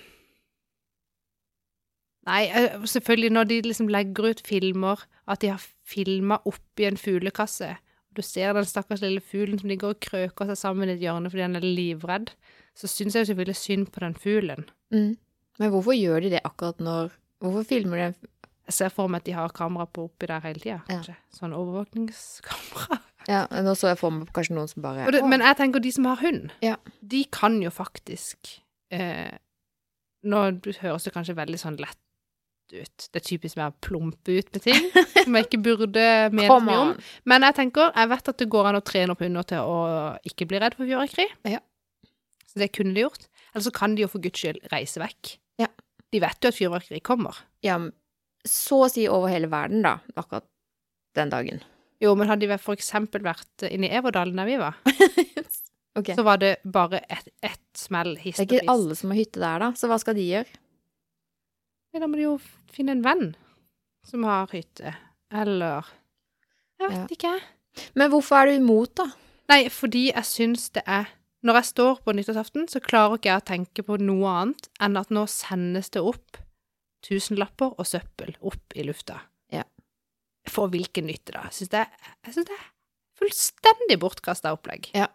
Nei, 2.28 2.44
eh, 2.52 2.76
selvfølgelig 2.84 3.32
når 3.32 3.44
de 3.48 3.62
liksom 3.62 3.88
legger 3.92 4.30
ut 4.32 4.42
filmer, 4.44 5.00
at 5.28 5.40
de 5.44 5.48
har 5.54 5.62
filma 5.88 6.38
oppi 6.46 6.84
en 6.88 6.98
fuglekasse, 7.00 7.70
du 8.18 8.24
ser 8.26 8.54
den 8.58 8.66
stakkars 8.68 9.02
lille 9.06 9.22
fuglen 9.24 9.60
som 9.62 9.70
ligger 9.70 9.94
og 9.94 10.00
krøker 10.04 10.50
seg 10.50 10.58
sammen 10.60 10.90
i 10.90 10.96
et 10.98 11.04
hjørne 11.06 11.30
fordi 11.32 11.46
han 11.46 11.56
er 11.60 11.66
livredd, 11.66 12.34
så 12.78 12.90
syns 12.90 13.16
jeg 13.16 13.24
jo 13.26 13.30
selvfølgelig 13.32 13.58
synd 13.62 13.88
på 13.94 14.04
den 14.06 14.18
fuglen. 14.18 14.68
mm. 14.94 15.14
Men 15.58 15.72
hvorfor 15.74 15.96
gjør 15.98 16.22
de 16.22 16.30
det 16.36 16.42
akkurat 16.46 16.78
når 16.86 17.16
Hvorfor 17.42 17.64
filmer 17.66 17.98
de 17.98 18.28
Jeg 18.68 18.74
ser 18.76 18.90
for 18.94 19.08
meg 19.10 19.22
at 19.24 19.26
de 19.26 19.34
har 19.34 19.50
kamera 19.56 19.86
på 19.90 20.04
oppi 20.10 20.28
der 20.30 20.42
hele 20.44 20.60
tida, 20.62 20.82
Ja. 20.92 21.16
Sånn 21.34 21.54
overvåkningskamera. 21.58 23.00
Ja, 23.28 23.42
nå 23.52 23.74
så 23.76 23.90
jeg 23.92 23.98
for 24.00 24.14
meg 24.16 24.30
kanskje 24.32 24.54
noen 24.56 24.70
som 24.72 24.84
bare 24.86 25.10
det, 25.12 25.20
men 25.28 25.42
jeg 25.44 25.58
tenker 25.60 25.82
de 25.84 25.90
som 25.92 26.06
har 26.08 26.22
hund, 26.22 26.52
Ja. 26.64 26.76
de 27.04 27.26
kan 27.32 27.58
jo 27.62 27.70
faktisk 27.74 28.60
eh, 28.92 29.34
Nå 30.24 30.40
høres 30.82 31.04
det 31.04 31.14
kanskje 31.14 31.36
veldig 31.36 31.60
sånn 31.60 31.76
lett 31.82 32.00
ut. 32.74 33.08
Det 33.12 33.22
er 33.22 33.26
typisk 33.26 33.60
meg 33.60 33.72
å 33.72 33.78
plumpe 33.86 34.38
ut 34.40 34.52
med 34.54 34.64
ting 34.64 34.90
som 35.24 35.38
jeg 35.38 35.48
ikke 35.48 35.62
burde 35.66 36.06
mene 36.34 36.60
mye 36.68 36.80
om. 36.84 36.94
Men 37.30 37.48
jeg 37.48 37.58
tenker, 37.62 37.94
jeg 37.94 38.12
vet 38.14 38.32
at 38.34 38.44
det 38.44 38.50
går 38.54 38.70
an 38.72 38.80
å 38.80 38.84
trene 38.86 39.16
opp 39.16 39.24
hunder 39.24 39.48
til 39.48 39.64
å 39.64 39.80
ikke 40.28 40.50
bli 40.50 40.62
redd 40.64 40.78
for 40.78 40.90
fyrverkeri. 40.90 41.28
Ja. 41.56 41.62
Så 42.48 42.62
det 42.64 42.72
kunne 42.76 42.96
de 42.96 43.06
gjort. 43.06 43.30
Eller 43.54 43.68
så 43.68 43.74
kan 43.76 43.96
de 43.96 44.04
jo 44.06 44.12
for 44.12 44.24
guds 44.24 44.42
skyld 44.42 44.60
reise 44.74 45.02
vekk. 45.02 45.38
Ja. 45.62 45.72
De 46.14 46.22
vet 46.24 46.44
jo 46.44 46.52
at 46.52 46.58
fyrverkeri 46.60 47.02
kommer. 47.06 47.40
Ja, 47.66 47.80
så 48.48 48.84
å 48.86 48.92
si 48.92 49.08
over 49.12 49.32
hele 49.32 49.50
verden, 49.52 49.84
da, 49.86 49.98
akkurat 50.16 50.48
den 51.18 51.32
dagen. 51.34 51.64
Jo, 52.04 52.14
men 52.18 52.30
hadde 52.30 52.46
de 52.46 52.60
for 52.62 52.78
eksempel 52.78 53.24
vært 53.26 53.66
inne 53.72 53.90
i 53.90 53.98
Everdalen 53.98 54.38
der 54.38 54.48
vi 54.48 54.60
var, 54.62 54.78
okay. 55.98 56.14
så 56.14 56.24
var 56.26 56.38
det 56.44 56.58
bare 56.64 57.02
ett 57.10 57.32
et 57.42 57.64
smell 57.78 58.16
Det 58.18 58.34
er 58.38 58.46
ikke 58.46 58.72
alle 58.72 58.96
som 58.98 59.14
har 59.14 59.20
hytte 59.20 59.42
der, 59.42 59.64
da, 59.66 59.72
så 59.78 59.90
hva 59.90 59.98
skal 60.02 60.18
de 60.18 60.26
gjøre? 60.26 60.62
Ja, 61.98 62.04
Da 62.04 62.08
må 62.12 62.16
de 62.20 62.28
jo 62.28 62.36
finne 62.70 62.94
en 62.94 63.02
venn 63.06 63.32
som 64.06 64.24
har 64.28 64.48
hytte. 64.54 64.94
Eller 65.34 65.88
Jeg 66.80 66.90
vet 66.92 66.98
Ja. 66.98 67.08
ikke. 67.18 67.42
Men 67.98 68.12
hvorfor 68.12 68.38
er 68.44 68.46
du 68.52 68.58
imot, 68.62 68.94
da? 68.96 69.08
Nei, 69.50 69.64
fordi 69.70 70.12
jeg 70.14 70.24
syns 70.30 70.70
det 70.74 70.84
er 70.86 71.08
Når 71.44 71.54
jeg 71.62 71.66
står 71.66 72.00
på 72.04 72.14
nyttårsaften, 72.14 72.68
så 72.68 72.80
klarer 72.82 73.18
ikke 73.18 73.30
jeg 73.30 73.42
å 73.42 73.46
tenke 73.46 73.84
på 73.86 73.98
noe 74.02 74.26
annet 74.28 74.70
enn 74.82 74.98
at 74.98 75.10
nå 75.14 75.26
sendes 75.30 75.90
det 75.94 76.02
opp 76.02 76.38
tusenlapper 77.06 77.76
og 77.78 77.86
søppel 77.86 78.36
opp 78.42 78.74
i 78.76 78.84
lufta. 78.84 79.20
Ja. 79.54 79.64
For 80.50 80.68
hvilken 80.68 81.06
nytte, 81.08 81.32
da? 81.34 81.44
Jeg 81.44 81.54
syns 81.60 81.70
det, 81.70 81.80
er- 81.86 82.16
jeg 82.26 82.34
synes 82.34 82.48
det 82.48 82.58
er 82.58 82.66
fullstendig 83.22 84.00
bortkasta 84.00 84.52
opplegg. 84.58 84.90
Er 84.96 85.10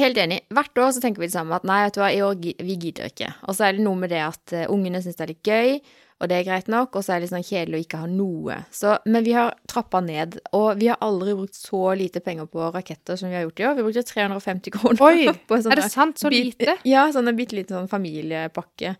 helt 0.00 0.18
enig. 0.22 0.40
Hvert 0.54 0.78
år 0.82 0.90
så 0.96 1.00
tenker 1.04 1.22
vi 1.22 1.28
det 1.30 1.34
samme, 1.36 1.54
at 1.58 1.66
nei, 1.68 1.82
vet 1.86 1.94
du 1.96 2.00
hva, 2.02 2.10
i 2.14 2.22
år 2.24 2.36
vi 2.40 2.76
gidder 2.80 3.10
ikke. 3.10 3.30
Og 3.48 3.56
så 3.58 3.68
er 3.68 3.76
det 3.78 3.84
noe 3.86 3.98
med 4.00 4.10
det 4.14 4.22
at 4.24 4.52
eh, 4.56 4.66
ungene 4.72 5.00
syns 5.04 5.16
det 5.18 5.24
er 5.26 5.32
litt 5.34 5.50
gøy, 5.50 5.78
og 6.16 6.30
det 6.30 6.36
er 6.38 6.46
greit 6.46 6.68
nok, 6.72 6.94
og 6.96 7.04
så 7.04 7.12
er 7.12 7.18
det 7.20 7.26
litt 7.26 7.32
sånn 7.34 7.44
kjedelig 7.44 7.76
å 7.76 7.84
ikke 7.84 7.98
ha 8.00 8.06
noe. 8.08 8.54
Så, 8.72 8.94
men 9.04 9.24
vi 9.26 9.34
har 9.36 9.50
trappa 9.68 10.00
ned, 10.00 10.38
og 10.56 10.78
vi 10.80 10.88
har 10.88 10.96
aldri 11.04 11.34
brukt 11.36 11.58
så 11.58 11.82
lite 11.98 12.22
penger 12.24 12.48
på 12.48 12.70
raketter 12.72 13.18
som 13.20 13.28
vi 13.28 13.36
har 13.36 13.44
gjort 13.44 13.60
i 13.60 13.66
år. 13.68 13.74
Vi 13.76 13.84
brukte 13.84 14.04
350 14.08 14.76
kroner 14.78 15.04
Oi, 15.10 15.26
på 15.50 15.58
en 15.58 15.66
sånn 15.66 15.74
Er 15.76 15.82
det 15.82 15.90
sant? 15.92 16.16
Så 16.22 16.32
bit- 16.32 16.54
lite? 16.54 16.78
Ja, 16.88 17.04
sånn 17.12 17.28
en 17.28 17.36
bitte 17.36 17.58
liten 17.58 17.76
sånn 17.76 17.90
familiepakke. 17.92 18.94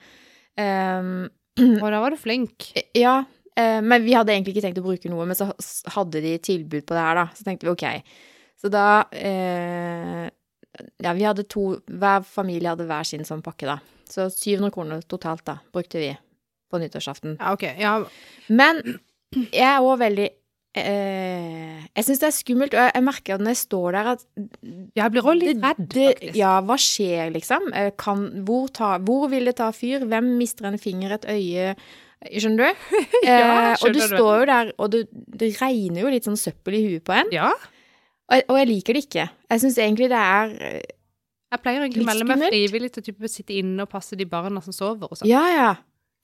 Um, 0.60 1.26
Og 1.56 1.88
da 1.88 2.02
var 2.04 2.12
du 2.12 2.20
flink. 2.20 2.68
ja, 3.06 3.22
eh, 3.56 3.80
men 3.80 4.04
vi 4.04 4.12
hadde 4.12 4.34
egentlig 4.36 4.52
ikke 4.56 4.66
tenkt 4.68 4.82
å 4.82 4.84
bruke 4.84 5.08
noe, 5.08 5.24
men 5.24 5.38
så 5.38 5.48
hadde 5.96 6.20
de 6.20 6.36
tilbud 6.44 6.84
på 6.84 6.96
det 6.96 7.04
her, 7.08 7.16
da. 7.22 7.28
Så 7.32 7.46
tenkte 7.48 7.64
vi 7.68 7.72
ok. 7.72 7.86
Så 8.60 8.68
da 8.72 8.84
eh, 9.16 10.26
Ja, 11.02 11.12
vi 11.16 11.22
hadde 11.26 11.44
to 11.48 11.78
Hver 11.88 12.22
familie 12.24 12.68
hadde 12.74 12.86
hver 12.88 13.04
sin 13.08 13.24
sånn 13.24 13.42
pakke, 13.44 13.66
da. 13.66 13.78
Så 14.10 14.28
700 14.30 14.70
kroner 14.74 15.00
totalt, 15.08 15.44
da, 15.44 15.58
brukte 15.74 15.98
vi 15.98 16.12
på 16.70 16.78
nyttårsaften. 16.82 17.36
Ja, 17.40 17.52
OK. 17.54 17.62
Ja, 17.78 17.96
Men 18.48 18.82
jeg 19.34 19.66
er 19.66 19.80
òg 19.82 19.98
veldig 19.98 20.28
eh, 20.76 21.82
Jeg 21.96 22.04
syns 22.06 22.20
det 22.22 22.28
er 22.28 22.34
skummelt, 22.36 22.74
og 22.76 22.80
jeg, 22.84 22.92
jeg 22.94 23.04
merker 23.06 23.38
når 23.42 23.54
jeg 23.54 23.60
står 23.64 23.96
der 23.96 24.10
at 24.14 24.24
jeg 24.98 25.12
blir 25.14 25.22
også 25.26 25.38
litt 25.40 25.62
redd, 25.64 25.84
det- 25.94 26.08
faktisk. 26.14 26.36
Ja, 26.38 26.54
hva 26.66 26.76
skjer, 26.80 27.30
liksom? 27.34 27.70
Eh, 27.74 27.90
Kan, 27.98 28.26
hvor, 28.46 28.68
ta, 28.72 28.96
hvor 28.98 29.28
vil 29.32 29.44
det 29.50 29.56
ta 29.60 29.70
fyr? 29.74 30.04
Hvem 30.06 30.34
mister 30.40 30.68
en 30.70 30.78
finger, 30.78 31.16
et 31.18 31.26
øye? 31.32 31.76
Skjønner 32.26 32.72
du? 32.72 32.84
Ja, 33.26 33.36
Eh, 33.36 33.76
og 33.82 33.92
du 33.92 34.00
skjønner 34.00 34.10
du. 34.10 34.16
står 34.16 34.38
jo 34.40 34.44
der, 34.52 34.72
og 34.78 34.90
det, 34.92 35.00
det 35.12 35.50
regner 35.60 36.00
jo 36.02 36.12
litt 36.12 36.24
sånn 36.28 36.38
søppel 36.40 36.74
i 36.78 36.84
huet 36.86 37.04
på 37.06 37.12
en. 37.16 37.32
Ja. 37.34 37.50
Og, 38.28 38.34
jeg- 38.36 38.44
og 38.48 38.56
jeg 38.58 38.68
liker 38.68 38.92
det 38.96 39.02
ikke. 39.06 39.28
Jeg 39.50 39.60
syns 39.62 39.76
egentlig 39.78 40.08
det 40.10 40.18
er 40.18 40.54
eh, 40.60 40.82
Jeg 41.52 41.60
pleier 41.62 41.84
egentlig 41.84 42.02
å 42.02 42.06
melde 42.06 42.24
meg 42.26 42.48
frivillig 42.50 42.90
til 42.92 43.02
å 43.02 43.06
type 43.06 43.28
sitte 43.30 43.54
inne 43.54 43.82
og 43.86 43.88
passe 43.92 44.16
de 44.18 44.24
barna 44.26 44.60
som 44.64 44.72
sover 44.74 45.06
og 45.10 45.16
sånn. 45.20 45.28
Ja, 45.30 45.44
ja. 45.54 45.68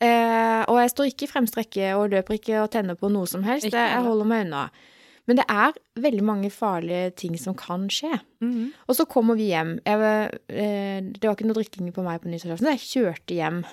Eh, 0.03 0.64
og 0.66 0.80
jeg 0.82 0.90
står 0.90 1.07
ikke 1.12 1.28
i 1.28 1.30
fremstrekke 1.30 1.92
og 1.94 2.11
løper 2.11 2.34
ikke 2.40 2.59
og 2.64 2.72
tenner 2.74 2.96
på 2.98 3.09
noe 3.12 3.26
som 3.30 3.44
helst. 3.46 3.68
Ikke 3.70 3.78
Jeg, 3.78 4.03
holder 4.03 4.26
meg 4.26 4.46
unna. 4.48 4.64
Men 5.30 5.36
det 5.38 5.44
er 5.48 5.72
veldig 6.03 6.24
mange 6.26 6.50
farlige 6.50 7.12
ting 7.14 7.36
som 7.38 7.55
kan 7.55 7.86
skje. 7.88 8.11
Mhm. 8.42 8.72
Og 8.88 8.96
så 8.98 9.07
kommer 9.07 9.36
vi 9.38 9.53
hjem. 9.53 9.76
Jeg, 9.86 10.40
eh, 10.50 11.00
det 11.07 11.22
var 11.22 11.36
ikke 11.36 11.46
noe 11.46 11.55
drikking 11.62 11.92
på 11.94 12.03
meg 12.03 12.20
på 12.20 12.26
nyttårsaften, 12.32 12.66
jeg 12.74 12.82
kjørte 12.82 13.34
hjem 13.38 13.64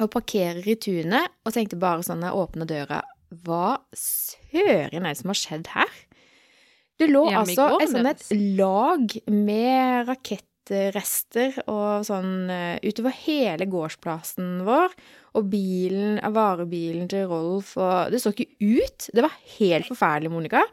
og 0.00 0.10
parkerer 0.10 0.66
i 0.66 0.74
tunet 0.74 1.28
og 1.46 1.52
tenkte 1.54 1.78
bare 1.78 2.02
sånn 2.02 2.22
jeg 2.22 2.34
åpner 2.34 2.66
døra 2.66 3.02
Hva 3.44 3.78
søren 3.94 5.04
er 5.06 5.12
det 5.14 5.16
som 5.18 5.28
har 5.30 5.38
skjedd 5.38 5.66
her? 5.74 5.86
Det 6.98 7.08
lå 7.10 7.24
altså 7.30 7.68
et 7.78 7.92
sånn 7.92 8.10
et 8.10 8.24
lag 8.58 9.12
med 9.30 10.08
rakettrester 10.08 11.60
og 11.70 12.06
sånn 12.08 12.50
eh, 12.50 12.78
utover 12.82 13.14
hele 13.22 13.68
gårdsplassen 13.70 14.64
vår. 14.66 14.94
Og 15.38 15.50
bilen, 15.52 16.18
varebilen 16.34 17.06
til 17.10 17.28
Rolf 17.30 17.76
og 17.78 18.10
Det 18.10 18.18
så 18.22 18.32
ikke 18.34 18.48
ut! 18.58 19.10
Det 19.14 19.22
var 19.22 19.36
helt 19.58 19.86
forferdelig, 19.90 20.32
Monica. 20.32 20.64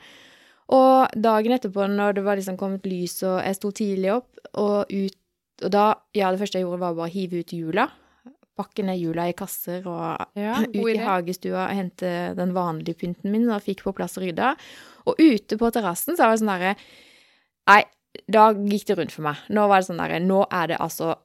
Og 0.73 1.11
dagen 1.21 1.53
etterpå, 1.53 1.85
når 1.91 2.17
det 2.17 2.23
var 2.25 2.39
liksom 2.39 2.57
kommet 2.57 2.87
lys, 2.89 3.19
og 3.27 3.37
jeg 3.45 3.57
sto 3.59 3.69
tidlig 3.75 4.15
opp 4.15 4.47
og 4.57 4.89
ut 4.89 5.21
Og 5.63 5.71
da 5.71 5.85
Ja, 6.17 6.31
det 6.31 6.41
første 6.41 6.59
jeg 6.59 6.65
gjorde, 6.65 6.81
var 6.81 6.97
bare 6.97 7.07
å 7.07 7.13
hive 7.13 7.43
ut 7.43 7.53
hjula. 7.53 7.85
Pakke 8.55 8.83
ned 8.87 8.97
hjula 8.99 9.27
i 9.29 9.35
kasser 9.37 9.85
og 9.87 10.25
Ja, 10.39 10.57
ut 10.73 10.89
i 10.89 10.97
hagestua 10.99 11.67
og 11.67 11.77
hente 11.77 12.11
den 12.35 12.51
vanlige 12.55 12.97
pynten 13.03 13.31
min 13.31 13.47
og 13.51 13.63
fikk 13.63 13.85
på 13.85 13.93
plass 13.95 14.17
og 14.17 14.25
rydda. 14.25 14.55
Og 15.05 15.19
ute 15.21 15.59
på 15.59 15.71
terrassen 15.73 16.17
så 16.17 16.25
var 16.25 16.35
det 16.35 16.41
sånn 16.43 16.53
derre 16.53 16.73
Nei, 17.65 17.81
da 18.29 18.49
gikk 18.53 18.89
det 18.89 18.97
rundt 18.99 19.13
for 19.15 19.25
meg. 19.25 19.39
Nå 19.53 19.63
var 19.69 19.81
det 19.81 19.87
sånn 19.87 20.01
derre 20.01 20.19
Nå 20.21 20.43
er 20.53 20.73
det 20.73 20.81
altså 20.83 21.15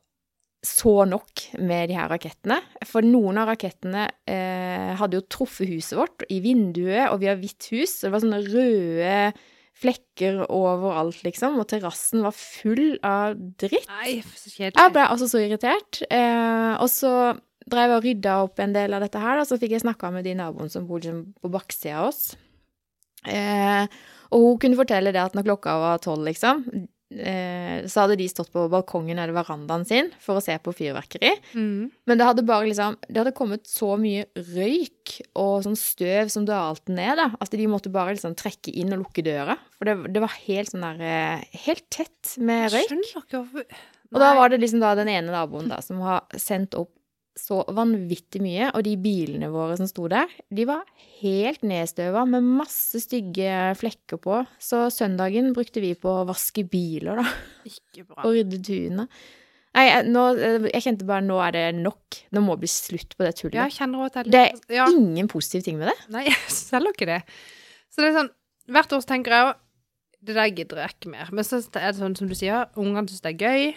så 0.61 1.07
nok 1.09 1.47
med 1.65 1.89
de 1.89 1.97
her 1.97 2.11
rakettene. 2.13 2.59
For 2.85 3.05
noen 3.05 3.39
av 3.41 3.49
rakettene 3.49 4.05
eh, 4.29 4.91
hadde 4.99 5.17
jo 5.17 5.25
truffet 5.33 5.71
huset 5.71 5.97
vårt 5.97 6.27
i 6.29 6.43
vinduet, 6.45 7.07
og 7.09 7.23
vi 7.23 7.31
har 7.31 7.39
hvitt 7.41 7.71
hus, 7.73 7.95
så 7.97 8.09
det 8.09 8.13
var 8.13 8.25
sånne 8.27 8.43
røde 8.45 9.15
flekker 9.81 10.43
overalt, 10.53 11.23
liksom, 11.25 11.57
og 11.61 11.69
terrassen 11.71 12.25
var 12.27 12.37
full 12.37 12.99
av 13.07 13.39
dritt. 13.61 13.89
Nei, 13.89 14.19
så 14.21 14.51
kjedelig. 14.51 14.77
Jeg 14.77 14.93
ble 14.97 15.07
altså 15.07 15.31
så 15.31 15.41
irritert. 15.41 16.03
Eh, 16.13 16.75
og 16.77 16.91
så 16.93 17.15
drev 17.71 17.95
jeg 17.95 18.01
og 18.01 18.07
rydda 18.09 18.37
opp 18.45 18.61
en 18.61 18.77
del 18.77 18.97
av 18.97 19.05
dette 19.07 19.23
her, 19.23 19.41
og 19.41 19.49
så 19.49 19.57
fikk 19.61 19.79
jeg 19.79 19.85
snakka 19.87 20.13
med 20.13 20.27
de 20.29 20.37
naboene 20.37 20.73
som 20.73 20.85
bor 20.89 21.01
liksom 21.01 21.25
på 21.41 21.53
baksida 21.55 22.03
av 22.03 22.11
oss. 22.11 22.23
Eh, 23.29 23.85
og 24.31 24.47
hun 24.47 24.63
kunne 24.63 24.79
fortelle 24.79 25.13
det 25.15 25.23
at 25.23 25.37
når 25.37 25.49
klokka 25.49 25.77
var 25.83 26.03
tolv, 26.05 26.25
liksom 26.29 26.65
eh, 27.11 27.87
så 27.91 28.05
hadde 28.05 28.19
de 28.21 28.29
stått 28.31 28.53
på 28.55 28.67
balkongen 28.71 29.19
eller 29.19 29.35
verandaen 29.35 29.85
sin 29.89 30.11
for 30.23 30.39
å 30.39 30.45
se 30.45 30.55
på 30.63 30.75
fyrverkeri. 30.77 31.33
Mm. 31.55 31.91
Men 32.07 32.21
det 32.21 32.29
hadde 32.29 32.47
bare 32.47 32.69
liksom 32.69 32.99
Det 33.09 33.19
hadde 33.19 33.35
kommet 33.37 33.67
så 33.69 33.95
mye 34.01 34.27
røyk 34.55 35.17
og 35.39 35.65
sånn 35.67 35.79
støv 35.79 36.31
som 36.33 36.47
dalte 36.49 36.95
ned, 36.95 37.19
da. 37.21 37.31
At 37.43 37.55
de 37.57 37.71
måtte 37.71 37.93
bare 37.93 38.15
liksom 38.15 38.37
trekke 38.39 38.75
inn 38.83 38.95
og 38.95 39.05
lukke 39.05 39.27
døra. 39.27 39.59
For 39.79 39.91
det, 39.91 40.15
det 40.15 40.23
var 40.23 40.37
helt 40.47 40.73
sånn 40.73 40.87
der 40.87 41.07
eh, 41.07 41.49
Helt 41.67 41.87
tett 41.93 42.37
med 42.39 42.71
røyk. 42.75 43.27
Og 44.11 44.19
da 44.19 44.33
var 44.35 44.51
det 44.51 44.59
liksom 44.63 44.81
da 44.83 44.97
den 44.99 45.11
ene 45.11 45.31
naboen 45.35 45.69
da 45.71 45.79
som 45.85 46.01
har 46.03 46.25
sendt 46.39 46.75
opp 46.79 46.95
så 47.39 47.61
vanvittig 47.75 48.41
mye, 48.43 48.71
og 48.75 48.83
de 48.85 48.97
bilene 49.01 49.51
våre 49.53 49.77
som 49.79 49.89
sto 49.89 50.09
der, 50.11 50.31
de 50.51 50.67
var 50.69 50.83
helt 51.21 51.63
nedstøva 51.67 52.25
med 52.29 52.47
masse 52.47 53.03
stygge 53.05 53.53
flekker 53.79 54.21
på. 54.23 54.41
Så 54.61 54.89
søndagen 54.95 55.53
brukte 55.57 55.83
vi 55.83 55.93
på 55.99 56.11
å 56.21 56.27
vaske 56.29 56.65
biler, 56.69 57.23
da, 57.23 57.29
Ikke 57.71 58.05
bra. 58.05 58.23
og 58.25 58.35
rydde 58.35 58.61
tunet. 58.67 59.23
Nei, 59.71 59.87
nå, 60.03 60.23
jeg 60.67 60.83
kjente 60.83 61.07
bare 61.07 61.23
nå 61.23 61.37
er 61.45 61.55
det 61.55 61.65
nok. 61.79 62.19
Nå 62.35 62.43
må 62.43 62.57
bli 62.59 62.71
slutt 62.71 63.15
på 63.15 63.23
det 63.23 63.37
tullet. 63.39 63.55
Ja, 63.55 63.69
jeg 63.71 63.77
kjenner 63.79 64.03
også 64.09 64.25
at 64.25 64.31
Det 64.31 64.43
jeg 64.43 64.59
er 64.67 64.81
ja. 64.81 64.87
ingen 64.91 65.31
positive 65.31 65.63
ting 65.63 65.79
med 65.79 65.93
det. 65.93 65.97
Nei, 66.11 66.25
jeg 66.31 66.55
selger 66.57 66.97
ikke 66.97 67.11
det. 67.13 67.21
Så 67.91 68.03
det 68.03 68.11
er 68.11 68.21
sånn 68.23 68.35
Hvert 68.71 68.93
år 68.95 69.01
så 69.03 69.09
tenker 69.11 69.35
jeg 69.35 69.47
jo 69.47 69.53
Det 70.29 70.35
der 70.37 70.51
gidder 70.51 70.83
jeg 70.83 70.95
ikke 70.95 71.13
mer. 71.15 71.31
Men 71.35 71.47
så 71.47 71.63
er 71.63 71.87
det 71.87 72.01
sånn 72.03 72.19
som 72.19 72.29
du 72.31 72.35
sier, 72.39 72.67
ungene 72.79 73.07
syns 73.11 73.23
det 73.25 73.33
er 73.33 73.47
gøy. 73.47 73.71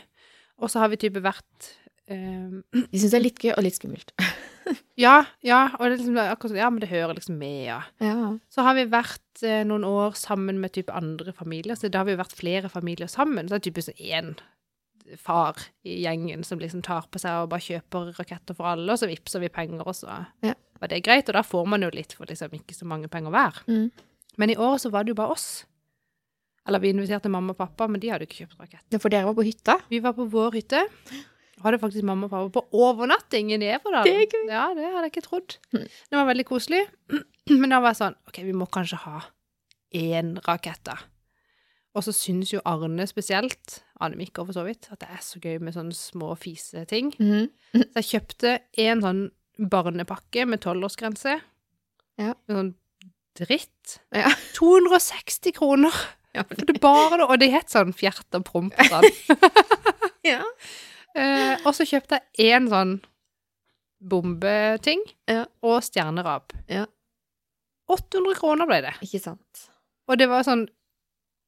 Og 0.61 0.69
så 0.69 0.81
har 0.81 0.91
vi 0.91 0.99
type 1.01 1.21
vært 1.23 1.69
eh, 2.07 2.55
De 2.73 2.99
syns 2.99 3.11
det 3.13 3.19
er 3.19 3.23
litt 3.27 3.39
gøy 3.43 3.53
og 3.57 3.63
litt 3.63 3.79
skummelt. 3.79 4.13
Ja, 4.95 5.25
ja. 5.43 5.73
Og 5.75 5.81
det 5.83 5.87
er 5.89 5.97
liksom 5.97 6.15
sånn 6.15 6.55
Ja, 6.55 6.69
men 6.71 6.79
det 6.79 6.87
hører 6.87 7.17
liksom 7.17 7.35
med, 7.37 7.65
ja. 7.65 7.79
Ja. 7.99 8.29
Så 8.53 8.63
har 8.63 8.77
vi 8.77 8.85
vært 8.87 9.41
eh, 9.43 9.63
noen 9.67 9.83
år 9.83 10.13
sammen 10.15 10.61
med 10.61 10.71
type 10.71 10.93
andre 10.95 11.33
familier. 11.35 11.75
Så 11.75 11.89
da 11.91 11.99
har 11.99 12.07
vi 12.07 12.15
vært 12.15 12.31
flere 12.37 12.69
familier 12.71 13.09
sammen. 13.11 13.49
Så 13.49 13.57
er 13.57 13.59
det 13.59 13.67
typisk 13.67 13.89
sånn 13.91 13.99
én 13.99 14.29
far 15.19 15.59
i 15.83 15.97
gjengen 16.05 16.45
som 16.47 16.61
liksom 16.63 16.81
tar 16.85 17.09
på 17.11 17.19
seg 17.19 17.41
og 17.43 17.49
bare 17.51 17.65
kjøper 17.65 18.13
raketter 18.21 18.55
for 18.55 18.69
alle, 18.71 18.87
og 18.93 19.01
så 19.01 19.09
vippser 19.11 19.43
vi 19.43 19.49
penger, 19.51 19.83
og 19.83 19.97
så 19.99 20.07
Ja. 20.47 20.53
var 20.79 20.87
det 20.93 21.01
greit. 21.03 21.27
Og 21.27 21.35
da 21.35 21.43
får 21.43 21.67
man 21.67 21.81
jo 21.83 21.89
litt 21.91 22.13
for 22.15 22.25
liksom 22.29 22.55
ikke 22.55 22.73
så 22.77 22.85
mange 22.87 23.09
penger 23.11 23.31
hver. 23.35 23.59
Mm. 23.67 23.91
Men 24.37 24.49
i 24.49 24.55
år 24.55 24.77
så 24.79 24.89
var 24.93 25.03
det 25.03 25.11
jo 25.11 25.19
bare 25.19 25.35
oss. 25.35 25.65
Eller 26.65 26.79
vi 26.79 26.93
inviterte 26.93 27.27
mamma 27.29 27.51
og 27.51 27.57
pappa, 27.59 27.89
men 27.91 27.99
de 27.99 28.07
hadde 28.13 28.23
jo 28.23 28.31
ikke 28.31 28.45
kjøpt 28.47 28.59
rakett. 28.63 28.85
Ja, 28.95 28.97
For 29.03 29.09
dere 29.11 29.25
var 29.27 29.35
på 29.35 29.43
hytta? 29.43 29.81
Vi 29.91 29.99
var 29.99 30.13
på 30.15 30.29
vår 30.31 30.55
hytte. 30.55 30.85
Hadde 31.63 31.79
faktisk 31.81 32.03
mamma 32.07 32.27
og 32.27 32.33
pappa 32.33 32.49
på 32.59 32.81
overnatting 32.83 33.53
i 33.55 33.57
Neverdal. 33.61 34.03
Det 34.07 34.13
er 34.17 34.25
gøy. 34.27 34.43
Ja, 34.51 34.65
det 34.75 34.83
hadde 34.89 35.05
jeg 35.07 35.13
ikke 35.13 35.25
trodd. 35.29 35.55
Mm. 35.75 35.85
Det 35.87 36.17
var 36.19 36.27
veldig 36.29 36.45
koselig. 36.49 36.81
Men 37.61 37.71
da 37.73 37.79
var 37.83 37.93
jeg 37.93 38.01
sånn 38.01 38.17
OK, 38.29 38.41
vi 38.47 38.55
må 38.57 38.67
kanskje 38.73 38.99
ha 39.05 39.21
én 39.95 40.33
rakett, 40.47 40.81
da. 40.87 40.97
Og 41.93 42.01
så 42.07 42.13
syns 42.15 42.49
jo 42.55 42.61
Arne 42.65 43.05
spesielt, 43.05 43.83
Arne 44.01 44.17
Mikker 44.17 44.47
for 44.47 44.55
så 44.57 44.63
vidt, 44.65 44.87
at 44.91 45.03
det 45.03 45.09
er 45.13 45.19
så 45.21 45.37
gøy 45.43 45.59
med 45.61 45.75
sånne 45.75 45.93
små 45.93 46.31
fiseting. 46.41 47.11
Mhm. 47.21 47.49
Så 47.93 48.01
jeg 48.01 48.07
kjøpte 48.09 48.53
en 48.81 49.03
sånn 49.05 49.21
barnepakke 49.69 50.47
med 50.49 50.63
tolvårsgrense. 50.65 51.35
Ja. 52.17 52.33
Med 52.49 52.57
sånn 52.57 52.71
dritt. 53.37 53.99
Ja. 54.13 54.31
260 54.57 55.53
kroner! 55.59 55.93
Ja, 56.33 56.41
For 56.49 56.65
det 56.65 56.79
bare 56.81 57.27
og 57.27 57.35
det 57.43 57.51
het 57.53 57.69
sånn 57.69 57.93
fjert 57.93 58.25
og 58.33 58.47
promp 58.47 58.73
sånn. 58.89 59.05
ja. 60.25 60.39
Eh, 61.15 61.57
og 61.65 61.73
så 61.77 61.85
kjøpte 61.85 62.19
jeg 62.37 62.53
én 62.55 62.69
sånn 62.71 62.95
bombeting 64.03 65.03
Ja. 65.29 65.45
og 65.63 65.81
stjernerab. 65.85 66.51
Ja. 66.67 66.85
800 67.89 68.35
kroner 68.39 68.65
ble 68.69 68.81
det. 68.81 68.93
Ikke 69.05 69.21
sant. 69.21 69.67
Og 70.07 70.17
det 70.19 70.27
var 70.31 70.43
sånn 70.47 70.67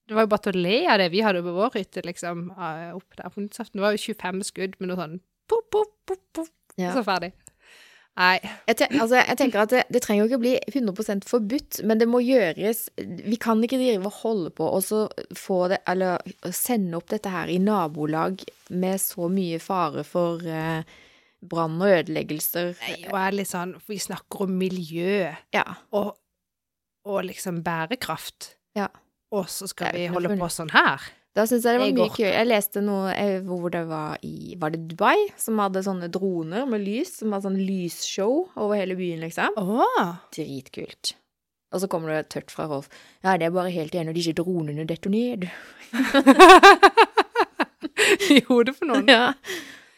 Det 0.08 0.14
var 0.14 0.22
jo 0.28 0.30
bare 0.30 0.44
til 0.46 0.54
å 0.54 0.62
le 0.62 0.76
av 0.86 1.00
det 1.02 1.08
vi 1.10 1.22
hadde 1.26 1.40
på 1.42 1.50
vår 1.56 1.72
hytte, 1.80 2.04
liksom, 2.06 2.52
eh, 2.52 2.92
opp 2.94 3.16
der 3.18 3.26
på 3.34 3.42
nyttårsaften. 3.42 3.74
Det 3.74 3.82
var 3.82 3.96
jo 3.96 4.14
25 4.14 4.44
skudd 4.46 4.76
med 4.80 4.90
noe 4.92 4.98
sånn 5.00 5.16
pop, 5.50 5.66
pop, 5.72 5.96
pop, 6.06 6.20
pop, 6.32 6.48
Ja. 6.78 6.92
så 6.94 7.02
ferdig. 7.04 7.32
Nei. 8.16 8.38
Jeg, 8.70 8.78
ten 8.80 8.94
altså, 9.02 9.18
jeg 9.20 9.38
tenker 9.42 9.62
at 9.66 9.74
det, 9.74 9.82
det 9.92 10.00
trenger 10.06 10.24
jo 10.24 10.30
ikke 10.30 10.40
bli 10.40 10.54
100% 10.72 11.26
forbudt, 11.28 11.82
men 11.84 12.00
det 12.00 12.08
må 12.08 12.22
gjøres 12.24 12.86
Vi 12.96 13.36
kan 13.44 13.60
ikke 13.66 13.80
drive 13.82 14.08
og 14.08 14.20
holde 14.22 14.52
på 14.56 14.70
og 14.78 14.84
så 14.86 15.02
få 15.36 15.58
det 15.74 15.82
Eller 15.92 16.24
sende 16.56 16.96
opp 16.96 17.12
dette 17.12 17.34
her 17.34 17.52
i 17.52 17.58
nabolag 17.60 18.46
med 18.72 19.02
så 19.04 19.28
mye 19.30 19.60
fare 19.60 20.06
for 20.08 20.40
eh, 20.48 20.88
brann 21.46 21.76
og 21.84 21.92
ødeleggelser. 21.92 22.72
Nei, 22.80 22.96
og 23.12 23.20
er 23.20 23.36
litt 23.36 23.52
sånn 23.52 23.76
Vi 23.92 24.00
snakker 24.02 24.48
om 24.48 24.56
miljø 24.64 25.28
Ja. 25.54 25.66
og, 25.92 26.16
og 27.06 27.20
liksom 27.28 27.60
bærekraft. 27.68 28.54
Ja. 28.80 28.88
Og 29.36 29.50
så 29.52 29.68
skal 29.68 29.92
vi 29.94 30.08
holde 30.10 30.32
på 30.40 30.48
sånn 30.56 30.72
her. 30.74 31.04
Da 31.36 31.44
syns 31.44 31.66
jeg 31.68 31.76
det 31.76 31.82
var 31.82 31.92
mye 31.92 32.12
kult. 32.14 32.22
Jeg 32.24 32.48
leste 32.48 32.82
noe 32.84 33.12
eh, 33.12 33.42
hvor 33.44 33.68
det 33.74 33.82
var 33.90 34.22
i 34.24 34.56
Var 34.60 34.72
det 34.72 34.86
Dubai? 34.94 35.18
Som 35.40 35.60
hadde 35.60 35.84
sånne 35.84 36.08
droner 36.14 36.64
med 36.70 36.84
lys, 36.86 37.18
som 37.20 37.36
hadde 37.36 37.50
sånn 37.50 37.60
lysshow 37.60 38.46
over 38.56 38.80
hele 38.80 38.96
byen, 38.96 39.20
liksom. 39.26 39.58
Åh. 39.60 40.14
Dritkult. 40.36 41.16
Og 41.76 41.84
så 41.84 41.90
kommer 41.92 42.14
det 42.14 42.30
tørt 42.32 42.54
fra 42.56 42.70
Rolf. 42.72 42.88
Ja, 43.26 43.36
det 43.36 43.50
er 43.50 43.56
bare 43.56 43.74
helt 43.74 43.96
igjen 43.96 44.08
når 44.08 44.16
disse 44.16 44.36
dronene 44.38 44.86
detter 44.88 45.12
ned. 45.12 45.50
I 48.36 48.40
hodet 48.48 48.78
for 48.78 48.88
noen. 48.88 49.10
Ja. 49.12 49.34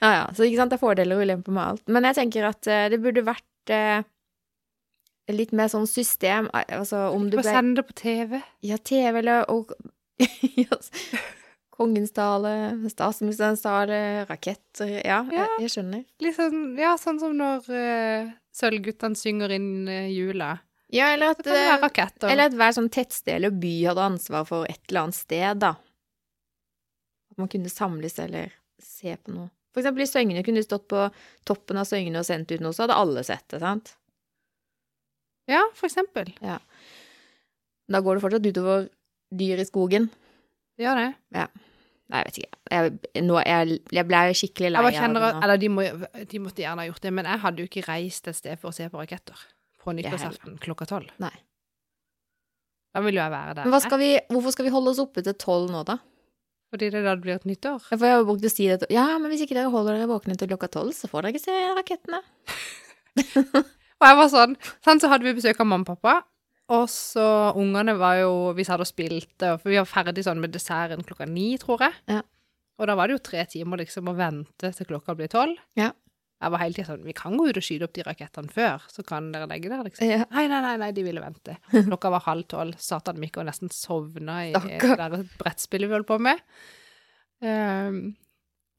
ja, 0.02 0.10
ja. 0.16 0.24
Så 0.34 0.48
ikke 0.48 0.64
sant, 0.64 0.74
det 0.74 0.80
er 0.80 0.86
fordeler 0.88 1.20
og 1.20 1.28
ulemper 1.28 1.54
med 1.54 1.66
alt. 1.68 1.84
Men 1.86 2.08
jeg 2.10 2.18
tenker 2.18 2.50
at 2.50 2.72
eh, 2.72 2.88
det 2.94 2.98
burde 3.04 3.22
vært 3.28 3.76
eh, 3.78 4.02
litt 5.38 5.54
mer 5.54 5.70
sånn 5.70 5.86
system, 5.90 6.50
eh, 6.56 6.66
altså 6.80 7.12
om 7.14 7.30
Bare 7.30 7.44
ble 7.44 7.56
send 7.60 7.78
det 7.78 7.86
på 7.92 7.98
TV. 8.02 8.40
Ja, 8.66 8.82
TV 8.82 9.22
eller 9.22 9.46
og, 9.54 9.76
Kongens 11.78 12.14
tale, 12.14 12.52
statsministerens 12.90 13.62
tale, 13.62 14.26
raketter 14.26 14.90
Ja, 14.90 15.20
Ja. 15.30 15.44
Jeg, 15.44 15.50
jeg 15.68 15.74
skjønner. 15.76 16.06
Litt 16.26 16.38
sånn, 16.38 16.62
ja, 16.80 16.96
sånn 16.98 17.20
som 17.22 17.36
når 17.38 17.68
uh, 17.70 18.32
Sølvguttene 18.58 19.20
synger 19.20 19.54
inn 19.54 19.86
uh, 19.86 20.08
jula. 20.10 20.56
Ja, 20.94 21.12
eller 21.14 21.36
at, 21.36 21.44
eh, 21.52 21.76
raketter. 21.82 22.30
eller 22.32 22.48
at 22.48 22.56
hver 22.56 22.74
sånn 22.74 22.88
tettsted 22.90 23.36
eller 23.36 23.52
by 23.52 23.74
hadde 23.90 24.06
ansvar 24.08 24.46
for 24.48 24.66
et 24.72 24.80
eller 24.88 25.04
annet 25.04 25.18
sted, 25.20 25.60
da. 25.60 25.74
At 27.28 27.42
man 27.44 27.52
kunne 27.52 27.70
samles 27.70 28.16
eller 28.24 28.56
se 28.82 29.18
på 29.20 29.36
noe. 29.36 29.52
For 29.76 29.84
eksempel 29.84 30.06
i 30.06 30.10
Søgne 30.10 30.44
kunne 30.48 30.64
de 30.64 30.66
stått 30.66 30.88
på 30.90 31.04
toppen 31.46 31.78
av 31.78 31.86
Søgne 31.90 32.24
og 32.24 32.26
sendt 32.26 32.54
ut 32.56 32.64
noe, 32.64 32.74
så 32.74 32.86
hadde 32.86 32.98
alle 32.98 33.22
sett 33.28 33.44
det, 33.52 33.60
sant? 33.62 33.92
Ja, 35.52 35.62
for 35.76 35.92
eksempel. 35.92 36.32
Da 36.42 38.02
går 38.02 38.18
det 38.18 38.24
fortsatt 38.24 38.48
utover 38.48 38.88
dyr 39.34 39.64
i 39.64 39.66
skogen. 39.68 40.10
Det 40.78 40.86
Gjør 40.86 41.02
det. 41.02 41.10
Nei, 42.08 42.22
jeg 42.22 42.28
vet 42.30 42.38
ikke. 42.40 42.60
Jeg, 42.72 43.24
nå, 43.26 43.40
jeg, 43.44 43.80
jeg 43.98 44.08
ble 44.08 44.20
skikkelig 44.40 44.70
lei 44.72 44.80
av 44.80 45.16
det 45.18 45.32
eller 45.44 45.60
de, 45.60 45.70
må, 45.74 45.84
de 46.32 46.40
måtte 46.40 46.64
gjerne 46.64 46.86
ha 46.86 46.88
gjort 46.88 47.04
det, 47.04 47.12
men 47.18 47.28
jeg 47.28 47.44
hadde 47.44 47.64
jo 47.64 47.68
ikke 47.68 47.84
reist 47.90 48.30
et 48.32 48.38
sted 48.38 48.62
for 48.62 48.72
å 48.72 48.76
se 48.78 48.88
på 48.92 49.02
raketter 49.02 49.42
på 49.84 49.96
nyttårsaften 49.98 50.56
klokka 50.64 50.88
tolv. 50.88 51.10
Nei. 51.24 51.34
Da 52.96 53.04
vil 53.04 53.18
jo 53.18 53.22
jeg 53.22 53.34
være 53.34 53.58
der. 53.58 53.68
Men 53.72 53.84
skal 53.84 54.00
vi, 54.02 54.14
hvorfor 54.32 54.56
skal 54.56 54.68
vi 54.68 54.74
holde 54.74 54.94
oss 54.94 55.02
oppe 55.04 55.24
til 55.26 55.36
tolv 55.40 55.74
nå, 55.74 55.84
da? 55.88 55.98
Fordi 56.72 56.90
det 56.92 57.04
da 57.06 57.14
blir 57.20 57.38
et 57.38 57.48
nyttår. 57.48 57.84
Ja, 57.92 57.96
For 57.96 58.08
jeg 58.08 58.18
har 58.18 58.26
brukt 58.28 58.48
å 58.48 58.52
si 58.52 58.66
det 58.68 58.82
til 58.82 58.96
Ja, 58.96 59.06
men 59.22 59.32
hvis 59.32 59.44
ikke 59.46 59.56
dere 59.56 59.72
holder 59.72 59.96
dere 59.96 60.10
våkne 60.10 60.36
til 60.40 60.50
klokka 60.52 60.68
tolv, 60.72 60.96
så 60.96 61.08
får 61.12 61.28
dere 61.28 61.36
ikke 61.36 61.46
se 61.46 61.60
rakettene. 61.78 62.24
Og 63.98 64.06
jeg 64.06 64.18
var 64.20 64.28
sånn, 64.32 64.58
sånn 64.86 65.00
så 65.02 65.10
hadde 65.12 65.26
vi 65.26 65.36
besøk 65.38 65.60
av 65.64 65.70
mamma 65.70 65.88
og 65.88 65.96
pappa, 65.96 66.20
og 66.74 66.88
så 66.92 67.28
ungene 67.56 67.96
var 68.00 68.18
jo, 68.22 68.34
vi 68.58 68.66
satt 68.68 68.82
og 68.84 68.90
spilte, 68.90 69.54
for 69.62 69.72
vi 69.72 69.80
var 69.80 69.88
ferdig 69.88 70.26
sånn 70.28 70.42
med 70.44 70.52
desserten 70.52 71.06
klokka 71.08 71.28
ni, 71.30 71.54
tror 71.62 71.86
jeg. 71.86 71.96
Ja. 72.12 72.24
Og 72.78 72.90
da 72.90 72.98
var 73.00 73.08
det 73.08 73.18
jo 73.18 73.24
tre 73.30 73.46
timer 73.50 73.82
liksom 73.82 74.12
å 74.12 74.18
vente 74.18 74.74
til 74.76 74.90
klokka 74.90 75.16
blir 75.18 75.32
tolv. 75.32 75.56
Ja. 75.80 75.94
Jeg 76.38 76.54
var 76.54 76.62
hele 76.62 76.78
tiden 76.78 76.90
sånn, 76.92 77.06
vi 77.08 77.16
kan 77.18 77.34
gå 77.34 77.48
ut 77.48 77.58
og 77.58 77.66
skyte 77.66 77.88
opp 77.88 77.96
de 77.96 78.04
rakettene 78.06 78.54
før, 78.54 78.84
så 78.94 79.02
kan 79.08 79.32
dere 79.34 79.48
legge 79.50 79.72
der, 79.72 79.82
liksom. 79.88 80.06
Ja. 80.06 80.28
Nei, 80.36 80.44
nei, 80.52 80.60
nei, 80.62 80.76
nei, 80.84 80.92
de 80.94 81.06
ville 81.08 81.24
vente. 81.24 81.56
Klokka 81.88 82.12
var 82.14 82.28
halv 82.28 82.46
tolv, 82.52 82.78
satan 82.84 83.18
Mikke 83.22 83.42
og 83.42 83.48
nesten 83.48 83.74
sovna 83.74 84.44
i 84.46 84.52
det 84.54 84.62
Stakkar. 84.68 85.02
der 85.02 85.26
brettspillet 85.40 85.90
vi 85.90 85.98
holdt 85.98 86.12
på 86.12 86.20
med. 86.22 86.44
Um, 87.42 88.02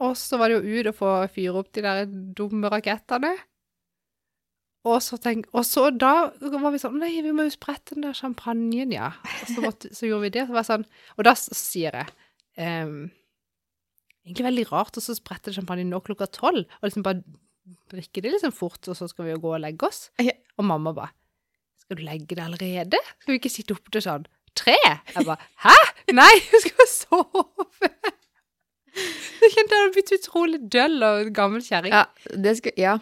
og 0.07 0.15
så 0.19 0.39
var 0.39 0.53
det 0.53 0.61
jo 0.61 0.79
ut 0.79 0.91
og 0.93 0.99
få 1.01 1.13
fyre 1.35 1.65
opp 1.65 1.73
de 1.75 1.83
der 1.89 2.05
dumme 2.39 2.71
rakettene. 2.71 3.33
Og 4.87 5.01
så, 5.03 5.19
tenk, 5.19 5.49
og 5.53 5.65
så 5.67 5.89
da 5.91 6.31
var 6.39 6.71
vi 6.71 6.79
sånn 6.81 7.01
Nei, 7.01 7.11
vi 7.25 7.33
må 7.35 7.49
jo 7.49 7.53
sprette 7.53 7.97
den 7.97 8.07
der 8.07 8.15
champagnen, 8.17 8.93
ja. 8.95 9.11
Og 9.43 9.51
så, 9.51 9.59
måtte, 9.65 9.91
så 9.95 10.07
gjorde 10.07 10.29
vi 10.29 10.35
det. 10.39 10.47
Så 10.47 10.55
var 10.55 10.63
jeg 10.63 10.71
sånn, 10.71 10.87
og 11.17 11.27
da 11.27 11.35
sier 11.39 11.99
jeg 11.99 12.15
ehm, 12.63 12.99
Egentlig 14.29 14.47
veldig 14.47 14.65
rart 14.71 14.99
å 15.01 15.03
så 15.03 15.17
sprette 15.17 15.55
champagne 15.57 15.87
nå 15.89 15.99
klokka 16.05 16.29
tolv, 16.31 16.67
og 16.79 16.87
liksom 16.87 17.05
bare 17.07 17.23
drikke 17.93 18.23
det 18.25 18.33
liksom 18.35 18.53
fort, 18.53 18.81
og 18.89 18.97
så 18.97 19.09
skal 19.09 19.27
vi 19.27 19.33
jo 19.35 19.41
gå 19.41 19.55
og 19.57 19.63
legge 19.65 19.89
oss. 19.89 20.09
Og 20.61 20.67
mamma 20.69 20.93
bare 20.97 21.13
Skal 21.81 21.99
du 21.99 22.05
legge 22.05 22.37
det 22.37 22.45
allerede? 22.45 23.01
Skal 23.23 23.35
vi 23.35 23.39
ikke 23.41 23.53
sitte 23.53 23.77
oppe 23.77 23.93
til 23.95 24.05
sånn 24.05 24.27
tre? 24.59 24.77
Jeg 24.85 25.25
bare 25.25 25.41
Hæ? 25.65 25.77
Nei, 26.17 26.33
vi 26.53 26.63
skal 26.65 26.91
sove! 26.93 27.91
Så 28.99 29.49
kjente 29.53 29.77
jeg 29.77 29.81
hadde 29.81 29.95
blitt 29.95 30.13
utrolig 30.17 30.61
døll 30.73 31.05
og 31.07 31.29
gammel 31.37 31.63
kjerring. 31.63 31.95
Ja, 31.95 32.07
det 32.35 32.57
skulle 32.59 32.81
Ja. 32.81 32.99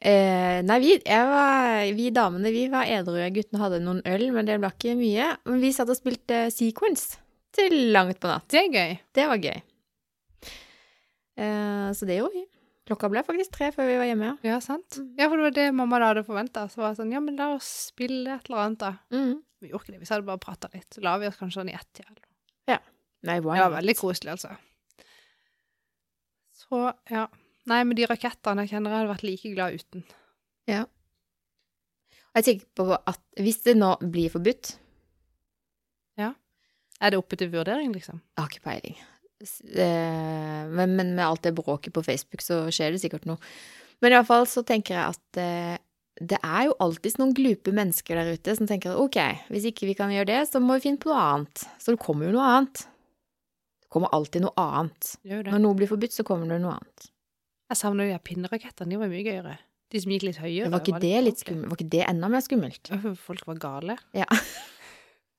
Eh, 0.00 0.60
nei, 0.66 0.78
vi, 0.82 0.96
var, 1.06 1.84
vi 1.96 2.08
damene 2.14 2.50
vi 2.52 2.66
var 2.72 2.88
edru. 2.90 3.18
Guttene 3.34 3.62
hadde 3.62 3.82
noen 3.84 4.02
øl, 4.08 4.26
men 4.34 4.48
det 4.48 4.58
ble 4.60 4.72
ikke 4.72 4.96
mye. 4.98 5.28
Men 5.48 5.62
vi 5.62 5.70
satt 5.76 5.92
og 5.92 5.98
spilte 5.98 6.46
sequence 6.52 7.20
til 7.54 7.76
langt 7.94 8.20
på 8.20 8.28
natt. 8.30 8.48
Det 8.50 8.64
er 8.64 8.74
gøy. 8.74 8.98
Det 9.14 9.28
var 9.30 9.40
gøy. 9.44 9.62
Eh, 11.38 11.88
så 11.94 12.08
det 12.08 12.18
gjorde 12.18 12.36
vi. 12.40 12.44
Klokka 12.84 13.08
ble 13.08 13.22
faktisk 13.24 13.54
tre 13.54 13.70
før 13.72 13.88
vi 13.88 13.96
var 13.96 14.10
hjemme, 14.10 14.26
ja. 14.28 14.36
Ja, 14.44 14.58
sant? 14.60 14.98
Mm. 15.00 15.14
Ja, 15.16 15.30
for 15.30 15.40
det 15.40 15.46
var 15.46 15.56
det 15.56 15.70
mamma 15.72 16.02
da 16.02 16.10
hadde 16.10 16.26
forventa. 16.26 16.66
Så 16.68 16.82
var 16.82 16.92
det 16.92 17.00
sånn, 17.00 17.14
ja, 17.16 17.22
men 17.24 17.38
la 17.40 17.54
oss 17.54 17.70
spille 17.88 18.34
et 18.36 18.50
eller 18.50 18.66
annet, 18.66 18.82
da. 18.82 18.90
Mm. 19.14 19.38
Vi 19.64 19.70
gjorde 19.72 19.86
ikke 19.86 19.94
det, 19.94 20.02
vi 20.02 20.10
hadde 20.10 20.28
bare 20.28 20.42
prata 20.42 20.68
litt. 20.74 20.90
Så 20.92 21.00
la 21.04 21.16
vi 21.22 21.30
oss 21.30 21.38
kanskje 21.40 21.62
sånn 21.62 21.72
i 21.72 21.78
ett-tida. 21.78 22.10
eller 22.10 22.20
noe. 22.20 22.30
Nei, 23.24 23.38
Det 23.40 23.46
var 23.46 23.70
veldig 23.72 23.96
koselig, 23.96 24.34
altså. 24.34 24.50
Så, 26.52 26.80
ja. 27.08 27.24
Nei, 27.70 27.80
men 27.84 27.96
de 27.96 28.04
rakettene 28.10 28.64
jeg 28.64 28.74
kjenner, 28.74 28.92
jeg 28.92 29.00
hadde 29.00 29.12
vært 29.14 29.24
like 29.26 29.52
glad 29.54 29.78
uten. 29.80 30.04
Og 32.34 32.40
Jeg 32.40 32.44
tenker 32.48 32.66
på 32.76 32.84
at 32.98 33.20
hvis 33.38 33.60
det 33.64 33.76
nå 33.78 33.92
blir 34.10 34.32
forbudt 34.32 34.74
Ja. 36.18 36.32
Er 37.00 37.10
det 37.14 37.18
oppe 37.18 37.36
til 37.38 37.50
vurdering, 37.52 37.92
liksom? 37.94 38.20
Jeg 38.36 38.42
har 38.42 38.50
ikke 38.50 38.64
peiling. 38.68 38.96
Eh, 39.76 40.66
Men, 40.70 40.96
men 40.96 41.14
med 41.14 41.24
alt 41.24 41.42
det 41.42 41.54
bråket 41.54 41.92
på 41.94 42.02
Facebook, 42.04 42.42
så 42.42 42.64
skjer 42.74 42.92
det 42.94 43.00
sikkert 43.02 43.26
noe. 43.28 43.38
Men 44.02 44.12
iallfall 44.14 44.46
så 44.50 44.62
tenker 44.66 44.94
jeg 44.94 45.14
at 45.14 45.40
eh, 45.42 45.76
det 46.22 46.38
er 46.42 46.68
jo 46.68 46.76
alltid 46.82 47.18
noen 47.18 47.34
glupe 47.34 47.72
mennesker 47.74 48.18
der 48.18 48.34
ute 48.36 48.54
som 48.56 48.66
tenker 48.70 48.94
ok, 48.98 49.18
hvis 49.50 49.66
ikke 49.70 49.88
vi 49.90 49.96
kan 49.98 50.12
gjøre 50.14 50.30
det, 50.30 50.42
så 50.50 50.60
må 50.62 50.76
vi 50.78 50.84
finne 50.88 51.02
på 51.02 51.10
noe 51.10 51.22
annet. 51.22 51.64
Så 51.82 51.94
det 51.94 52.02
kommer 52.02 52.28
jo 52.28 52.36
noe 52.36 52.50
annet. 52.58 52.84
Det 53.82 53.90
kommer 53.94 54.14
alltid 54.14 54.42
noe 54.46 54.54
annet. 54.58 55.14
Når 55.54 55.62
noe 55.62 55.78
blir 55.78 55.90
forbudt, 55.90 56.14
så 56.14 56.26
kommer 56.26 56.50
det 56.50 56.60
noe 56.62 56.76
annet. 56.78 57.10
Jeg 57.72 57.80
savner 57.80 58.08
de 58.08 58.14
her 58.14 58.22
pinnerakettene, 58.24 58.92
de 58.92 59.00
var 59.00 59.10
mye 59.10 59.24
gøyere. 59.24 59.54
De 59.92 60.00
som 60.02 60.12
gikk 60.12 60.26
litt 60.26 60.40
høyere. 60.42 60.70
Var 60.72 60.82
ikke 60.82 61.00
det 61.02 61.18
litt 61.24 61.40
skummelt? 61.40 61.70
Var 61.70 61.78
ikke 61.78 61.92
det 61.94 62.02
enda 62.10 62.30
mer 62.32 62.42
skummelt? 62.44 62.90
Folk 63.24 63.46
var 63.48 63.60
gale. 63.62 63.96
Ja. 64.16 64.26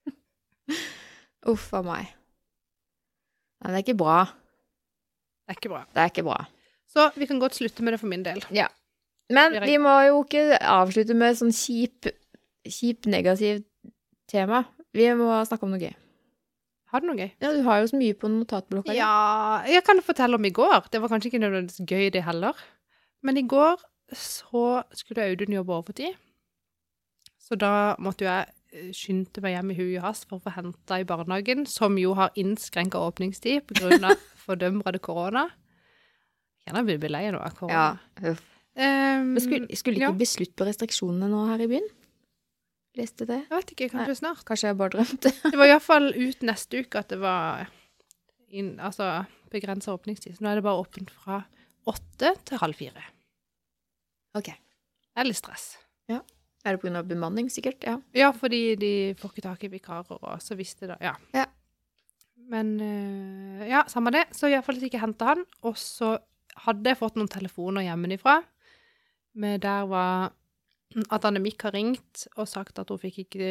Uff 1.52 1.68
a 1.76 1.82
meg. 1.86 2.14
Nei, 3.62 3.72
det 3.72 3.78
er 3.78 3.84
ikke 3.86 3.98
bra. 4.00 4.20
Det 5.46 5.54
er 5.54 5.60
ikke 5.60 5.74
bra. 5.74 5.84
Det 5.94 6.02
er 6.02 6.12
ikke 6.14 6.26
bra. 6.26 6.40
Så 6.96 7.10
vi 7.20 7.28
kan 7.30 7.42
godt 7.42 7.58
slutte 7.58 7.84
med 7.86 7.96
det 7.96 8.02
for 8.02 8.10
min 8.10 8.24
del. 8.26 8.42
Men 9.34 9.58
er 9.58 9.66
vi 9.66 9.78
må 9.82 9.94
jo 10.06 10.22
ikke 10.24 10.58
avslutte 10.62 11.18
med 11.18 11.38
sånn 11.38 11.54
kjip, 11.56 12.10
kjip 12.70 13.10
negativt 13.10 13.66
tema. 14.32 14.64
Vi 14.96 15.08
må 15.18 15.30
snakke 15.50 15.68
om 15.68 15.74
noe 15.74 15.82
gøy. 15.82 15.94
Har 16.96 17.04
du 17.04 17.10
noe 17.12 17.18
gøy? 17.20 17.30
Ja, 17.44 17.52
du 17.52 17.62
har 17.68 17.82
jo 17.84 17.90
så 17.92 18.00
mye 18.00 18.16
på 18.16 18.30
notatblokka 18.32 18.94
di. 18.94 18.98
Ja, 19.02 19.62
jeg 19.68 19.84
kan 19.88 20.00
fortelle 20.06 20.40
om 20.40 20.48
i 20.48 20.54
går. 20.56 20.88
Det 20.94 21.02
var 21.04 21.12
kanskje 21.12 21.28
ikke 21.34 21.42
nødvendigvis 21.44 21.84
gøy, 21.92 22.08
det 22.16 22.24
heller. 22.24 22.56
Men 23.26 23.40
i 23.42 23.44
går 23.52 23.84
så 24.16 24.62
skulle 24.96 25.26
Audun 25.28 25.56
jobbe 25.58 25.74
overtid. 25.76 26.16
Så 27.42 27.58
da 27.62 27.72
måtte 28.02 28.26
jeg 28.26 28.48
eh, 28.74 28.90
skynde 28.96 29.42
meg 29.44 29.58
hjem 29.58 29.74
i 29.74 29.78
hui 29.78 29.90
og 30.00 30.06
hast 30.08 30.26
for 30.30 30.40
å 30.40 30.46
få 30.48 30.54
henta 30.56 31.02
i 31.02 31.06
barnehagen, 31.10 31.66
som 31.70 31.98
jo 32.02 32.16
har 32.18 32.32
innskrenka 32.40 33.02
åpningstid 33.02 33.68
pga. 33.70 34.16
fordømrede 34.46 35.02
korona. 35.04 35.48
Jeg 36.66 36.72
kjenner 36.74 36.90
jeg 36.96 37.02
blir 37.04 37.14
lei 37.14 37.26
nå 37.34 37.42
av 37.42 37.52
Ja. 37.52 37.58
korona. 37.60 38.32
uff. 38.32 38.46
Um, 38.76 39.30
Men 39.36 39.40
skulle, 39.40 39.78
skulle 39.78 40.02
ja. 40.02 40.10
ikke 40.10 40.20
bli 40.24 40.28
slutt 40.28 40.56
på 40.58 40.66
restriksjonene 40.68 41.30
nå 41.32 41.46
her 41.52 41.62
i 41.64 41.68
byen? 41.72 41.86
Leste 42.96 43.28
det? 43.28 43.42
Jeg 43.44 43.52
vet 43.52 43.72
ikke, 43.76 43.90
kanskje 43.92 44.18
snart. 44.22 44.44
Kanskje 44.48 44.72
jeg 44.72 44.80
bare 44.80 44.94
drømte? 44.96 45.32
Det 45.52 45.60
var 45.60 45.72
iallfall 45.72 46.12
ut 46.16 46.46
neste 46.48 46.84
uke 46.86 47.02
at 47.02 47.12
det 47.12 47.20
var 47.20 47.66
inn, 48.56 48.78
altså, 48.80 49.26
begrensa 49.52 49.92
åpningstid. 49.96 50.38
Så 50.38 50.46
nå 50.46 50.52
er 50.54 50.62
det 50.62 50.68
bare 50.68 50.84
åpent 50.84 51.12
fra 51.12 51.42
åtte 51.92 52.32
til 52.48 52.62
halv 52.62 52.78
fire. 52.80 53.04
Ok. 54.36 54.54
Det 54.54 55.24
er 55.24 55.28
litt 55.28 55.40
stress. 55.40 55.74
Er 56.66 56.80
det 56.82 56.96
av 56.98 57.06
bemanning, 57.06 57.50
sikkert? 57.54 57.84
Ja. 57.86 58.00
Ja, 58.18 58.32
fordi 58.34 58.76
de 58.82 58.92
får 59.20 59.34
ikke 59.36 59.46
tak 59.46 59.64
i 59.68 59.70
vikarer, 59.70 60.18
og 60.18 60.42
så 60.42 60.58
visste 60.58 60.88
det 60.90 60.98
Ja. 61.02 61.14
Ja. 61.34 61.46
Men 62.50 62.80
øh, 62.82 63.68
ja, 63.70 63.84
samme 63.88 64.12
det. 64.12 64.26
Så 64.34 64.50
iallfall 64.50 64.82
ikke 64.82 65.02
henta 65.02 65.34
han. 65.34 65.46
Og 65.66 65.78
så 65.78 66.18
hadde 66.66 66.90
jeg 66.90 66.98
fått 66.98 67.16
noen 67.18 67.30
telefoner 67.30 67.86
hjemmefra. 67.86 68.40
Men 69.34 69.60
der 69.62 69.86
var 69.90 70.34
at 71.12 71.26
Anne-Mikk 71.28 71.66
har 71.68 71.74
ringt 71.76 72.26
og 72.38 72.48
sagt 72.48 72.78
at 72.80 72.90
hun 72.94 73.00
fikk 73.02 73.18
ikke 73.26 73.48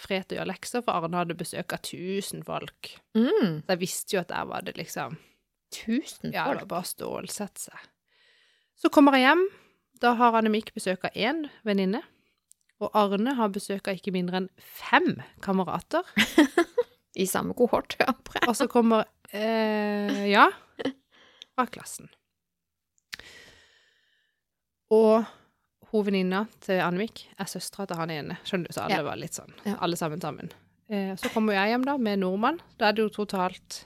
fred 0.00 0.24
til 0.28 0.36
å 0.36 0.40
gjøre 0.40 0.50
lekser, 0.52 0.84
for 0.86 0.96
Arne 0.96 1.18
hadde 1.20 1.36
besøk 1.36 1.74
av 1.76 1.82
1000 1.82 2.44
folk. 2.46 2.92
Mm, 3.18 3.60
Så 3.66 3.74
jeg 3.74 3.80
visste 3.82 4.16
jo 4.16 4.20
at 4.22 4.30
der 4.32 4.46
var 4.48 4.64
det 4.64 4.76
liksom 4.78 5.18
tusen 5.74 6.32
Ja, 6.32 6.46
det 6.52 6.62
var 6.62 6.70
bare 6.70 6.86
å 6.86 6.90
stålsette 6.92 7.66
seg. 7.68 7.86
Så 8.80 8.88
kommer 8.92 9.16
jeg 9.18 9.26
hjem. 9.26 9.44
Da 10.00 10.14
har 10.16 10.36
Anne-Mikk 10.38 10.72
besøk 10.76 11.04
av 11.08 11.16
én 11.16 11.46
venninne. 11.66 12.02
Og 12.80 12.92
Arne 12.96 13.32
har 13.38 13.48
besøk 13.52 13.88
av 13.88 13.96
ikke 13.96 14.12
mindre 14.12 14.42
enn 14.42 14.50
fem 14.60 15.16
kamerater. 15.44 16.04
I 17.16 17.24
samme 17.28 17.54
kohort, 17.56 17.96
ja. 18.00 18.12
Og 18.46 18.52
så 18.56 18.66
kommer 18.68 19.06
eh, 19.32 20.26
Ja, 20.28 20.50
fra 21.56 21.64
klassen. 21.72 22.10
Og 24.92 25.24
hun 25.96 26.06
venninna 26.06 26.44
til 26.64 26.78
Anne-Mikk 26.84 27.24
er 27.40 27.48
søstera 27.50 27.86
til 27.90 27.96
han 28.00 28.10
ene. 28.14 28.36
Skjønner 28.46 28.70
du, 28.70 28.72
så 28.76 28.84
alle 28.86 28.98
Ja. 29.00 29.02
var 29.06 29.16
litt 29.20 29.34
sånn. 29.36 29.52
Alle 29.80 29.96
sammen 29.96 30.20
sammen. 30.22 30.52
Eh, 30.88 31.14
så 31.18 31.30
kommer 31.34 31.54
jeg 31.56 31.72
hjem 31.74 31.84
da 31.84 31.96
med 31.98 32.20
nordmann. 32.22 32.60
Da 32.78 32.88
er 32.88 32.92
det 32.96 33.02
jo 33.06 33.08
totalt 33.24 33.84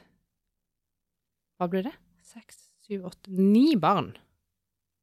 Hva 1.58 1.68
blir 1.70 1.82
det? 1.84 1.92
Seks, 2.24 2.56
syv, 2.86 3.06
åtte 3.10 3.28
Ni 3.32 3.74
barn. 3.76 4.12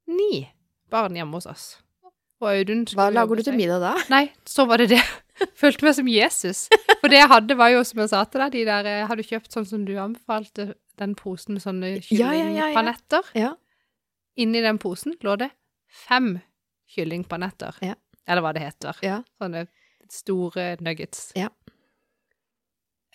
Ni 0.08 0.48
barn 0.90 1.16
hjemme 1.18 1.34
hos 1.38 1.46
oss. 1.50 1.66
Og 2.42 2.50
Audun 2.54 2.86
Hva 2.94 3.10
lager 3.12 3.36
du 3.40 3.44
til 3.44 3.58
middag 3.58 3.82
da? 3.82 3.96
Nei, 4.14 4.28
så 4.46 4.66
var 4.70 4.78
det 4.78 4.90
det. 4.94 5.02
Følte 5.62 5.86
meg 5.86 5.96
som 5.98 6.08
Jesus. 6.10 6.68
For 7.02 7.10
det 7.10 7.20
jeg 7.20 7.30
hadde, 7.30 7.58
var 7.58 7.70
jo, 7.74 7.84
som 7.86 8.00
jeg 8.02 8.10
sa 8.14 8.24
til 8.26 8.42
deg, 8.42 8.52
de 8.56 8.64
der 8.66 8.90
Jeg 8.90 9.08
hadde 9.10 9.26
kjøpt 9.26 9.54
sånn 9.54 9.66
som 9.70 9.86
du 9.86 9.94
anbefalte, 10.02 10.76
den 10.98 11.14
posen 11.18 11.58
med 11.58 11.62
sånne 11.66 11.90
Ja, 12.10 12.32
ja, 12.32 12.32
ja, 12.34 12.46
ja. 12.46 12.68
kyllingpanetter. 12.70 13.32
Ja. 13.38 13.52
Inni 14.38 14.62
den 14.66 14.78
posen 14.82 15.16
lå 15.26 15.36
det 15.42 15.50
fem 16.06 16.40
kyllingpanetter. 16.96 17.78
Ja. 17.84 17.96
Eller 18.28 18.44
hva 18.44 18.54
det 18.56 18.64
heter. 18.66 18.98
Ja. 19.06 19.22
Sånne 19.42 19.66
store 20.12 20.76
nuggets. 20.84 21.32
Ja. 21.36 21.50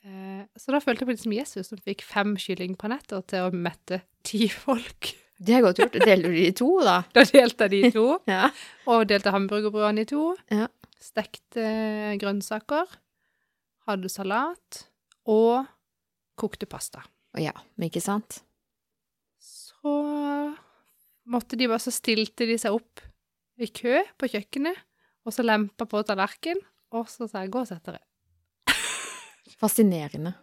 Eh, 0.04 0.44
Så 0.58 0.72
da 0.74 0.80
følte 0.82 1.04
jeg 1.04 1.08
meg 1.08 1.16
litt 1.16 1.24
som 1.24 1.34
Jesus, 1.36 1.68
som 1.70 1.78
fikk 1.80 2.02
fem 2.06 2.34
kyllingpanetter 2.40 3.22
til 3.30 3.46
å 3.48 3.52
mette 3.54 4.02
ti 4.26 4.48
folk. 4.52 5.12
Det 5.42 5.56
er 5.58 5.64
godt 5.64 5.80
gjort. 5.82 5.96
Delte 6.04 6.28
du 6.30 6.34
de 6.36 6.46
i 6.48 6.54
to, 6.54 6.68
da? 6.84 7.00
Da 7.16 7.24
delte 7.26 7.66
jeg 7.66 7.72
de 7.74 7.80
i 7.88 7.92
to. 7.94 8.06
Ja. 8.30 8.48
Og 8.90 9.06
delte 9.10 9.32
hamburgerbrødene 9.34 10.04
i 10.04 10.10
to. 10.10 10.24
Ja. 10.52 10.68
Stekte 11.02 11.64
grønnsaker. 12.22 12.90
Hadde 13.88 14.10
salat. 14.12 14.84
Og 15.26 15.66
kokte 16.38 16.66
pasta. 16.70 17.02
Ja, 17.38 17.54
men 17.78 17.88
ikke 17.88 18.02
sant? 18.02 18.40
Så 19.42 19.92
måtte 21.30 21.56
de 21.58 21.68
bare 21.70 21.80
Så 21.82 21.92
stilte 21.94 22.46
de 22.46 22.56
seg 22.60 22.74
opp 22.76 23.02
i 23.60 23.68
kø 23.68 24.00
på 24.18 24.30
kjøkkenet, 24.32 24.78
og 25.26 25.34
så 25.34 25.44
lempa 25.44 25.86
på 25.88 26.02
tallerkenen, 26.06 26.62
og 26.92 27.08
så 27.08 27.28
sa 27.28 27.42
jeg 27.42 27.52
'gå 27.52 27.60
og 27.60 27.68
sett 27.68 27.84
dere'. 27.84 28.04
Fascinerende. 29.60 30.34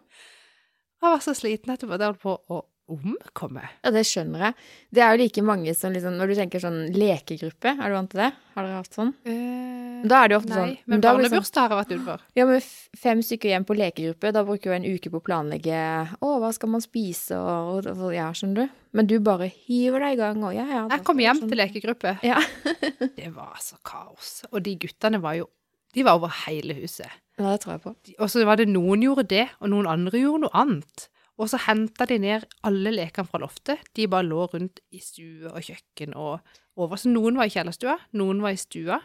Jeg 1.00 1.10
var 1.10 1.18
så 1.18 1.34
sliten 1.34 1.72
etterpå 1.72 1.94
at 1.94 2.00
jeg 2.00 2.12
holdt 2.12 2.22
på 2.22 2.34
å 2.52 2.64
omkomme. 2.90 3.62
Ja, 3.84 3.90
det 3.94 4.02
skjønner 4.08 4.42
jeg. 4.48 4.54
Det 4.94 5.02
er 5.06 5.14
jo 5.14 5.20
like 5.22 5.42
mange 5.46 5.74
som 5.78 5.92
liksom 5.94 6.16
Når 6.18 6.32
du 6.32 6.34
tenker 6.40 6.62
sånn 6.62 6.80
lekegruppe, 6.96 7.72
er 7.76 7.92
du 7.92 7.96
vant 7.96 8.10
til 8.12 8.20
det? 8.24 8.30
Har 8.56 8.66
dere 8.66 8.80
hatt 8.80 8.96
sånn? 8.98 9.12
Eh, 9.24 10.02
Da 10.10 10.22
er 10.24 10.28
det 10.28 10.34
jo 10.34 10.40
ofte 10.40 10.50
nei, 10.54 10.58
sånn 10.60 10.90
men 10.90 11.02
barnebursdag 11.04 11.60
har 11.68 11.70
jeg 11.74 11.80
vært 11.80 11.94
utenfor. 11.94 12.24
Ja, 12.40 12.46
men 12.48 12.60
fem 13.04 13.22
stykker 13.22 13.52
hjem 13.52 13.66
på 13.68 13.76
lekegruppe, 13.78 14.32
da 14.34 14.42
bruker 14.48 14.70
jo 14.72 14.76
en 14.78 14.88
uke 14.88 15.12
på 15.12 15.20
å 15.20 15.24
planlegge 15.26 15.80
Å, 16.20 16.30
hva 16.40 16.50
skal 16.56 16.72
man 16.72 16.84
spise, 16.84 17.36
og, 17.38 17.86
og, 17.86 18.02
og 18.08 18.14
Ja, 18.16 18.30
skjønner 18.34 18.64
du? 18.66 18.76
Men 18.96 19.06
du 19.06 19.16
bare 19.22 19.46
hiver 19.52 20.02
deg 20.02 20.16
i 20.16 20.20
gang, 20.20 20.42
og 20.42 20.54
ja, 20.56 20.64
ja. 20.66 20.82
Jeg 20.90 21.04
kom 21.06 21.20
hjem 21.22 21.44
sånn. 21.44 21.50
til 21.52 21.60
lekegruppe. 21.62 22.16
Ja. 22.26 22.40
Det 23.20 23.28
var 23.36 23.52
altså 23.54 23.76
kaos. 23.86 24.40
Og 24.50 24.62
de 24.66 24.74
guttene 24.82 25.20
var 25.22 25.36
jo 25.38 25.46
De 25.94 26.02
var 26.06 26.18
over 26.18 26.30
hele 26.46 26.74
huset. 26.80 27.06
ja, 27.38 27.50
det 27.52 27.60
tror 27.62 27.72
jeg 27.76 27.80
på. 27.82 27.94
Og 28.20 28.28
så 28.30 28.42
var 28.46 28.56
det 28.60 28.68
noen 28.68 29.00
gjorde 29.02 29.24
det, 29.30 29.46
og 29.60 29.70
noen 29.72 29.86
andre 29.90 30.18
gjorde 30.20 30.44
noe 30.44 30.54
annet. 30.60 31.06
Og 31.40 31.48
så 31.48 31.60
henta 31.64 32.04
de 32.08 32.18
ned 32.20 32.44
alle 32.68 32.92
lekene 32.92 33.28
fra 33.28 33.40
loftet. 33.40 33.80
De 33.96 34.04
bare 34.10 34.26
lå 34.26 34.44
rundt 34.52 34.82
i 34.92 35.00
stue 35.00 35.48
og 35.48 35.62
kjøkken 35.64 36.12
og 36.18 36.42
over. 36.76 37.00
Så 37.00 37.08
noen 37.12 37.38
var 37.40 37.48
i 37.48 37.54
kjellerstua, 37.54 37.96
noen 38.20 38.42
var 38.44 38.52
i 38.52 38.60
stua, 38.60 38.98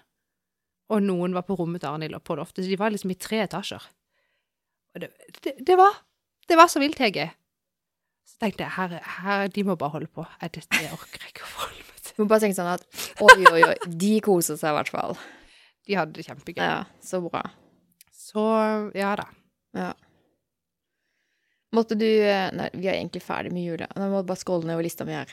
og 0.91 1.01
noen 1.01 1.33
var 1.33 1.45
på 1.47 1.55
rommet 1.57 1.81
til 1.81 1.93
Arnhild 1.93 2.17
og 2.17 2.25
på 2.27 2.36
loftet. 2.38 2.65
Så 2.65 2.73
de 2.73 2.79
var 2.81 2.91
liksom 2.93 3.13
i 3.13 3.17
tre 3.17 3.39
etasjer. 3.45 3.88
Og 4.95 5.01
det, 5.03 5.09
det, 5.43 5.55
det 5.65 5.79
var 5.79 6.03
Det 6.45 6.53
var 6.59 6.67
så 6.69 6.77
vilt, 6.77 6.99
Hege. 7.01 7.31
Så 8.25 8.38
tenkte 8.38 8.61
jeg 8.67 8.73
her, 8.75 8.99
her, 9.23 9.47
de 9.49 9.63
må 9.65 9.73
bare 9.81 9.95
holde 9.95 10.11
på. 10.13 10.25
Jeg, 10.41 10.51
det, 10.53 10.61
det 10.75 10.91
orker 10.93 11.23
jeg 11.23 11.31
ikke 11.31 11.45
å 11.47 11.49
forholde 11.55 11.86
meg 11.88 12.03
til. 12.03 12.13
Du 12.13 12.21
må 12.21 12.27
bare 12.29 12.43
tenke 12.43 12.57
sånn 12.59 12.69
at 12.69 12.83
oi, 13.25 13.38
oi, 13.49 13.61
oi, 13.65 13.89
de 14.03 14.11
koser 14.21 14.59
seg 14.59 14.69
i 14.69 14.77
hvert 14.77 14.91
fall. 14.93 15.17
De 15.89 15.97
hadde 15.97 16.13
det 16.19 16.25
kjempegøy. 16.27 16.61
Ja, 16.61 16.83
så 17.01 17.21
bra. 17.23 17.41
Så 18.13 18.45
ja 18.93 19.15
da. 19.17 19.25
Ja. 19.77 19.89
Måtte 21.76 21.97
du 21.99 22.07
eh, 22.07 22.49
Nei, 22.55 22.69
vi 22.73 22.88
er 22.88 22.97
egentlig 22.99 23.23
ferdig 23.26 23.51
med 23.55 23.65
jula. 23.65 23.89
Nå 23.95 24.09
må 24.11 24.21
jeg 24.21 24.30
bare 24.30 24.57
ned 24.59 24.69
nedover 24.69 24.88
lista 24.88 25.07
mi 25.07 25.15
her. 25.17 25.32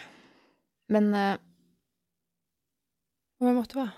Men 0.92 1.10
uh, 1.14 1.36
Hva 3.42 3.52
måtte 3.56 3.76
du 3.76 3.80
være? 3.82 3.94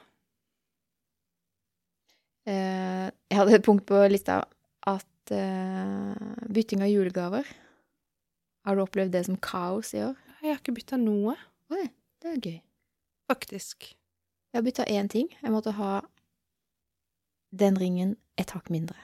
eh, 2.49 3.09
jeg 3.31 3.39
hadde 3.39 3.57
et 3.57 3.65
punkt 3.65 3.87
på 3.89 4.03
lista 4.13 4.43
at 4.89 5.33
uh, 5.33 6.13
bytting 6.53 6.85
av 6.85 6.93
julegaver. 6.93 7.49
Har 8.65 8.77
du 8.77 8.85
opplevd 8.85 9.13
det 9.17 9.25
som 9.27 9.41
kaos 9.41 9.95
i 9.97 10.03
år? 10.05 10.17
Jeg 10.45 10.53
har 10.53 10.61
ikke 10.61 10.77
bytta 10.77 11.01
noe, 11.01 11.37
Oi, 11.73 11.87
det 12.21 12.31
er 12.31 12.41
gøy. 12.41 12.59
faktisk. 13.33 13.95
Jeg 14.53 14.61
har 14.61 14.65
bytta 14.65 14.85
én 14.93 15.09
ting. 15.09 15.29
Jeg 15.43 15.51
måtte 15.53 15.73
ha 15.75 16.03
den 17.51 17.77
ringen 17.81 18.17
et 18.39 18.53
hakk 18.55 18.69
mindre. 18.71 18.97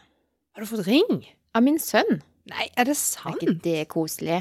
Har 0.54 0.62
du 0.62 0.68
fått 0.68 0.86
ring? 0.86 1.24
Av 1.54 1.64
min 1.64 1.78
sønn. 1.78 2.20
Nei, 2.48 2.70
er 2.76 2.88
det 2.88 2.96
sant? 2.96 3.36
Er 3.36 3.50
ikke 3.52 3.60
det 3.64 3.88
koselig? 3.92 4.40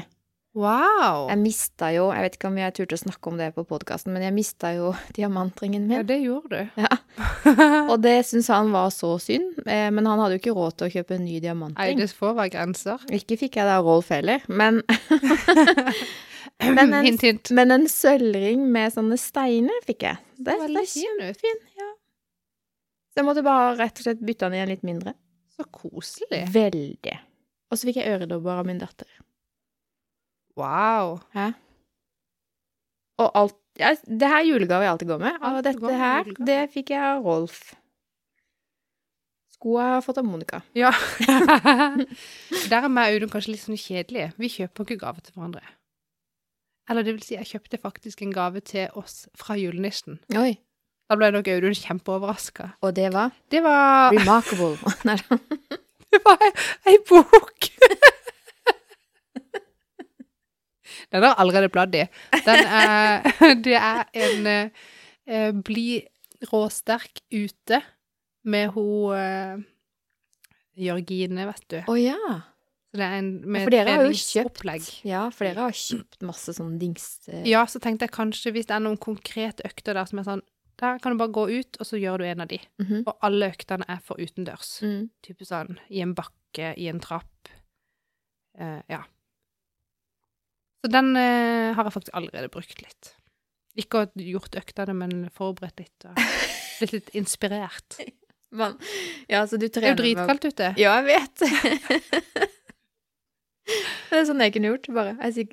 Wow. 0.50 1.28
Jeg 1.30 1.38
mista 1.38 1.92
jo 1.94 2.08
Jeg 2.10 2.24
vet 2.24 2.34
ikke 2.34 2.48
om 2.48 2.56
jeg 2.58 2.74
turte 2.74 2.96
å 2.96 3.00
snakke 3.04 3.30
om 3.30 3.36
det 3.38 3.52
på 3.54 3.62
podkasten, 3.68 4.10
men 4.10 4.24
jeg 4.24 4.34
mista 4.34 4.72
jo 4.74 4.88
diamantringen 5.16 5.84
Ja, 5.92 6.00
det 6.02 6.16
gjorde 6.24 6.64
du. 6.64 6.80
Ja. 6.82 6.90
Og 7.92 8.00
det 8.02 8.16
syns 8.26 8.50
han 8.50 8.72
var 8.74 8.90
så 8.94 9.12
synd, 9.22 9.60
eh, 9.66 9.86
men 9.94 10.08
han 10.10 10.18
hadde 10.18 10.34
jo 10.38 10.42
ikke 10.42 10.56
råd 10.56 10.80
til 10.80 10.88
å 10.88 10.94
kjøpe 10.96 11.14
en 11.20 11.24
ny 11.28 11.38
Nei, 11.76 11.92
det 11.94 12.10
får 12.18 12.34
være 12.34 12.54
grenser. 12.56 13.06
Ikke 13.14 13.38
fikk 13.38 13.60
jeg 13.60 13.68
det 13.70 13.76
av 13.78 13.86
Rolf 13.86 14.10
heller, 14.10 14.42
men 14.48 14.82
Men 16.60 16.92
en- 16.92 17.04
hint, 17.06 17.22
hint. 17.24 17.50
Men 17.56 17.70
en 17.72 17.86
sølvring 17.88 18.66
med 18.74 18.92
sånne 18.92 19.16
steiner 19.20 19.80
fikk 19.86 20.02
jeg. 20.04 20.18
Det, 20.36 20.44
det 20.50 20.58
Veldig 20.66 20.82
er 20.82 20.90
fin 20.90 21.06
kjempefin. 21.22 21.62
Ja. 21.78 21.88
Så 23.10 23.22
jeg 23.22 23.26
måtte 23.30 23.44
bare 23.46 23.70
rett 23.78 23.96
og 24.02 24.04
slett 24.06 24.20
bytte 24.20 24.48
den 24.50 24.58
igjen 24.58 24.72
litt 24.74 24.84
mindre. 24.86 25.14
Så 25.56 25.64
koselig. 25.72 26.42
Veldig. 26.52 27.16
Og 27.70 27.78
så 27.78 27.86
fikk 27.88 28.00
jeg 28.00 28.14
øredobber 28.16 28.60
av 28.60 28.66
min 28.68 28.80
datter. 28.82 29.08
Wow. 30.58 31.20
Hæ? 31.36 31.52
Og 33.20 33.30
alt 33.38 33.56
ja, 33.78 33.94
Det 34.04 34.28
her 34.28 34.40
er 34.42 34.48
julegave 34.48 34.84
jeg 34.84 34.92
alltid 34.92 35.08
går 35.12 35.20
med. 35.22 35.36
Og 35.40 35.52
går 35.54 35.66
dette 35.68 35.98
her, 36.00 36.24
julegave. 36.24 36.46
det 36.48 36.60
fikk 36.74 36.90
jeg 36.90 37.04
av 37.06 37.24
Rolf. 37.24 37.60
Skoa 39.54 39.84
har 39.86 39.94
jeg 39.98 40.06
fått 40.08 40.18
av 40.20 40.26
Monica. 40.26 40.62
Ja. 40.76 40.90
Der 42.70 42.80
er 42.80 42.88
meg 42.92 43.12
og 43.12 43.20
Audun 43.20 43.32
kanskje 43.32 43.54
litt 43.54 43.62
sånn 43.62 43.78
kjedelige. 43.80 44.32
Vi 44.40 44.50
kjøper 44.56 44.86
ikke 44.88 45.02
gave 45.04 45.22
til 45.24 45.36
hverandre. 45.36 45.62
Eller 46.90 47.06
det 47.06 47.14
vil 47.14 47.22
si, 47.22 47.36
jeg 47.36 47.46
kjøpte 47.46 47.78
faktisk 47.78 48.24
en 48.24 48.34
gave 48.34 48.62
til 48.66 48.88
oss 48.98 49.28
fra 49.38 49.54
julenissen. 49.60 50.18
Oi. 50.34 50.56
Da 51.10 51.16
ble 51.18 51.30
nok 51.34 51.48
Audun 51.52 51.76
kjempeoverraska. 51.76 52.72
Og 52.86 52.96
det 52.96 53.12
var 53.14 53.36
Det 53.50 53.62
var, 53.62 54.10
remarkable. 54.16 54.74
Det 56.12 56.20
var 56.24 56.38
ei, 56.90 56.96
bok! 57.08 57.70
Den 61.10 61.22
har 61.26 61.34
allerede 61.42 61.68
bladd 61.72 61.94
i. 61.94 62.04
Den 62.44 62.66
er, 62.66 63.22
det 63.66 63.74
er 63.78 64.04
en 64.14 64.46
eh, 64.50 65.50
Bli 65.66 66.02
råsterk 66.52 67.22
ute 67.34 67.80
med 68.46 68.70
hun 68.74 69.16
eh, 69.18 69.56
Jørgine, 70.80 71.46
vet 71.50 71.64
du. 71.72 71.80
Å 71.90 71.96
ja. 71.98 72.36
Så 72.90 72.98
det 72.98 73.06
er 73.06 73.16
en 73.20 73.30
med 73.46 73.66
For 73.66 73.74
dere 73.74 73.96
har 73.98 74.06
jo 74.08 74.14
kjøpt. 74.18 74.62
Ja, 75.06 75.26
for 75.34 75.46
dere 75.46 75.66
har 75.68 75.76
kjøpt 75.76 76.22
masse 76.26 76.54
sånn 76.56 76.78
dings... 76.80 77.06
eh, 77.30 77.42
Ja, 77.48 77.64
så 77.70 77.82
tenkte 77.82 78.06
jeg 78.08 78.14
kanskje 78.16 78.54
hvis 78.54 78.66
det 78.70 78.76
er 78.78 78.82
noen 78.86 78.98
konkrete 79.02 79.66
økter 79.68 79.98
der 79.98 80.06
som 80.10 80.22
er 80.22 80.26
sånn 80.30 80.44
Der 80.80 80.98
kan 81.02 81.12
du 81.12 81.20
bare 81.20 81.34
gå 81.34 81.46
ut, 81.50 81.76
og 81.80 81.86
så 81.86 82.00
gjør 82.00 82.22
du 82.22 82.26
en 82.26 82.44
av 82.44 82.50
de. 82.50 82.60
mhm. 82.80 83.04
Og 83.06 83.16
alle 83.26 83.50
øktene 83.52 83.86
er 83.88 84.00
for 84.04 84.20
utendørs. 84.20 84.80
mm. 84.82 85.10
Type 85.22 85.44
sånn 85.44 85.78
i 85.88 86.00
en 86.04 86.14
bakke, 86.16 86.74
i 86.76 86.88
en 86.88 87.00
trapp. 87.00 87.50
Uh, 88.58 88.80
ja. 88.90 89.04
Så 90.80 90.90
den 90.90 91.12
uh, 91.16 91.76
har 91.76 91.84
jeg 91.84 91.92
faktisk 91.92 92.16
allerede 92.16 92.48
brukt 92.52 92.80
litt. 92.82 93.14
Ikke 93.78 94.08
gjort 94.16 94.56
øktene, 94.58 94.96
men 94.96 95.28
forberedt 95.36 95.84
litt. 95.84 96.08
Og 96.08 96.16
blitt 96.80 96.96
litt 96.96 97.12
inspirert. 97.14 98.00
Man, 98.50 98.74
ja, 99.30 99.44
så 99.46 99.60
du 99.60 99.68
Det 99.68 99.84
er 99.84 99.92
jo 99.92 100.00
dritkaldt 100.00 100.48
ute. 100.48 100.72
Ja, 100.80 100.96
jeg 100.98 101.06
vet. 101.12 102.56
det 103.68 104.18
er 104.18 104.26
sånn 104.26 104.42
jeg 104.42 104.54
kunne 104.56 104.72
gjort, 104.72 104.88
bare. 104.94 105.12
Jeg, 105.28 105.52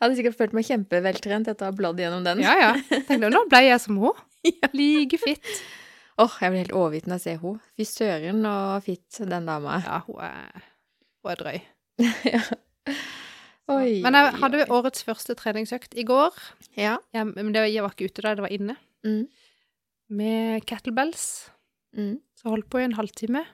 hadde 0.00 0.16
sikkert 0.18 0.38
følt 0.38 0.54
meg 0.56 0.68
kjempeveltrent 0.68 1.50
etter 1.50 1.66
å 1.66 1.72
ha 1.72 1.76
bladd 1.76 2.00
gjennom 2.00 2.24
den. 2.24 2.40
Ja, 2.44 2.54
ja. 2.60 2.70
Tenkte, 2.88 3.30
nå 3.32 3.44
ble 3.50 3.64
jeg 3.66 3.82
som 3.84 3.98
henne. 4.00 4.26
Like 4.78 5.18
fitt. 5.20 5.50
Åh, 6.18 6.38
jeg 6.42 6.50
blir 6.50 6.64
helt 6.64 6.74
overgitt 6.78 7.08
når 7.10 7.20
jeg 7.20 7.24
ser 7.26 7.42
henne. 7.42 7.60
Fy 7.76 7.86
søren 7.86 8.48
og 8.48 8.86
fitt 8.86 9.20
den 9.30 9.50
dama 9.50 9.76
er. 9.78 9.84
Ja, 9.86 9.98
hun 10.06 10.22
er, 10.24 10.64
hun 11.22 11.34
er 11.34 11.42
drøy. 11.42 11.58
ja. 12.34 12.42
Oi, 13.68 13.98
Men 14.00 14.16
jeg 14.16 14.32
hadde 14.40 14.64
årets 14.72 15.04
første 15.04 15.36
treningsøkt 15.36 15.92
i 16.00 16.06
går. 16.08 16.32
Ja. 16.78 16.96
Jeg, 17.12 17.28
men 17.36 17.52
det, 17.52 17.66
jeg 17.68 17.84
var 17.84 17.92
ikke 17.92 18.08
ute 18.08 18.24
da, 18.24 18.32
det 18.38 18.46
var 18.46 18.54
inne. 18.54 18.78
Mm. 19.04 19.26
Med 20.08 20.64
kettlebells. 20.70 21.50
Mm. 21.92 22.16
Så 22.38 22.48
holdt 22.48 22.70
på 22.72 22.80
i 22.80 22.86
en 22.86 22.96
halvtime. 22.96 23.44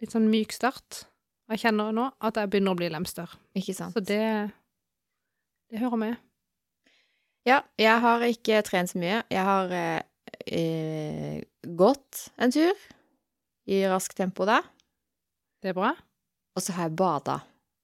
Litt 0.00 0.14
sånn 0.14 0.30
myk 0.30 0.54
start. 0.54 1.04
Og 1.50 1.56
jeg 1.56 1.64
kjenner 1.64 1.90
nå 1.90 2.04
at 2.22 2.36
jeg 2.38 2.50
begynner 2.52 2.76
å 2.76 2.78
bli 2.78 2.88
lemster. 2.94 3.30
Ikke 3.58 3.74
sant. 3.74 3.96
Så 3.96 4.02
det, 4.06 4.22
det 5.72 5.80
hører 5.82 5.98
med. 5.98 6.20
Ja, 7.48 7.56
jeg 7.80 7.96
har 8.04 8.22
ikke 8.28 8.60
trent 8.62 8.92
så 8.92 9.00
mye. 9.02 9.24
Jeg 9.32 9.42
har 9.48 9.72
eh, 9.74 10.02
eh, 10.46 11.40
gått 11.74 12.28
en 12.38 12.54
tur 12.54 12.70
i 13.66 13.82
raskt 13.90 14.14
tempo 14.18 14.46
da, 14.46 14.60
Det 15.62 15.72
er 15.72 15.76
bra. 15.76 15.90
og 16.54 16.62
så 16.62 16.72
har 16.76 16.88
jeg 16.88 16.96
bada. 17.00 17.40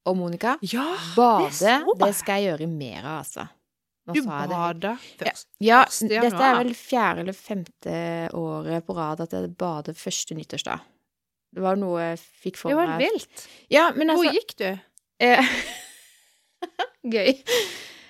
Og 0.06 0.14
Monica, 0.16 0.54
Ja, 0.62 0.86
bade, 1.16 1.50
det, 1.58 1.98
det 1.98 2.12
skal 2.14 2.38
jeg 2.38 2.52
gjøre 2.52 2.68
mer 2.70 3.00
av, 3.02 3.18
altså. 3.24 3.48
Nå 4.06 4.14
du 4.14 4.20
bada 4.22 4.92
først. 5.18 5.48
Ja, 5.58 5.80
Første 5.88 6.08
dette 6.22 6.42
er 6.46 6.58
vel 6.60 6.74
fjerde 6.78 7.24
eller 7.24 7.34
femte 7.34 7.96
året 8.38 8.86
på 8.86 8.94
rad 8.94 9.24
at 9.24 9.34
jeg 9.34 9.50
bader 9.58 9.96
første 9.98 10.36
nyttårsdag. 10.38 10.84
Det 11.54 11.64
var 11.64 11.78
noe 11.80 12.10
jeg 12.10 12.20
fikk 12.20 12.60
for 12.60 12.70
meg 12.70 12.74
Det 12.74 12.80
var 12.82 12.92
meg 12.94 13.04
vilt. 13.06 13.48
Ja, 13.72 13.88
men 13.96 14.12
Hvor 14.12 14.26
altså 14.26 14.36
gikk 14.36 14.56
du? 14.60 14.68
eh, 15.24 15.52
Gøy. 17.16 17.34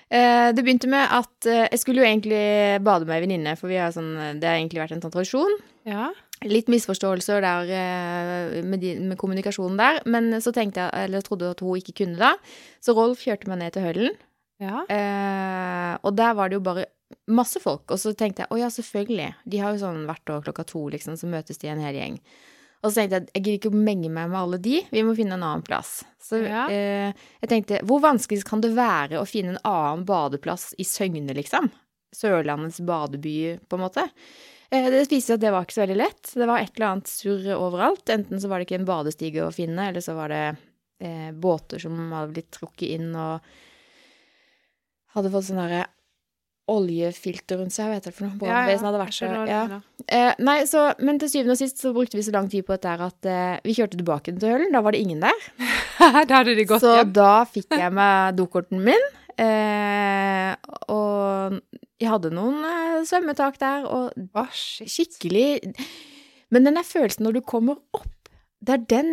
Eh, 0.07 0.49
det 0.55 0.63
begynte 0.63 0.89
med 0.91 1.03
at 1.11 1.49
eh, 1.51 1.67
jeg 1.73 1.83
skulle 1.83 2.03
jo 2.03 2.07
egentlig 2.09 2.43
bade 2.87 3.09
med 3.09 3.17
ei 3.17 3.25
venninne, 3.25 3.57
for 3.59 3.71
vi 3.71 3.79
har 3.81 3.95
sånn, 3.95 4.39
det 4.41 4.47
har 4.47 4.59
egentlig 4.61 4.83
vært 4.85 4.97
en 4.97 5.03
sånn 5.05 5.15
tradisjon. 5.15 5.57
Ja. 5.87 6.11
Litt 6.47 6.69
misforståelser 6.71 7.43
der 7.43 7.71
eh, 7.73 8.57
med, 8.67 8.83
de, 8.83 8.95
med 9.13 9.19
kommunikasjonen 9.21 9.79
der, 9.81 10.01
men 10.11 10.31
så 10.45 10.53
tenkte 10.55 10.85
jeg, 10.85 11.07
eller 11.09 11.25
trodde 11.27 11.53
at 11.55 11.63
hun 11.65 11.81
ikke 11.81 11.97
kunne 12.05 12.21
det. 12.21 12.35
Så 12.85 12.95
Rolf 12.97 13.25
kjørte 13.27 13.51
meg 13.51 13.63
ned 13.63 13.77
til 13.77 13.87
Høllen, 13.87 14.19
ja. 14.63 14.85
eh, 14.91 15.95
og 16.03 16.15
der 16.19 16.37
var 16.39 16.51
det 16.51 16.61
jo 16.61 16.67
bare 16.67 16.87
masse 17.31 17.61
folk. 17.63 17.89
Og 17.91 18.01
så 18.03 18.15
tenkte 18.19 18.45
jeg 18.45 18.53
å 18.55 18.61
ja, 18.61 18.71
selvfølgelig, 18.73 19.33
de 19.47 19.63
har 19.63 19.75
jo 19.75 19.83
sånn 19.83 20.05
hvert 20.09 20.35
år 20.37 20.45
klokka 20.47 20.67
to, 20.71 20.87
liksom, 20.95 21.19
så 21.19 21.31
møtes 21.31 21.59
de 21.63 21.73
en 21.73 21.83
hel 21.83 21.99
gjeng. 21.99 22.21
Og 22.87 22.93
så 22.95 23.03
tenkte 23.03 23.19
jeg 23.19 23.29
jeg 23.35 23.43
gidder 23.43 23.59
ikke 23.59 23.73
å 23.75 23.85
menge 23.89 24.11
meg 24.15 24.29
med 24.31 24.39
alle 24.39 24.59
de, 24.63 24.77
vi 24.93 25.03
må 25.03 25.15
finne 25.19 25.35
en 25.35 25.43
annen 25.43 25.65
plass. 25.67 26.05
Så 26.23 26.39
Ja. 26.45 26.67
eh, 26.71 27.13
jeg 27.43 27.51
tenkte 27.51 27.81
hvor 27.87 28.01
vanskelig 28.05 28.45
kan 28.47 28.63
det 28.63 28.71
være 28.77 29.19
å 29.19 29.27
finne 29.27 29.57
en 29.57 29.65
annen 29.67 30.05
badeplass 30.07 30.71
i 30.79 30.85
Søgne, 30.87 31.35
liksom? 31.35 31.71
Sørlandets 32.15 32.79
badeby, 32.87 33.59
på 33.69 33.77
en 33.77 33.83
måte. 33.89 34.07
Eh, 34.71 34.87
Det 34.91 35.09
viste 35.11 35.33
seg 35.33 35.35
at 35.35 35.41
det 35.41 35.51
var 35.53 35.65
ikke 35.67 35.77
så 35.77 35.83
veldig 35.87 35.97
lett. 35.99 36.33
Det 36.35 36.47
var 36.47 36.59
et 36.63 36.73
eller 36.77 36.87
annet 36.93 37.11
surr 37.11 37.51
overalt. 37.59 38.07
Enten 38.09 38.41
så 38.41 38.49
var 38.49 38.59
det 38.59 38.67
ikke 38.69 38.81
en 38.81 38.89
badestige 38.89 39.43
å 39.47 39.53
finne, 39.55 39.89
eller 39.91 40.01
så 40.01 40.15
var 40.15 40.29
det 40.29 40.57
eh, 41.01 41.31
båter 41.33 41.79
som 41.83 41.99
hadde 42.13 42.33
blitt 42.33 42.51
trukket 42.55 42.89
inn 42.97 43.11
og 43.15 43.41
hadde 45.17 45.31
fått 45.33 45.49
sånn 45.49 45.61
derre 45.63 45.85
oljefilter 46.71 47.61
rundt 47.61 47.75
seg, 47.75 47.93
heter 47.95 48.11
det 48.11 48.17
for 48.17 48.27
noe? 48.27 48.39
Brannvesenet 48.41 48.89
hadde 48.89 49.03
vært 49.03 49.17
så 49.17 49.29
ja. 49.47 49.61
Eh, 50.07 50.33
nei, 50.43 50.57
så, 50.67 50.89
men 50.99 51.21
til 51.23 51.31
syvende 51.31 51.55
og 51.55 51.61
sist 51.61 51.83
så 51.83 51.93
brukte 51.95 52.19
vi 52.19 52.25
så 52.27 52.35
lang 52.35 52.49
tid 52.51 52.67
på 52.67 52.75
dette 52.75 52.95
at 53.07 53.29
eh, 53.31 53.59
vi 53.67 53.77
kjørte 53.77 54.01
tilbake 54.01 54.35
til 54.35 54.51
Hølen. 54.51 54.75
Da 54.75 54.83
var 54.83 54.97
det 54.97 55.03
ingen 55.05 55.23
der. 55.23 55.47
da 56.29 56.41
hadde 56.41 56.57
de 56.59 56.67
gått 56.67 56.83
Så 56.83 56.97
hjem. 56.99 57.15
da 57.17 57.31
fikk 57.51 57.77
jeg 57.79 57.95
med 57.95 58.39
dokorten 58.41 58.83
min. 58.87 59.07
Eh, 59.37 60.53
og 60.91 61.59
jeg 62.01 62.11
hadde 62.11 62.35
noen 62.35 62.61
eh, 62.67 63.01
svømmetak 63.07 63.61
der, 63.63 63.87
og 63.87 64.17
oh, 64.33 64.53
skikkelig 64.57 65.75
Men 66.55 66.65
den 66.65 66.79
der 66.79 66.87
følelsen 66.87 67.27
når 67.27 67.39
du 67.39 67.43
kommer 67.45 67.79
opp, 67.97 68.31
det 68.65 68.75
er 68.79 68.87
den. 68.91 69.13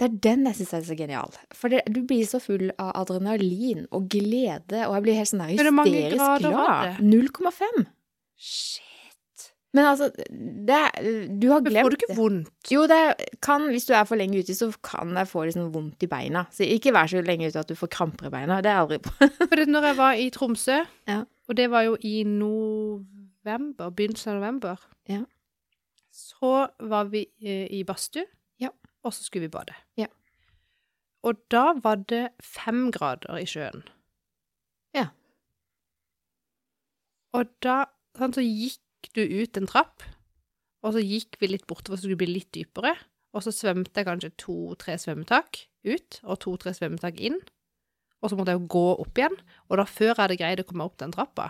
Det 0.00 0.06
er 0.08 0.18
den 0.24 0.46
jeg 0.48 0.56
syns 0.56 0.70
er 0.78 0.84
så 0.88 0.94
genial. 0.96 1.34
For 1.52 1.68
det, 1.68 1.82
du 1.92 2.00
blir 2.08 2.24
så 2.24 2.40
full 2.40 2.70
av 2.80 2.94
adrenalin 3.02 3.82
og 3.92 4.06
glede, 4.12 4.86
og 4.88 4.94
jeg 4.96 5.02
blir 5.04 5.18
helt 5.20 5.28
sånn 5.28 5.42
Er 5.44 5.50
det 5.60 5.74
hysterisk 5.76 6.46
glad. 6.46 6.46
det? 6.96 7.10
0,5. 7.10 7.82
Shit. 8.40 8.86
Men 9.76 9.86
altså, 9.86 10.08
det 10.66 10.78
Du 11.38 11.44
har 11.52 11.60
glemt 11.62 11.84
får 11.84 11.92
du 11.94 11.96
ikke 12.00 12.16
vondt? 12.16 12.48
Jo, 12.72 12.86
det 12.90 12.96
kan, 13.44 13.68
hvis 13.70 13.84
du 13.86 13.92
er 13.94 14.08
for 14.08 14.18
lenge 14.18 14.40
ute, 14.40 14.56
så 14.56 14.70
kan 14.82 15.12
jeg 15.14 15.28
få 15.30 15.44
sånn 15.54 15.68
vondt 15.74 16.02
i 16.02 16.08
beina. 16.10 16.46
Så 16.50 16.64
ikke 16.66 16.90
vær 16.96 17.06
så 17.12 17.20
lenge 17.22 17.46
ute 17.52 17.60
at 17.60 17.68
du 17.70 17.76
får 17.78 17.92
kramper 17.92 18.26
i 18.26 18.32
beina. 18.34 18.58
Det 18.64 18.72
er 18.72 18.80
aldri 18.80 18.98
bra. 19.04 19.28
For 19.50 19.54
det, 19.60 19.68
når 19.70 19.86
jeg 19.90 19.98
var 20.00 20.18
i 20.24 20.30
Tromsø, 20.34 20.80
Ja. 21.06 21.20
og 21.48 21.56
det 21.60 21.68
var 21.70 21.84
jo 21.86 21.94
i 22.02 22.24
november, 22.24 23.90
begynnelsen 23.94 24.32
av 24.32 24.40
november, 24.40 24.76
Ja. 25.12 25.22
så 26.10 26.66
var 26.80 27.04
vi 27.12 27.26
eh, 27.42 27.68
i 27.70 27.84
badstue. 27.84 28.24
Og 29.04 29.14
så 29.14 29.24
skulle 29.24 29.48
vi 29.48 29.54
bade. 29.54 29.74
Ja. 30.00 30.06
Og 31.26 31.40
da 31.52 31.72
var 31.84 32.00
det 32.08 32.30
fem 32.42 32.88
grader 32.94 33.36
i 33.40 33.46
sjøen. 33.48 33.82
Ja. 34.96 35.08
Og 37.36 37.50
da 37.64 37.84
sånn, 38.18 38.34
så 38.34 38.42
gikk 38.44 39.12
du 39.16 39.22
ut 39.22 39.56
en 39.60 39.68
trapp, 39.70 40.02
og 40.84 40.96
så 40.96 41.02
gikk 41.04 41.38
vi 41.40 41.52
litt 41.52 41.66
bortover 41.68 41.98
så 41.98 42.04
det 42.04 42.08
skulle 42.08 42.20
bli 42.22 42.32
litt 42.34 42.50
dypere, 42.56 42.94
og 43.36 43.44
så 43.44 43.52
svømte 43.54 44.00
jeg 44.00 44.08
kanskje 44.08 44.32
to-tre 44.40 44.96
svømmetak 44.98 45.62
ut, 45.86 46.20
og 46.24 46.40
to-tre 46.42 46.72
svømmetak 46.74 47.20
inn. 47.22 47.38
Og 48.20 48.28
så 48.32 48.36
måtte 48.36 48.52
jeg 48.52 48.60
jo 48.60 48.70
gå 48.74 48.86
opp 49.00 49.16
igjen. 49.16 49.36
Og 49.70 49.78
da 49.80 49.84
før 49.88 50.10
jeg 50.10 50.18
hadde 50.18 50.36
greid 50.40 50.60
å 50.60 50.64
komme 50.68 50.84
opp 50.84 50.98
den 51.00 51.14
trappa, 51.14 51.46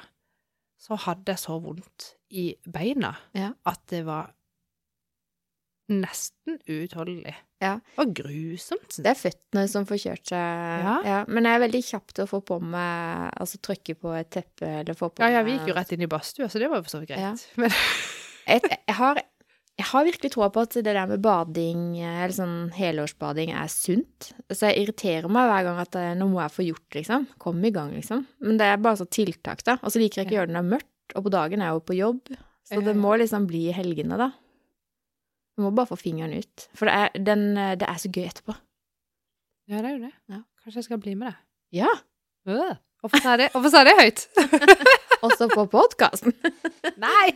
så 0.79 0.99
hadde 1.07 1.33
jeg 1.33 1.43
så 1.43 1.57
vondt 1.63 2.13
i 2.31 2.45
beina 2.69 3.15
Ja. 3.35 3.55
at 3.67 3.81
det 3.91 4.05
var 4.07 4.31
nesten 5.93 6.59
uutholdelig. 6.69 7.35
Ja. 7.61 7.75
Og 8.01 8.15
grusomt. 8.17 8.97
Det 8.97 9.11
er 9.11 9.19
føttene 9.19 9.67
som 9.69 9.85
får 9.89 10.01
kjørt 10.05 10.31
seg. 10.33 10.87
Ja. 11.07 11.19
Men 11.29 11.49
jeg 11.49 11.59
er 11.59 11.65
veldig 11.67 11.83
kjapp 11.85 12.15
til 12.17 12.25
å 12.25 12.31
få 12.31 12.41
på 12.49 12.57
meg 12.63 13.35
Altså 13.37 13.61
trykke 13.61 13.97
på 14.01 14.15
et 14.17 14.31
teppe 14.33 14.71
eller 14.81 14.97
få 14.97 15.11
på 15.13 15.25
Ja, 15.25 15.35
ja, 15.37 15.43
vi 15.45 15.59
gikk 15.59 15.69
jo 15.73 15.77
rett 15.77 15.93
inn 15.95 16.07
i 16.07 16.09
badstua, 16.11 16.49
så 16.49 16.63
det 16.63 16.71
var 16.73 16.81
jo 16.81 16.87
for 16.87 16.95
så 16.95 17.03
vidt 17.03 17.13
greit. 17.13 17.21
Ja. 17.27 17.61
Men 17.61 17.75
jeg, 18.51 18.65
jeg, 18.73 18.97
har, 18.97 19.21
jeg 19.81 19.89
har 19.93 20.07
virkelig 20.09 20.33
troa 20.33 20.51
på 20.55 20.65
at 20.65 20.79
det 20.81 20.87
der 20.89 21.11
med 21.11 21.25
bading, 21.25 21.85
eller 22.01 22.37
sånn 22.37 22.59
helårsbading, 22.77 23.53
er 23.53 23.73
sunt. 23.73 24.31
Så 24.49 24.71
jeg 24.71 24.87
irriterer 24.87 25.29
meg 25.33 25.51
hver 25.53 25.67
gang 25.69 25.81
at 25.85 26.01
nå 26.21 26.31
må 26.33 26.41
jeg 26.45 26.57
få 26.57 26.69
gjort, 26.71 26.89
liksom. 26.97 27.29
Kom 27.43 27.61
i 27.65 27.75
gang, 27.75 27.93
liksom. 27.99 28.25
Men 28.47 28.61
det 28.61 28.71
er 28.71 28.81
bare 28.81 29.03
sånn 29.03 29.13
tiltak, 29.13 29.67
da. 29.69 29.77
Og 29.85 29.93
så 29.93 30.03
liker 30.03 30.23
jeg 30.23 30.31
ikke 30.31 30.39
å 30.39 30.41
gjøre 30.41 30.53
det 30.53 30.57
når 30.57 30.63
det 30.63 30.69
er 30.69 30.77
mørkt, 30.79 31.17
og 31.17 31.27
på 31.27 31.35
dagen 31.37 31.61
er 31.61 31.71
jeg 31.71 31.77
jo 31.81 31.89
på 31.91 31.99
jobb. 32.01 32.39
Så 32.71 32.85
det 32.87 32.95
må 32.95 33.17
liksom 33.19 33.51
bli 33.51 33.67
i 33.69 33.75
helgene, 33.75 34.17
da. 34.21 34.31
Du 35.57 35.65
må 35.65 35.73
bare 35.77 35.91
få 35.91 35.99
fingeren 36.01 36.37
ut. 36.39 36.69
For 36.79 36.89
det 36.89 36.95
er, 36.95 37.25
den, 37.31 37.49
det 37.81 37.87
er 37.89 37.99
så 38.01 38.11
gøy 38.13 38.29
etterpå. 38.29 38.55
ja, 39.69 39.81
det 39.81 39.91
er 39.91 39.97
jo 39.97 40.05
det. 40.07 40.15
Ja. 40.31 40.41
Kanskje 40.63 40.79
jeg 40.79 40.89
skal 40.91 41.03
bli 41.03 41.17
med 41.19 41.31
deg. 41.31 41.43
Ja! 41.81 41.91
Øh. 42.49 42.79
Hvorfor 43.01 43.23
sa 43.23 43.81
jeg 43.81 43.87
det, 43.89 43.95
høyt? 44.01 44.27
Også 45.25 45.49
på 45.53 45.65
podkasten. 45.73 46.35
Nei! 47.05 47.29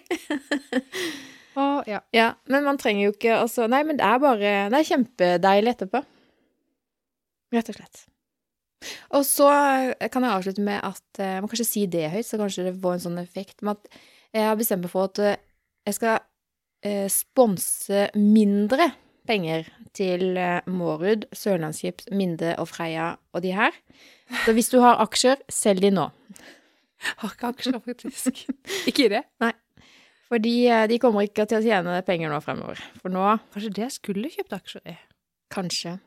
Å, 1.60 1.84
ja. 1.88 2.00
Ja, 2.12 2.32
men 2.50 2.66
man 2.66 2.80
trenger 2.80 3.06
jo 3.06 3.12
ikke 3.14 3.36
altså 3.38 3.68
Nei, 3.70 3.84
men 3.86 3.94
det 4.00 4.02
er 4.02 4.18
bare 4.18 4.54
Det 4.72 4.78
er 4.80 4.88
kjempedeilig 4.88 5.70
etterpå. 5.76 6.00
Rett 7.54 7.70
og 7.70 7.78
slett. 7.78 8.02
Og 9.14 9.22
så 9.24 9.48
kan 10.12 10.26
jeg 10.26 10.34
avslutte 10.34 10.64
med 10.66 10.80
at 10.84 11.20
eh, 11.22 11.36
Jeg 11.36 11.44
må 11.44 11.48
kanskje 11.52 11.68
si 11.68 11.84
det 11.88 12.10
høyt, 12.12 12.26
så 12.28 12.40
kanskje 12.40 12.66
det 12.66 12.74
får 12.82 12.96
en 12.96 13.04
sånn 13.06 13.22
effekt. 13.22 13.62
Men 13.62 13.78
at 13.78 14.00
jeg 14.34 14.48
har 14.50 14.58
bestemt 14.58 14.84
meg 14.84 14.92
for 14.92 15.08
at 15.08 15.22
eh, 15.22 15.38
jeg 15.86 15.96
skal 16.00 16.16
eh, 16.18 16.26
sponse 17.12 18.08
mindre 18.18 18.90
penger 19.28 19.68
til 19.96 20.36
eh, 20.36 20.60
Mårud, 20.70 21.26
Sørlandsskips, 21.34 22.08
Minde 22.14 22.54
og 22.60 22.68
Freia 22.70 23.14
og 23.32 23.44
de 23.44 23.54
her. 23.56 23.74
Så 24.44 24.54
hvis 24.56 24.70
du 24.72 24.80
har 24.82 25.00
aksjer, 25.04 25.40
selg 25.52 25.84
de 25.84 25.92
nå. 25.94 26.08
Har 27.20 27.34
ikke 27.34 27.50
aksjer, 27.52 27.78
faktisk. 27.84 28.44
ikke 28.88 29.06
i 29.06 29.12
det. 29.16 29.22
Fordi 30.32 30.54
eh, 30.72 30.86
de 30.90 30.98
kommer 31.02 31.26
ikke 31.26 31.46
til 31.48 31.60
å 31.60 31.64
tjene 31.64 32.00
penger 32.06 32.32
nå 32.32 32.40
fremover. 32.44 32.80
For 33.02 33.12
nå, 33.12 33.26
Kanskje 33.54 33.74
det 33.76 33.86
jeg 33.86 33.96
skulle 33.98 34.32
kjøpt 34.32 34.58
aksjer 34.58 34.90
i. 34.94 34.98
kanskje 35.54 35.98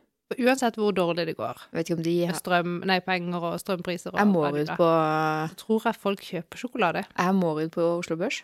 Uansett 0.44 0.76
hvor 0.76 0.92
dårlig 0.92 1.24
det 1.30 1.38
går, 1.38 1.56
Jeg 1.72 1.78
vet 1.78 1.88
ikke 1.88 1.96
om 1.96 2.04
de 2.04 2.14
med 2.28 2.36
strøm, 2.36 2.72
nei, 2.90 2.98
penger 3.00 3.46
og 3.48 3.54
strømpriser 3.62 4.12
og 4.12 4.20
Jeg 4.20 4.28
må 4.28 4.42
ut 4.52 4.72
på 4.76 4.90
så 4.92 5.56
tror 5.62 5.86
jeg 5.88 6.00
folk 6.02 6.26
kjøper 6.28 6.60
sjokolade. 6.60 7.04
Jeg 7.14 7.36
må 7.38 7.54
ut 7.62 7.72
på 7.72 7.86
Oslo 7.94 8.18
Børs? 8.20 8.42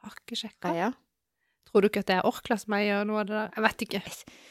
Har 0.00 0.14
ikke 0.16 0.38
sjekka. 0.40 0.70
Freia? 0.70 0.88
Tror 1.68 1.82
du 1.84 1.88
ikke 1.90 2.00
at 2.02 2.08
det 2.10 2.16
er 2.18 2.26
Orkla 2.26 2.56
som 2.58 2.74
eier 2.74 3.04
noe 3.06 3.20
av 3.22 3.26
det 3.28 3.36
der? 3.36 3.50
Jeg 3.56 3.64
vet 3.66 3.84
ikke. 3.86 4.00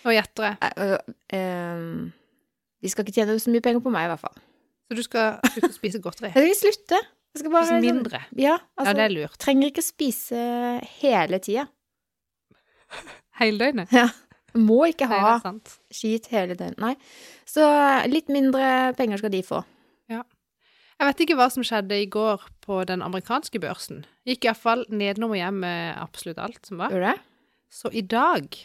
Nå 0.05 0.13
gjetter 0.15 0.45
jeg. 0.49 0.99
Ehm, 1.35 2.11
de 2.81 2.91
skal 2.93 3.03
ikke 3.07 3.15
tjene 3.17 3.39
så 3.43 3.51
mye 3.51 3.63
penger 3.65 3.81
på 3.83 3.91
meg, 3.91 4.05
i 4.07 4.11
hvert 4.13 4.21
fall. 4.23 4.37
Så 4.89 4.95
du 4.97 5.03
skal 5.05 5.39
slutte 5.53 5.69
å 5.73 5.75
spise 5.75 5.99
godteri? 6.01 6.31
Jeg 6.35 6.55
skal 6.55 6.73
slutte. 6.73 7.01
Jeg 7.35 7.41
skal 7.43 7.51
bare 7.53 7.65
Spise 7.67 7.75
sånn- 7.75 7.85
mindre? 7.85 8.21
Ja, 8.33 8.55
Ja, 8.55 8.55
altså. 8.79 8.93
det 8.97 9.03
er 9.03 9.11
lurt. 9.13 9.35
Trenger 9.43 9.69
ikke 9.69 9.83
spise 9.85 10.39
hele 11.01 11.37
tida. 11.45 11.67
Hele 13.39 13.59
døgnet? 13.61 13.91
Må 14.57 14.79
ikke 14.89 15.05
ha 15.11 15.35
skit 15.93 16.25
hele 16.33 16.55
døgnet. 16.57 16.79
Nei. 16.81 16.95
Så 17.45 17.61
litt 18.09 18.31
mindre 18.33 18.95
penger 18.97 19.21
skal 19.21 19.29
de 19.35 19.43
få. 19.45 19.61
Jeg 20.99 21.07
vet 21.07 21.21
ikke 21.23 21.35
hva 21.39 21.45
som 21.53 21.63
skjedde 21.63 21.95
i 22.03 22.07
går 22.11 22.41
på 22.65 22.81
den 22.89 22.99
amerikanske 23.05 23.59
børsen. 23.63 24.01
Gikk 24.27 24.49
iallfall 24.49 24.81
nedenom 24.91 25.31
og 25.31 25.39
hjem 25.39 25.61
med 25.63 25.93
absolutt 26.01 26.41
alt 26.43 26.59
som 26.67 26.81
var. 26.81 26.91
Gjør 26.91 27.05
du 27.05 27.07
det? 27.07 27.17
Så 27.71 27.91
i 27.95 28.01
dag 28.03 28.57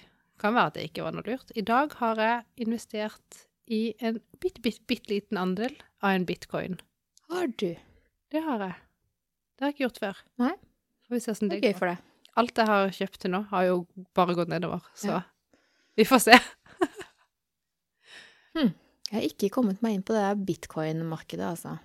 kan 0.43 0.57
være 0.57 0.73
at 0.73 0.79
det 0.79 0.87
ikke 0.89 1.05
var 1.07 1.15
noe 1.15 1.27
lurt. 1.29 1.53
I 1.55 1.63
dag 1.63 1.95
har 2.01 2.19
jeg 2.19 2.67
investert 2.67 3.45
i 3.71 3.95
en 4.03 4.19
bitte, 4.43 4.61
bitte, 4.65 4.83
bitte 4.91 5.13
liten 5.13 5.39
andel 5.41 5.77
av 6.03 6.17
en 6.17 6.27
bitcoin. 6.29 6.81
Har 7.31 7.47
du? 7.55 7.71
Det 8.35 8.43
har 8.43 8.67
jeg. 8.67 8.75
Det 9.55 9.63
har 9.63 9.71
jeg 9.71 9.77
ikke 9.77 9.85
gjort 9.87 10.03
før. 10.03 10.25
Nei. 10.43 10.51
Får 11.07 11.15
vi 11.15 11.23
se 11.23 11.33
åssen 11.37 11.53
Det 11.53 11.61
det 11.61 11.69
er 11.69 11.73
gøy 11.73 11.79
for 11.79 11.93
deg. 11.93 12.03
Alt 12.43 12.59
jeg 12.59 12.67
har 12.73 12.91
kjøpt 12.99 13.21
til 13.23 13.31
nå, 13.31 13.45
har 13.53 13.69
jo 13.69 13.79
bare 14.19 14.35
gått 14.35 14.51
nedover, 14.51 14.83
så 14.99 15.13
Ja. 15.13 15.21
vi 15.95 16.05
får 16.09 16.25
se. 16.27 16.39
Jeg 18.55 19.21
har 19.21 19.25
ikke 19.29 19.51
kommet 19.53 19.83
meg 19.85 19.95
inn 19.95 20.03
på 20.07 20.15
det 20.17 20.27
bitcoin-markedet, 20.49 21.45
altså. 21.47 21.77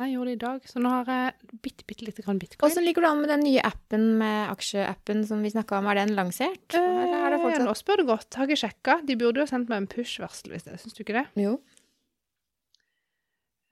Jeg 0.00 0.14
gjorde 0.14 0.30
det 0.30 0.36
i 0.38 0.40
dag, 0.40 0.62
så 0.70 0.80
nå 0.80 0.90
har 0.94 1.08
jeg 1.12 1.58
bitte, 1.60 1.84
bitte 1.84 2.06
lite 2.06 2.22
grann 2.24 2.38
bitcoin. 2.40 2.70
Åssen 2.70 2.84
ligger 2.86 3.04
du 3.04 3.08
an 3.10 3.20
med 3.20 3.28
den 3.28 3.42
nye 3.44 3.60
appen 3.68 4.06
med 4.20 4.48
aksjeappen 4.54 5.26
som 5.28 5.42
vi 5.44 5.50
snakka 5.52 5.76
om? 5.78 5.88
Er 5.92 6.00
den 6.00 6.14
lansert? 6.16 6.72
Eller 6.72 7.12
er 7.18 7.34
det 7.34 7.40
Eh, 7.40 7.44
fortsatt 7.44 7.66
nå 7.68 7.74
spør 7.76 8.00
du 8.00 8.04
godt. 8.08 8.34
Har 8.40 8.48
ikke 8.48 8.62
sjekka. 8.62 8.96
De 9.04 9.16
burde 9.20 9.42
jo 9.42 9.46
sendt 9.50 9.68
meg 9.68 9.82
en 9.82 9.90
push-varsel 9.92 10.54
hvis 10.54 10.64
det. 10.64 10.78
Syns 10.80 10.96
du 10.96 11.02
ikke 11.04 11.18
det? 11.20 11.26
Jo. 11.42 11.58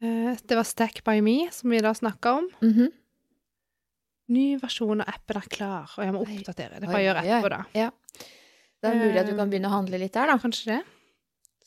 Eh, 0.02 0.36
det 0.46 0.54
var 0.58 0.68
Stack 0.68 1.00
by 1.04 1.20
me, 1.24 1.48
som 1.50 1.70
vi 1.72 1.80
da 1.82 1.94
snakka 1.96 2.36
om. 2.42 2.50
Mhm. 2.62 2.92
Ny 4.28 4.58
versjon 4.60 5.00
av 5.00 5.08
appen 5.08 5.36
er 5.40 5.48
klar, 5.48 5.88
og 5.96 6.04
jeg 6.04 6.12
må 6.12 6.20
oppdatere. 6.20 6.76
Det 6.78 6.84
er 6.84 6.92
får 6.92 7.00
jeg 7.00 7.08
gjøre 7.08 7.24
etterpå, 7.24 7.48
da. 7.48 7.90
Det 8.78 8.90
er 8.90 8.98
mulig 9.00 9.16
at 9.18 9.26
du 9.26 9.32
Eh, 9.32 9.36
kan 9.38 9.50
begynne 9.50 9.70
å 9.70 9.76
handle 9.78 9.98
litt 9.98 10.12
der, 10.12 10.26
da. 10.26 10.36
Kanskje 10.38 10.64
det. 10.66 10.82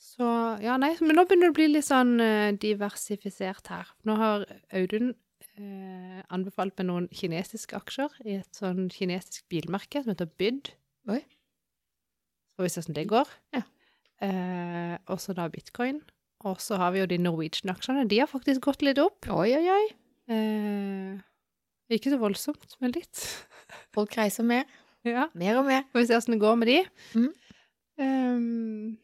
Så 0.02 0.26
ja, 0.62 0.74
nei, 0.82 0.92
men 1.00 1.14
nå 1.16 1.24
begynner 1.28 1.48
det 1.50 1.54
å 1.54 1.56
bli 1.56 1.68
litt 1.70 1.86
sånn 1.86 2.16
eh, 2.20 2.50
diversifisert 2.60 3.70
her. 3.70 3.92
Nå 4.08 4.16
har 4.18 4.44
Audun 4.74 5.12
eh, 5.54 6.22
anbefalt 6.34 6.74
meg 6.80 6.88
noen 6.88 7.06
kinesiske 7.14 7.78
aksjer 7.78 8.16
i 8.26 8.40
et 8.40 8.58
sånn 8.58 8.88
kinesisk 8.92 9.46
bilmerke 9.52 10.02
som 10.02 10.12
heter 10.12 10.30
Byd. 10.40 10.72
Oi. 11.12 11.20
Så 11.22 12.58
får 12.58 12.66
vi 12.66 12.72
se 12.74 12.82
hvordan 12.82 12.98
det 12.98 13.06
går. 13.12 13.30
Ja. 13.54 13.62
Eh, 14.26 14.96
og 15.06 15.22
så 15.22 15.36
da 15.38 15.46
bitcoin. 15.52 16.02
Og 16.50 16.58
så 16.62 16.78
har 16.82 16.90
vi 16.94 17.02
jo 17.04 17.08
de 17.10 17.20
Norwegian-aksjene. 17.22 18.08
De 18.10 18.18
har 18.18 18.30
faktisk 18.30 18.64
gått 18.66 18.82
litt 18.82 18.98
opp. 19.02 19.30
Oi, 19.30 19.52
oi, 19.54 19.66
oi. 19.70 19.84
Eh, 20.34 21.94
ikke 21.94 22.10
så 22.10 22.18
voldsomt, 22.18 22.74
men 22.82 22.94
litt. 22.96 23.22
Folk 23.94 24.18
reiser 24.18 24.46
mer. 24.46 24.66
ja. 25.06 25.28
Mer 25.38 25.62
og 25.62 25.70
mer. 25.70 25.86
Får 25.94 26.02
vi 26.02 26.10
se 26.10 26.18
hvordan 26.18 26.36
det 26.36 26.42
går 26.42 26.58
med 26.58 26.72
de. 26.72 26.78
Mm. 27.14 27.30
Ehm, 28.02 28.98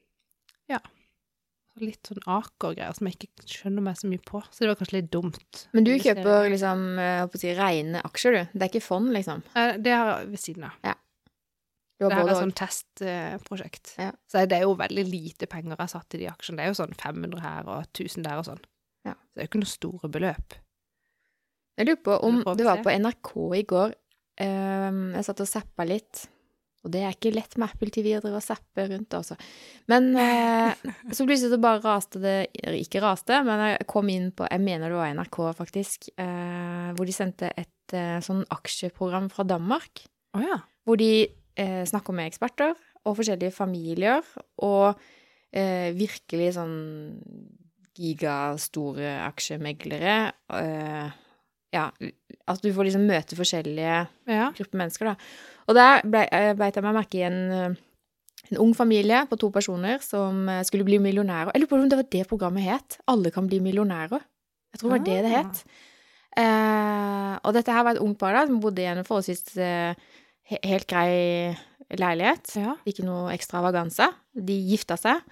ja. 0.68 0.78
Litt 1.78 2.08
sånn 2.10 2.18
Aker-greier 2.26 2.96
som 2.96 3.06
jeg 3.06 3.14
ikke 3.20 3.44
skjønner 3.46 3.84
meg 3.86 3.98
så 4.00 4.08
mye 4.10 4.22
på. 4.26 4.40
Så 4.50 4.64
det 4.64 4.70
var 4.72 4.78
kanskje 4.80 4.96
litt 4.96 5.10
dumt. 5.14 5.60
Men 5.76 5.84
du 5.86 5.92
kjøper 5.94 6.48
liksom 6.50 6.80
å 6.98 7.38
si, 7.38 7.52
rene 7.54 8.00
aksjer, 8.02 8.34
du. 8.34 8.48
Det 8.58 8.64
er 8.66 8.72
ikke 8.72 8.82
fond, 8.82 9.12
liksom. 9.14 9.44
Eh, 9.54 9.76
Det 9.78 9.92
har 9.94 10.10
jeg 10.16 10.32
ved 10.32 10.42
siden 10.42 10.64
av. 10.66 10.80
Ja. 10.82 10.94
Det 11.98 12.10
her 12.14 12.24
er 12.24 12.32
og. 12.32 12.40
sånn 12.42 12.54
testprosjekt. 12.58 13.92
Ja. 13.98 14.10
Så 14.30 14.42
det 14.46 14.58
er 14.58 14.66
jo 14.66 14.74
veldig 14.78 15.04
lite 15.06 15.46
penger 15.50 15.74
jeg 15.74 15.80
har 15.80 15.90
satt 15.90 16.14
i 16.14 16.20
de 16.20 16.28
aksjene. 16.30 16.58
Det 16.58 16.66
er 16.66 16.72
jo 16.72 16.78
sånn 16.78 16.94
500 16.98 17.40
her 17.42 17.70
og 17.70 17.86
1000 17.92 18.26
der 18.26 18.38
og 18.42 18.46
sånn. 18.46 18.60
Ja. 19.06 19.14
Så 19.14 19.34
det 19.34 19.42
er 19.42 19.46
jo 19.46 19.50
ikke 19.52 19.62
noe 19.62 19.70
store 19.72 20.10
beløp. 20.18 20.58
Jeg 21.78 21.86
lurer 21.86 22.02
på 22.02 22.18
om 22.26 22.42
det 22.58 22.66
var 22.66 22.82
på 22.82 22.90
NRK 22.98 23.32
i 23.54 23.62
går. 23.70 23.94
Ehm, 24.42 25.00
jeg 25.14 25.26
satt 25.26 25.42
og 25.42 25.50
zappa 25.50 25.86
litt. 25.86 26.24
Og 26.86 26.92
det 26.94 27.02
er 27.02 27.14
ikke 27.14 27.32
lett 27.34 27.56
med 27.58 27.72
Apple 27.72 27.90
TV 27.92 28.12
å 28.16 28.22
drive 28.22 28.38
og 28.38 28.44
zappe 28.44 28.84
rundt, 28.86 29.16
altså. 29.18 29.34
Men 29.90 30.12
eh, 30.14 30.84
så 31.10 31.26
plutselig 31.26 31.50
så 31.50 31.58
bare 31.62 31.82
raste 31.82 32.22
det 32.22 32.36
Ikke 32.78 33.02
raste, 33.02 33.40
men 33.46 33.64
jeg 33.72 33.88
kom 33.90 34.10
inn 34.12 34.30
på 34.36 34.46
Jeg 34.46 34.62
mener 34.62 34.92
det 34.92 35.00
var 35.00 35.16
NRK, 35.18 35.40
faktisk. 35.58 36.10
Eh, 36.14 36.88
hvor 36.94 37.08
de 37.08 37.16
sendte 37.16 37.50
et 37.58 37.96
eh, 37.98 38.18
sånn 38.24 38.44
aksjeprogram 38.54 39.26
fra 39.32 39.46
Danmark. 39.48 40.04
Oh, 40.36 40.44
ja. 40.44 40.60
Hvor 40.86 41.00
de 41.00 41.12
eh, 41.26 41.82
snakker 41.88 42.14
med 42.16 42.30
eksperter 42.30 42.76
og 43.08 43.16
forskjellige 43.18 43.54
familier, 43.54 44.26
og 44.62 44.98
eh, 45.50 45.90
virkelig 45.96 46.52
sånn 46.58 46.76
gigastore 47.98 49.16
aksjemeglere. 49.26 50.18
Eh, 50.54 51.16
ja, 51.72 51.90
at 52.48 52.62
du 52.64 52.70
får 52.72 52.88
liksom 52.88 53.04
møte 53.06 53.36
forskjellige 53.36 54.06
Ja. 54.28 54.50
grupper 54.56 54.78
mennesker, 54.80 55.04
da. 55.04 55.14
Og 55.68 55.74
der 55.76 56.00
eh, 56.32 56.54
beit 56.56 56.74
jeg 56.78 56.84
meg 56.84 56.94
merke 56.96 57.18
i 57.20 57.22
en, 57.26 57.38
eh, 57.52 57.74
en 58.50 58.58
ung 58.62 58.74
familie 58.74 59.26
på 59.28 59.36
to 59.38 59.50
personer 59.50 59.98
som 60.00 60.48
eh, 60.48 60.62
skulle 60.64 60.84
bli 60.88 60.98
millionærer. 60.98 61.50
Jeg 61.52 61.60
lurer 61.62 61.68
på 61.74 61.82
om 61.82 61.88
det 61.88 61.98
var 62.00 62.08
det 62.10 62.26
programmet 62.30 62.64
het. 62.64 62.98
Alle 63.08 63.30
kan 63.30 63.46
bli 63.50 63.60
millionærer. 63.60 64.20
Jeg 64.72 64.80
tror 64.80 64.90
det 64.90 64.98
var 64.98 65.04
det 65.04 65.22
det 65.24 65.34
Ah. 65.34 65.44
het. 65.44 65.64
Eh, 66.38 67.38
og 67.42 67.54
dette 67.56 67.72
her 67.72 67.84
var 67.84 67.96
et 67.96 68.02
ungt 68.04 68.18
par 68.20 68.32
da, 68.36 68.46
som 68.46 68.60
bodde 68.62 68.82
i 68.84 68.88
en 68.90 69.04
forholdsvis 69.04 69.56
eh, 69.58 69.94
helt 70.64 70.86
grei 70.88 71.56
leilighet. 71.98 72.52
ja. 72.56 72.74
Ikke 72.86 73.04
noe 73.06 73.32
ekstravaganse. 73.34 74.10
De 74.34 74.56
gifta 74.70 74.96
seg. 75.00 75.22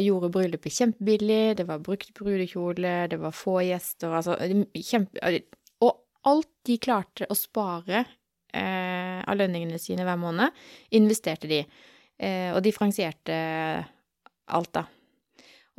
Gjorde 0.00 0.30
bryllupet 0.32 0.72
kjempebillig. 0.72 1.56
Det 1.58 1.66
var 1.68 1.78
brukt 1.84 2.12
brudekjole, 2.16 3.08
det 3.08 3.18
var 3.20 3.32
få 3.36 3.58
gjester. 3.64 4.12
Altså, 4.16 4.36
kjempe... 4.74 5.42
Alt 6.30 6.48
de 6.64 6.78
klarte 6.80 7.26
å 7.28 7.36
spare 7.36 8.04
eh, 8.54 9.20
av 9.20 9.36
lønningene 9.36 9.78
sine 9.82 10.06
hver 10.06 10.16
måned, 10.20 10.54
investerte 10.96 11.50
de. 11.50 11.64
eh, 12.18 12.50
og 12.54 12.62
differensierte 12.64 13.34
alt, 14.46 14.72
da. 14.72 14.84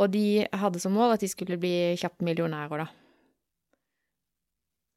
Og 0.01 0.11
de 0.11 0.43
hadde 0.51 0.81
som 0.83 0.91
mål 0.93 1.15
at 1.15 1.23
de 1.23 1.29
skulle 1.31 1.57
bli 1.61 1.95
kjapt 1.97 2.21
millionærer, 2.25 2.83
da. 2.83 2.87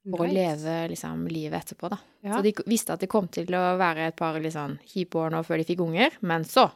For 0.08 0.24
å 0.24 0.32
leve 0.32 0.74
liksom 0.88 1.26
livet 1.28 1.60
etterpå, 1.62 1.90
da. 1.92 1.98
Ja. 2.24 2.36
Så 2.38 2.42
de 2.46 2.54
visste 2.66 2.94
at 2.94 3.02
det 3.04 3.10
kom 3.12 3.28
til 3.28 3.50
å 3.54 3.62
være 3.78 4.08
et 4.08 4.16
par 4.18 4.38
liksom, 4.40 4.78
sånn 4.78 4.88
kjipe 4.88 5.20
år 5.20 5.34
nå 5.34 5.42
før 5.44 5.60
de 5.60 5.66
fikk 5.68 5.82
unger, 5.84 6.16
men 6.24 6.46
så 6.48 6.68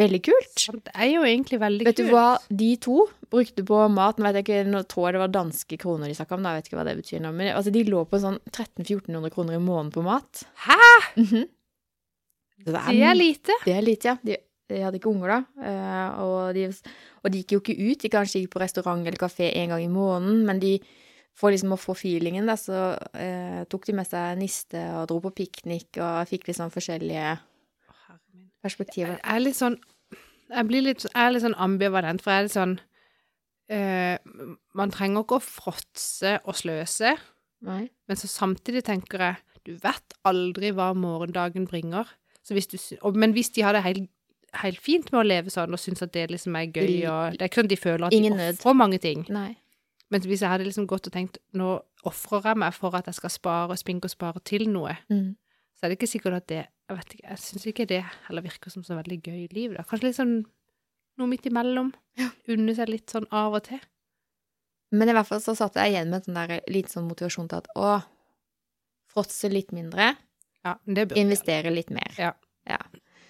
Veldig 0.00 0.20
kult! 0.26 0.62
Det 0.88 0.92
er 0.94 1.10
jo 1.12 1.22
egentlig 1.22 1.60
veldig 1.62 1.84
Vet 1.86 1.98
kult. 2.00 2.08
du 2.08 2.14
hva 2.14 2.28
de 2.50 2.70
to 2.82 2.96
brukte 3.30 3.62
på 3.66 3.82
mat? 3.94 4.18
Nå 4.18 4.32
jeg 4.32 4.42
ikke, 4.42 4.62
nå 4.66 4.80
tror 4.90 5.06
jeg 5.06 5.16
det 5.16 5.20
var 5.22 5.34
danske 5.36 5.78
kroner 5.78 6.10
de 6.10 6.16
snakka 6.18 6.34
om, 6.34 6.42
da, 6.42 6.54
jeg 6.54 6.62
vet 6.62 6.70
ikke 6.70 6.78
hva 6.80 6.86
det 6.88 6.96
betyr 6.98 7.22
nå, 7.22 7.30
men 7.36 7.52
altså, 7.52 7.72
de 7.74 7.84
lå 7.86 8.02
på 8.10 8.18
sånn 8.22 8.40
1300-1400 8.50 9.34
kroner 9.36 9.58
i 9.58 9.62
måneden 9.62 9.92
på 9.94 10.02
mat. 10.06 10.42
Hæ?! 10.66 10.80
Mm 11.14 11.28
-hmm. 11.30 11.46
det 12.64 12.72
Det 12.72 13.04
er 13.04 13.14
lite. 13.14 13.52
det 13.64 13.76
er 13.76 13.82
lite, 13.82 14.08
ja. 14.08 14.16
De, 14.22 14.36
de 14.68 14.82
hadde 14.82 14.98
ikke 14.98 15.12
unger 15.12 15.28
da, 15.28 15.40
eh, 15.62 16.20
og, 16.24 16.54
de, 16.54 16.72
og 17.22 17.30
de 17.30 17.38
gikk 17.38 17.52
jo 17.52 17.60
ikke 17.60 17.92
ut. 17.92 18.02
De 18.02 18.08
kanskje 18.08 18.40
gikk 18.40 18.50
på 18.50 18.60
restaurant 18.60 19.06
eller 19.06 19.18
kafé 19.18 19.54
en 19.54 19.68
gang 19.68 19.82
i 19.82 19.88
måneden, 19.88 20.44
men 20.44 20.58
de, 20.58 20.80
for 21.34 21.50
liksom 21.50 21.72
å 21.72 21.78
få 21.78 21.94
feelingen, 21.94 22.46
da, 22.46 22.56
så 22.56 22.98
eh, 23.14 23.64
tok 23.68 23.86
de 23.86 23.92
med 23.92 24.06
seg 24.06 24.38
niste 24.38 24.80
og 24.98 25.06
dro 25.06 25.20
på 25.20 25.30
piknik 25.30 25.98
og 25.98 26.26
fikk 26.26 26.50
sånn 26.50 26.70
forskjellige 26.70 27.38
Perspektiver. 28.64 29.18
Jeg 29.20 29.36
er 29.36 29.42
litt 29.44 29.58
sånn 29.60 29.76
Jeg 30.50 30.66
blir 30.68 30.82
litt, 30.86 31.04
jeg 31.04 31.12
er 31.20 31.32
litt 31.34 31.44
sånn 31.44 31.56
ambivalent, 31.60 32.22
for 32.24 32.32
jeg 32.32 32.38
er 32.42 32.46
litt 32.48 32.56
sånn 32.56 32.74
eh, 33.72 34.18
Man 34.76 34.92
trenger 34.94 35.24
ikke 35.24 35.38
å 35.38 35.44
fråtse 35.44 36.38
og 36.44 36.56
sløse, 36.58 37.14
Nei. 37.64 37.84
men 38.08 38.20
så 38.20 38.28
samtidig 38.30 38.84
tenker 38.88 39.24
jeg 39.28 39.36
Du 39.64 39.72
vet 39.80 40.16
aldri 40.28 40.72
hva 40.76 40.90
morgendagen 40.96 41.64
bringer. 41.68 42.08
Så 42.44 42.52
hvis 42.52 42.66
du, 42.68 42.76
og, 43.00 43.16
men 43.16 43.32
hvis 43.32 43.48
de 43.56 43.62
har 43.64 43.72
det 43.72 43.80
helt, 43.86 44.10
helt 44.60 44.80
fint 44.84 45.08
med 45.12 45.22
å 45.22 45.24
leve 45.28 45.48
sånn 45.52 45.72
og 45.72 45.80
syns 45.80 46.02
at 46.04 46.12
det 46.12 46.26
liksom 46.34 46.56
er 46.60 46.66
gøy 46.68 47.06
og 47.08 47.38
Det 47.38 47.46
er 47.46 47.48
ikke 47.48 47.62
sånn 47.62 47.70
de 47.72 47.78
føler 47.80 48.04
at 48.10 48.12
Ingen 48.16 48.36
de 48.36 48.50
ofrer 48.52 48.76
mange 48.76 48.98
ting. 49.00 49.24
Nei. 49.32 49.54
Men 50.12 50.20
hvis 50.20 50.42
jeg 50.44 50.50
hadde 50.52 50.66
liksom 50.68 50.84
gått 50.86 51.08
og 51.08 51.14
tenkt 51.16 51.40
Nå 51.56 51.78
ofrer 52.04 52.50
jeg 52.50 52.60
meg 52.60 52.74
for 52.76 52.92
at 52.98 53.08
jeg 53.08 53.16
skal 53.16 53.32
spare, 53.32 53.76
spinke 53.80 54.04
og 54.10 54.12
spare 54.12 54.40
til 54.44 54.68
noe, 54.68 54.98
Mm. 55.08 55.32
så 55.74 55.86
er 55.86 55.88
det 55.88 55.96
ikke 55.98 56.10
sikkert 56.12 56.36
at 56.42 56.46
det 56.52 56.66
Jeg 56.84 56.98
vet 56.98 57.14
ikke, 57.16 57.28
jeg 57.30 57.40
syns 57.40 57.66
ikke 57.70 57.86
det 57.88 58.02
heller 58.26 58.44
virker 58.44 58.72
som 58.72 58.84
så 58.84 58.98
veldig 58.98 59.20
gøy 59.24 59.46
liv, 59.56 59.72
da. 59.76 59.86
Kanskje 59.88 60.10
litt 60.10 60.18
sånn 60.18 60.34
noe 61.20 61.30
midt 61.30 61.46
imellom. 61.48 61.92
Ja. 62.20 62.28
Unne 62.52 62.74
seg 62.76 62.90
litt 62.90 63.12
sånn 63.12 63.26
av 63.34 63.56
og 63.56 63.64
til. 63.68 63.80
Men 64.94 65.10
i 65.10 65.14
hvert 65.16 65.28
fall 65.28 65.40
så 65.42 65.56
satt 65.58 65.78
jeg 65.80 65.94
igjen 65.94 66.10
med 66.12 66.20
en 66.20 66.26
sånn 66.26 66.38
der, 66.38 66.60
litt 66.70 66.92
sånn 66.92 67.08
motivasjon 67.08 67.48
til 67.50 67.62
at 67.62 67.70
å, 67.78 67.94
fråtse 69.14 69.50
litt 69.52 69.74
mindre, 69.74 70.14
Ja, 70.64 70.78
investere 70.88 71.70
litt 71.70 71.90
mer. 71.92 72.14
Ja. 72.16 72.30
ja. 72.66 72.78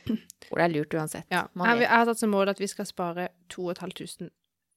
Og 0.06 0.58
det 0.58 0.64
er 0.64 0.72
lurt 0.72 0.94
uansett. 0.94 1.26
Ja. 1.32 1.46
Man 1.58 1.80
Jeg, 1.80 1.88
har 1.90 2.06
tatt 2.06 2.20
som 2.20 2.30
mål 2.32 2.52
at 2.52 2.60
vi 2.62 2.68
skal 2.70 2.86
spare 2.88 3.28
2500 3.52 4.30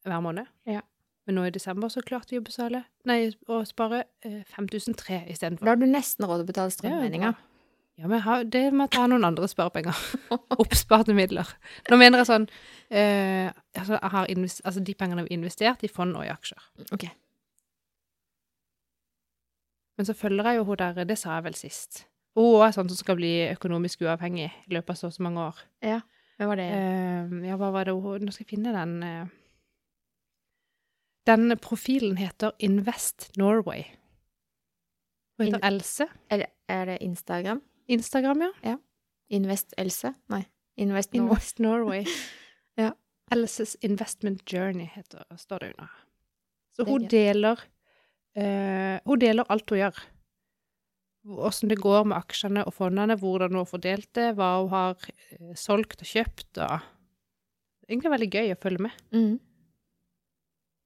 hver 0.08 0.24
måned. 0.24 0.50
Ja. 0.68 0.82
Men 1.28 1.38
nå 1.38 1.44
i 1.48 1.52
desember 1.52 1.92
så 1.92 2.02
klarte 2.06 2.34
vi 2.34 2.40
å 2.40 2.46
besale, 2.46 2.86
Nei, 3.08 3.34
å 3.52 3.60
spare 3.68 4.06
eh, 4.24 4.42
5003 4.56 5.20
Da 5.60 5.68
har 5.68 5.80
du 5.80 5.86
nesten 5.90 6.24
råd 6.26 6.42
til 6.42 6.46
å 6.46 6.50
betale 6.54 6.74
strømregninga. 6.74 7.34
bra. 7.36 7.57
Ja, 7.98 8.06
men 8.06 8.50
det 8.54 8.62
må 8.78 8.86
ta 8.94 9.08
noen 9.10 9.26
andre 9.26 9.48
sparepenger. 9.50 9.98
Oppsparte 10.62 11.16
midler. 11.18 11.50
Nå 11.90 11.98
mener 11.98 12.22
jeg 12.22 12.30
sånn 12.30 12.44
eh, 12.94 13.48
altså, 13.74 13.96
jeg 13.98 14.12
har 14.14 14.28
invest, 14.30 14.62
altså 14.70 14.84
De 14.86 14.94
pengene 15.00 15.24
vi 15.26 15.32
har 15.34 15.40
investert 15.40 15.82
i 15.84 15.90
fond 15.90 16.14
og 16.20 16.28
i 16.28 16.30
aksjer. 16.30 16.62
Ok. 16.94 17.08
Men 19.98 20.06
så 20.06 20.14
følger 20.14 20.46
jeg 20.52 20.60
jo 20.60 20.68
hun 20.68 20.78
der, 20.78 21.00
det 21.10 21.18
sa 21.18 21.40
jeg 21.40 21.48
vel 21.48 21.58
sist. 21.58 22.04
Hun 22.38 22.62
er 22.62 22.76
sånn 22.76 22.90
som 22.92 23.00
skal 23.00 23.18
bli 23.18 23.32
økonomisk 23.50 24.04
uavhengig 24.06 24.52
i 24.52 24.76
løpet 24.76 24.94
av 24.94 25.00
så 25.00 25.10
og 25.10 25.16
så 25.16 25.24
mange 25.26 25.42
år. 25.48 25.62
Ja, 25.82 26.04
hva 26.38 26.52
var 26.52 26.60
det? 26.62 26.68
Eh, 26.70 27.32
ja, 27.50 27.56
hva 27.58 27.72
var 27.74 27.88
det 27.90 27.96
hun 27.98 28.28
Nå 28.28 28.34
skal 28.36 28.46
jeg 28.46 28.52
finne 28.52 28.74
den 28.76 28.92
eh. 29.08 29.32
Den 31.28 31.50
profilen 31.60 32.14
heter 32.22 32.54
Invest 32.64 33.32
Norway. 33.42 33.88
Hun 35.42 35.48
heter 35.50 35.58
In- 35.58 35.66
Else. 35.74 36.06
Er, 36.30 36.44
det, 36.46 36.52
er 36.72 36.86
det 36.92 37.00
Instagram? 37.02 37.64
Instagram, 37.88 38.44
ja. 38.64 38.78
Invest 39.30 39.74
Else? 39.78 40.14
Nei. 40.32 40.44
Invest 40.78 41.14
Norway. 41.14 41.28
Invest 41.32 41.60
Norway. 41.60 42.06
Ja. 42.78 42.92
Elses 43.34 43.72
Investment 43.82 44.44
Journey 44.46 44.86
heter, 44.94 45.24
står 45.38 45.60
det 45.64 45.70
under. 45.72 45.88
Så 46.76 46.84
Det 46.84 46.92
hun 46.92 47.08
deler 47.10 47.64
uh, 48.38 49.00
Hun 49.10 49.20
deler 49.20 49.50
alt 49.50 49.70
hun 49.74 49.80
gjør. 49.80 49.98
Åssen 51.48 51.72
det 51.72 51.80
går 51.82 52.06
med 52.06 52.20
aksjene 52.20 52.64
og 52.70 52.76
fondene, 52.78 53.18
hvordan 53.18 53.52
hun 53.56 53.64
har 53.64 53.72
fordelt 53.72 54.12
det, 54.14 54.28
hva 54.38 54.52
hun 54.62 54.70
har 54.70 54.94
uh, 55.42 55.56
solgt 55.58 56.06
og 56.06 56.12
kjøpt, 56.12 56.62
og 56.62 56.86
Egentlig 57.88 58.12
veldig 58.12 58.28
gøy 58.36 58.50
å 58.52 58.60
følge 58.60 58.84
med. 58.84 58.96
Mm. 59.16 59.36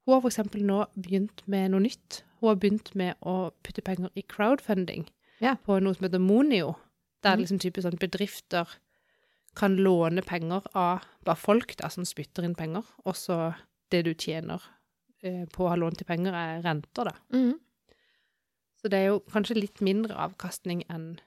Hun 0.06 0.14
har 0.14 0.26
eksempel 0.30 0.62
nå 0.66 0.84
begynt 0.94 1.42
med 1.50 1.72
noe 1.74 1.82
nytt. 1.82 2.20
Hun 2.38 2.52
har 2.52 2.60
begynt 2.62 2.92
med 2.98 3.18
å 3.26 3.50
putte 3.66 3.82
penger 3.86 4.14
i 4.14 4.22
crowdfunding 4.22 5.08
Ja. 5.42 5.56
på 5.66 5.80
noe 5.82 5.98
som 5.98 6.06
heter 6.06 6.22
Monio. 6.22 6.76
Der 7.24 7.36
Mhm. 7.36 7.40
liksom 7.44 7.60
typisk 7.60 7.84
sånn 7.88 8.00
bedrifter 8.00 8.68
kan 9.56 9.76
låne 9.78 10.22
penger 10.26 10.62
av 10.74 11.02
bare 11.24 11.36
folk 11.36 11.76
da, 11.78 11.88
som 11.90 12.04
spytter 12.06 12.44
inn 12.44 12.56
penger, 12.56 12.84
og 13.06 13.14
så 13.16 13.56
det 13.92 14.06
du 14.06 14.14
tjener 14.14 14.62
eh, 15.24 15.46
på 15.54 15.66
å 15.66 15.70
ha 15.70 15.76
lånt 15.76 15.98
til 15.98 16.06
penger, 16.08 16.34
er 16.34 16.62
renter, 16.64 17.04
da. 17.06 17.12
Mm. 17.34 17.60
Så 18.82 18.90
det 18.90 18.94
er 18.94 19.06
jo 19.12 19.20
kanskje 19.30 19.56
litt 19.62 19.80
mindre 19.82 20.16
avkastning 20.16 20.84
enn 20.90 21.20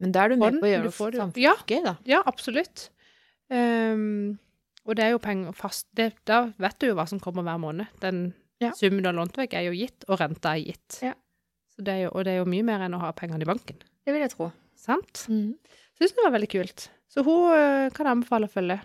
Men 0.00 0.12
da 0.12 0.24
er 0.24 0.28
du 0.30 0.36
med 0.36 0.52
fond. 0.52 0.62
på 0.62 0.66
å 0.66 0.70
gjøre 0.70 0.84
det 0.84 1.20
samfunnsgøy, 1.20 1.84
da. 1.84 1.96
Ja, 2.06 2.22
absolutt. 2.24 2.88
Um, 3.50 4.38
og 4.86 4.96
det 4.96 5.04
er 5.04 5.10
jo 5.10 5.18
penger 5.18 5.52
fast 5.52 5.86
det, 5.94 6.14
Da 6.24 6.52
vet 6.58 6.78
du 6.78 6.86
jo 6.86 6.94
hva 6.94 7.06
som 7.08 7.20
kommer 7.20 7.42
hver 7.42 7.58
måned. 7.60 7.88
Den 8.00 8.34
Ja. 8.60 8.70
summen 8.72 9.02
du 9.02 9.08
har 9.08 9.14
lånt 9.14 9.36
vekk, 9.36 9.54
er 9.54 9.62
jo 9.64 9.72
gitt, 9.72 10.04
og 10.08 10.18
renta 10.20 10.54
er 10.56 10.64
gitt. 10.64 11.00
Ja. 11.02 11.12
Så 11.76 11.84
det 11.84 11.88
er 11.88 12.02
jo, 12.04 12.10
og 12.14 12.24
det 12.24 12.32
er 12.32 12.38
jo 12.38 12.44
mye 12.50 12.64
mer 12.64 12.80
enn 12.80 12.94
å 12.94 13.00
ha 13.00 13.12
pengene 13.12 13.42
i 13.42 13.44
banken. 13.44 13.76
Det 14.06 14.12
vil 14.14 14.20
jeg 14.22 14.30
tro. 14.30 14.52
Sant? 14.78 15.24
Mm. 15.28 15.56
Syns 15.98 16.14
det 16.14 16.24
var 16.24 16.34
veldig 16.36 16.50
kult. 16.52 16.88
Så 17.10 17.24
hun 17.26 17.50
eh, 17.54 17.88
kan 17.94 18.10
anbefale 18.10 18.48
å 18.48 18.52
følge. 18.52 18.78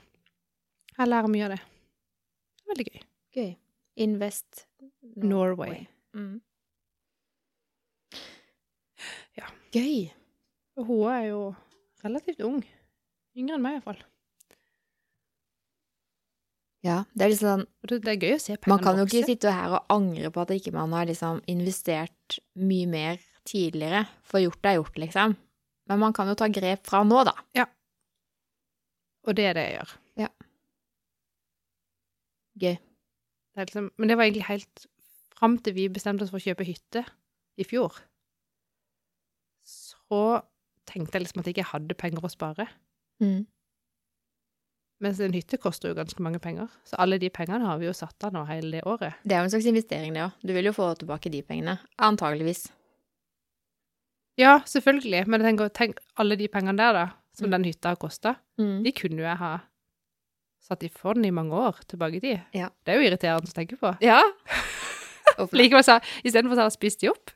Jeg 0.93 1.09
lærer 1.09 1.31
mye 1.31 1.47
av 1.47 1.53
det. 1.53 1.59
Veldig 2.69 2.87
gøy. 2.87 3.03
Gøy. 3.37 3.51
Invest 4.05 4.65
Norway. 5.21 5.85
Mm. 6.17 6.39
Ja. 9.37 9.49
Gøy. 9.73 10.09
Og 10.79 10.89
hun 10.89 11.05
er 11.13 11.27
jo 11.27 11.43
relativt 12.03 12.41
ung. 12.45 12.63
Yngre 13.37 13.57
enn 13.57 13.63
meg, 13.65 13.77
iallfall. 13.77 14.01
Ja, 16.83 17.03
det 17.15 17.23
er 17.23 17.31
liksom 17.31 17.47
sånn 17.47 17.67
det, 17.87 18.01
det 18.03 18.11
er 18.11 18.17
gøy 18.19 18.33
å 18.35 18.41
se 18.43 18.55
pengene 18.57 18.73
Man 18.73 18.83
kan 18.83 18.97
jo 18.99 19.05
ikke 19.07 19.27
sitte 19.29 19.53
her 19.55 19.77
og 19.77 19.93
angre 19.93 20.33
på 20.35 20.41
at 20.43 20.51
ikke 20.51 20.73
man 20.75 20.91
har 20.91 21.07
liksom 21.07 21.39
investert 21.47 22.39
mye 22.59 22.89
mer 22.91 23.21
tidligere, 23.47 24.03
for 24.27 24.43
gjort 24.43 24.67
er 24.67 24.77
gjort, 24.77 24.99
liksom. 24.99 25.35
Men 25.89 25.99
man 25.99 26.15
kan 26.15 26.29
jo 26.31 26.35
ta 26.39 26.47
grep 26.51 26.87
fra 26.87 27.03
nå, 27.07 27.23
da. 27.27 27.35
Ja. 27.57 27.67
Og 29.27 29.35
det 29.37 29.49
er 29.49 29.57
det 29.57 29.65
jeg 29.67 29.77
gjør. 29.77 29.93
Ja. 30.23 30.29
Gøy. 32.63 32.75
Det 33.53 33.67
liksom, 33.67 33.91
men 33.97 34.09
det 34.09 34.17
var 34.17 34.27
egentlig 34.27 34.47
helt 34.47 34.87
fram 35.37 35.57
til 35.61 35.75
vi 35.75 35.89
bestemte 35.91 36.25
oss 36.25 36.31
for 36.33 36.41
å 36.41 36.45
kjøpe 36.45 36.65
hytte 36.67 37.03
i 37.59 37.65
fjor. 37.67 37.99
Så 39.67 40.21
tenkte 40.89 41.17
jeg 41.17 41.25
liksom 41.25 41.41
at 41.41 41.49
jeg 41.49 41.57
ikke 41.57 41.71
hadde 41.73 41.97
penger 41.99 42.25
å 42.25 42.31
spare. 42.31 42.67
Mm. 43.23 43.43
Mens 45.03 45.19
en 45.19 45.35
hytte 45.35 45.59
koster 45.59 45.91
jo 45.91 45.97
ganske 45.97 46.23
mange 46.23 46.39
penger. 46.43 46.71
Så 46.87 46.97
alle 47.01 47.19
de 47.19 47.29
pengene 47.33 47.67
har 47.67 47.79
vi 47.81 47.89
jo 47.89 47.95
satt 47.97 48.23
av 48.23 48.35
nå 48.35 48.45
hele 48.47 48.77
det 48.77 48.85
året. 48.87 49.19
Det 49.23 49.35
er 49.35 49.43
jo 49.43 49.49
en 49.49 49.53
slags 49.53 49.67
investering, 49.69 50.15
det 50.15 50.23
òg. 50.27 50.37
Du 50.43 50.53
vil 50.55 50.69
jo 50.69 50.75
få 50.75 50.93
tilbake 50.99 51.31
de 51.33 51.41
pengene. 51.45 51.77
Antageligvis. 52.07 52.69
Ja, 54.37 54.59
selvfølgelig. 54.65 55.27
Men 55.27 55.41
tenk, 55.45 55.61
tenk 55.77 55.99
alle 56.17 56.35
de 56.39 56.47
pengene 56.47 56.77
der, 56.77 56.93
da, 56.93 57.05
som 57.37 57.47
Mm. 57.47 57.51
den 57.51 57.65
hytta 57.65 57.89
har 57.89 57.95
kosta, 57.95 58.35
Mm. 58.59 58.83
de 58.83 58.91
kunne 58.91 59.17
jo 59.17 59.23
jeg 59.27 59.37
ha 59.37 59.57
satt 60.61 60.83
i 60.83 60.89
fond 60.89 61.25
i 61.25 61.29
mange 61.29 61.51
år 61.53 61.75
tilbake 61.87 62.15
i 62.15 62.19
tid. 62.19 62.39
Ja. 62.53 62.69
Det 62.85 62.93
er 62.93 62.99
jo 63.01 63.09
irriterende 63.09 63.49
å 63.49 63.53
tenke 63.53 63.77
på. 63.77 63.97
Ja. 64.01 64.21
Det? 65.37 65.49
Likevel 65.53 65.83
så 65.83 65.99
istedenfor 66.23 66.55
å 66.59 66.61
har 66.67 66.69
spist 66.69 66.99
de 67.01 67.09
opp. 67.09 67.31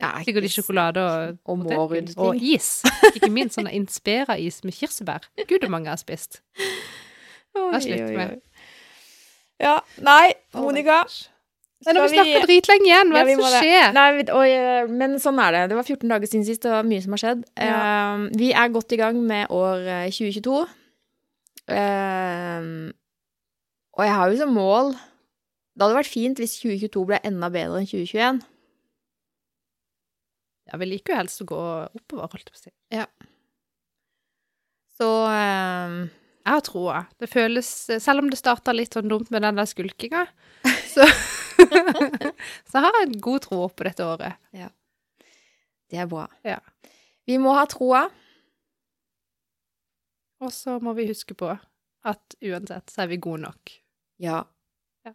Ja, 0.00 0.14
Sikkert 0.24 0.44
i 0.44 0.48
sjokolade 0.48 0.98
og 1.00 1.38
Og 1.46 1.62
potetgull. 1.64 2.16
Og 2.16 2.36
is. 2.42 2.82
Ikke 3.14 3.30
minst 3.30 3.56
sånn 3.58 3.68
Inspira-is 3.68 4.62
med 4.64 4.74
kirsebær. 4.74 5.24
Gud, 5.46 5.60
hvor 5.60 5.68
mange 5.70 5.84
jeg 5.88 5.92
har 5.92 6.00
spist. 6.00 6.40
Oi, 7.54 7.70
har 7.72 7.80
slutt 7.80 8.00
oi, 8.00 8.16
med. 8.16 8.40
Ja, 9.60 9.80
nei, 10.00 10.32
Monica. 10.54 11.04
Nei, 11.80 11.94
nå 11.96 12.02
har 12.02 12.10
vi 12.12 12.18
snakka 12.18 12.40
dritlenge 12.44 12.88
igjen. 12.90 13.12
Hva 13.14 13.20
er 13.22 13.28
det 13.30 13.34
som 13.38 13.54
skjer? 13.54 13.94
Nei, 13.96 14.08
og, 14.26 14.42
eh, 14.44 14.90
men 15.00 15.16
sånn 15.22 15.38
er 15.40 15.54
det. 15.54 15.62
Det 15.70 15.78
var 15.78 15.86
14 15.86 16.10
dager 16.12 16.28
siden 16.28 16.44
sist, 16.44 16.60
det 16.66 16.74
var 16.74 16.84
mye 16.84 17.00
som 17.00 17.16
har 17.16 17.22
skjedd. 17.22 17.46
Ja. 17.56 17.78
Uh, 17.80 18.24
vi 18.36 18.50
er 18.52 18.74
godt 18.74 18.92
i 18.92 18.98
gang 19.00 19.20
med 19.24 19.54
år 19.56 19.88
eh, 19.88 20.10
2022. 20.12 20.58
Uh, 21.70 22.92
og 23.96 24.04
jeg 24.04 24.14
har 24.16 24.30
jo 24.32 24.38
som 24.40 24.50
mål 24.56 24.88
Det 24.90 25.84
hadde 25.84 25.96
vært 26.00 26.10
fint 26.10 26.40
hvis 26.40 26.56
2022 26.58 27.04
ble 27.06 27.20
enda 27.24 27.48
bedre 27.54 27.80
enn 27.80 27.88
2021. 27.88 28.40
Ja, 30.68 30.80
vi 30.82 30.88
liker 30.90 31.14
jo 31.14 31.20
helst 31.22 31.44
å 31.44 31.48
gå 31.48 31.60
oppover, 31.86 32.28
holdt 32.28 32.44
jeg 32.44 32.52
på 32.52 32.58
å 32.58 32.64
si. 32.66 32.74
Så 35.00 35.08
uh, 35.32 35.96
Jeg 36.44 36.52
har 36.52 36.66
troa. 36.68 37.02
Det 37.16 37.30
føles 37.32 37.72
Selv 38.04 38.20
om 38.20 38.28
det 38.28 38.42
starta 38.42 38.76
litt 38.76 38.92
sånn 38.92 39.08
dumt 39.08 39.32
med 39.32 39.48
den 39.48 39.56
der 39.56 39.70
skulkinga, 39.70 40.26
så 40.90 41.06
Så 42.70 42.80
har 42.80 42.94
jeg 43.00 43.20
god 43.22 43.44
tro 43.44 43.64
på 43.68 43.84
dette 43.86 44.04
året. 44.06 44.38
det 45.90 45.98
er 45.98 46.08
bra. 46.08 46.26
Ja. 46.46 46.58
Vi 47.28 47.36
må 47.42 47.52
ha 47.56 47.66
troa. 47.68 48.06
Og 50.40 50.52
så 50.54 50.78
må 50.80 50.94
vi 50.96 51.08
huske 51.10 51.36
på 51.36 51.50
at 52.08 52.36
uansett 52.40 52.92
så 52.92 53.04
er 53.04 53.10
vi 53.10 53.20
gode 53.20 53.42
nok. 53.44 53.74
Ja. 54.22 54.44
Ja. 55.04 55.12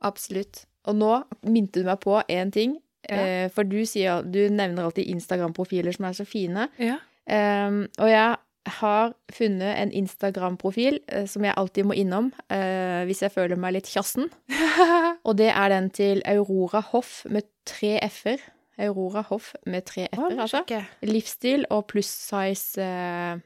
Absolutt. 0.00 0.64
Og 0.88 0.96
nå 0.98 1.10
minte 1.44 1.82
du 1.82 1.88
meg 1.88 2.00
på 2.02 2.16
én 2.32 2.52
ting. 2.54 2.78
Ja. 3.08 3.18
Eh, 3.18 3.48
for 3.50 3.66
du 3.66 3.80
sier 3.86 4.22
Du 4.22 4.38
nevner 4.46 4.86
alltid 4.86 5.10
Instagram-profiler 5.10 5.94
som 5.94 6.06
er 6.08 6.16
så 6.16 6.26
fine. 6.26 6.68
Ja. 6.78 7.00
Um, 7.22 7.84
og 8.02 8.08
jeg 8.10 8.36
har 8.66 9.12
funnet 9.34 9.74
en 9.78 9.90
Instagram-profil 9.92 11.00
eh, 11.10 11.24
som 11.26 11.42
jeg 11.44 11.54
alltid 11.58 11.84
må 11.88 11.96
innom 11.98 12.28
eh, 12.52 13.02
hvis 13.08 13.22
jeg 13.24 13.32
føler 13.34 13.58
meg 13.58 13.74
litt 13.74 13.88
kjassen. 13.90 14.28
Og 15.26 15.34
det 15.40 15.48
er 15.50 15.68
den 15.74 15.88
til 15.90 16.22
Aurora 16.30 16.80
Hoff 16.92 17.24
med 17.26 17.48
tre 17.66 17.96
f-er. 18.06 18.38
Aurora 18.82 19.22
Hoff 19.28 19.52
med 19.66 19.84
tre 19.86 20.06
f-er, 20.12 20.38
altså. 20.40 20.62
Livsstil 21.04 21.66
og 21.74 21.88
pluss 21.90 22.08
size-modell, 22.30 23.42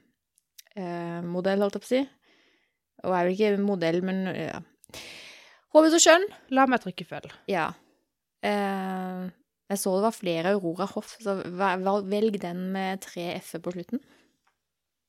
eh, 0.76 1.22
modell, 1.26 1.64
holdt 1.64 1.78
jeg 1.78 1.82
på 1.82 1.88
å 1.88 1.94
si. 1.94 2.02
Og 3.06 3.12
er 3.16 3.26
vel 3.26 3.34
ikke 3.36 3.64
modell, 3.64 4.02
men 4.06 4.22
eh, 4.32 4.50
ja. 4.52 4.60
Håper 5.76 5.90
så 5.92 6.00
skjønn. 6.00 6.24
La 6.56 6.64
meg 6.70 6.80
trykke 6.84 7.04
følg. 7.08 7.32
Ja. 7.50 7.66
Eh, 8.46 9.24
jeg 9.72 9.80
så 9.82 9.96
det 9.96 10.04
var 10.06 10.14
flere 10.14 10.52
Aurora 10.54 10.86
Hoff, 10.92 11.16
så 11.20 11.34
vel- 11.42 11.82
vel- 11.84 12.06
velg 12.12 12.38
den 12.44 12.68
med 12.76 13.02
tre 13.04 13.32
f-er 13.40 13.64
på 13.64 13.72
slutten. 13.74 14.00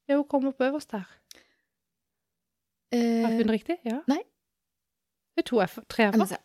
Jo, 0.08 0.22
kom 0.24 0.48
opp 0.50 0.62
øverst 0.64 0.92
der. 0.96 1.06
Har 2.94 2.98
Eh, 2.98 3.26
funnet 3.38 3.52
riktig? 3.52 3.76
Ja. 3.84 3.98
nei. 4.08 4.22
Det 5.36 5.44
er 5.44 5.48
to 5.50 5.60
F, 5.62 5.80
tre 5.92 6.06
F-er. 6.14 6.38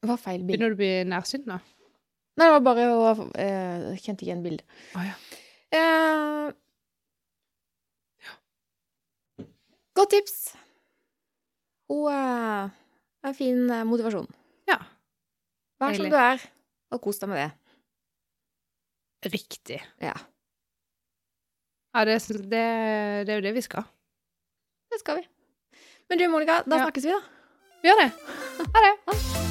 Det 0.00 0.08
var 0.08 0.16
feil 0.16 0.40
bilde. 0.40 0.56
Begynner 0.56 0.72
du 0.72 0.74
å 0.74 0.80
bli 0.80 0.92
nærsynt 1.04 1.44
nå? 1.46 1.58
Nei, 2.40 2.46
det 2.46 2.54
var 2.54 2.62
bare 2.64 2.86
å 2.88 3.10
eh, 3.36 3.90
kjente 4.00 4.24
ikke 4.24 4.30
igjen 4.30 4.42
bildet. 4.42 4.64
Oh, 4.96 5.04
ja. 5.04 5.14
Eh, 5.76 6.52
Godt 9.98 10.10
tips. 10.14 10.36
Hun 11.90 12.06
eh, 12.08 12.70
er 13.20 13.28
en 13.28 13.36
fin 13.36 13.60
eh, 13.74 13.84
motivasjon. 13.84 14.28
Ja. 14.70 14.78
Vær 15.82 15.96
som 15.98 16.08
du 16.12 16.16
er, 16.16 16.42
og 16.94 17.02
kos 17.04 17.18
deg 17.20 17.28
med 17.32 17.40
det. 17.42 17.50
Riktig. 19.34 19.80
Ja, 20.00 20.14
Ja, 21.94 22.04
det, 22.06 22.18
det, 22.28 22.64
det 23.26 23.32
er 23.34 23.34
jo 23.40 23.46
det 23.48 23.54
vi 23.54 23.60
skal. 23.66 23.82
det 24.92 25.00
skal 25.00 25.16
vi. 25.20 25.26
Men 26.10 26.18
du, 26.18 26.28
Monica, 26.28 26.62
da 26.66 26.76
Ja. 26.76 26.82
snakkes 26.86 27.04
vi, 27.04 27.10
da. 27.10 27.20
Vi 27.82 27.88
gjør 27.88 28.02
det. 28.04 28.10
Ha 28.74 28.88
det. 28.88 29.46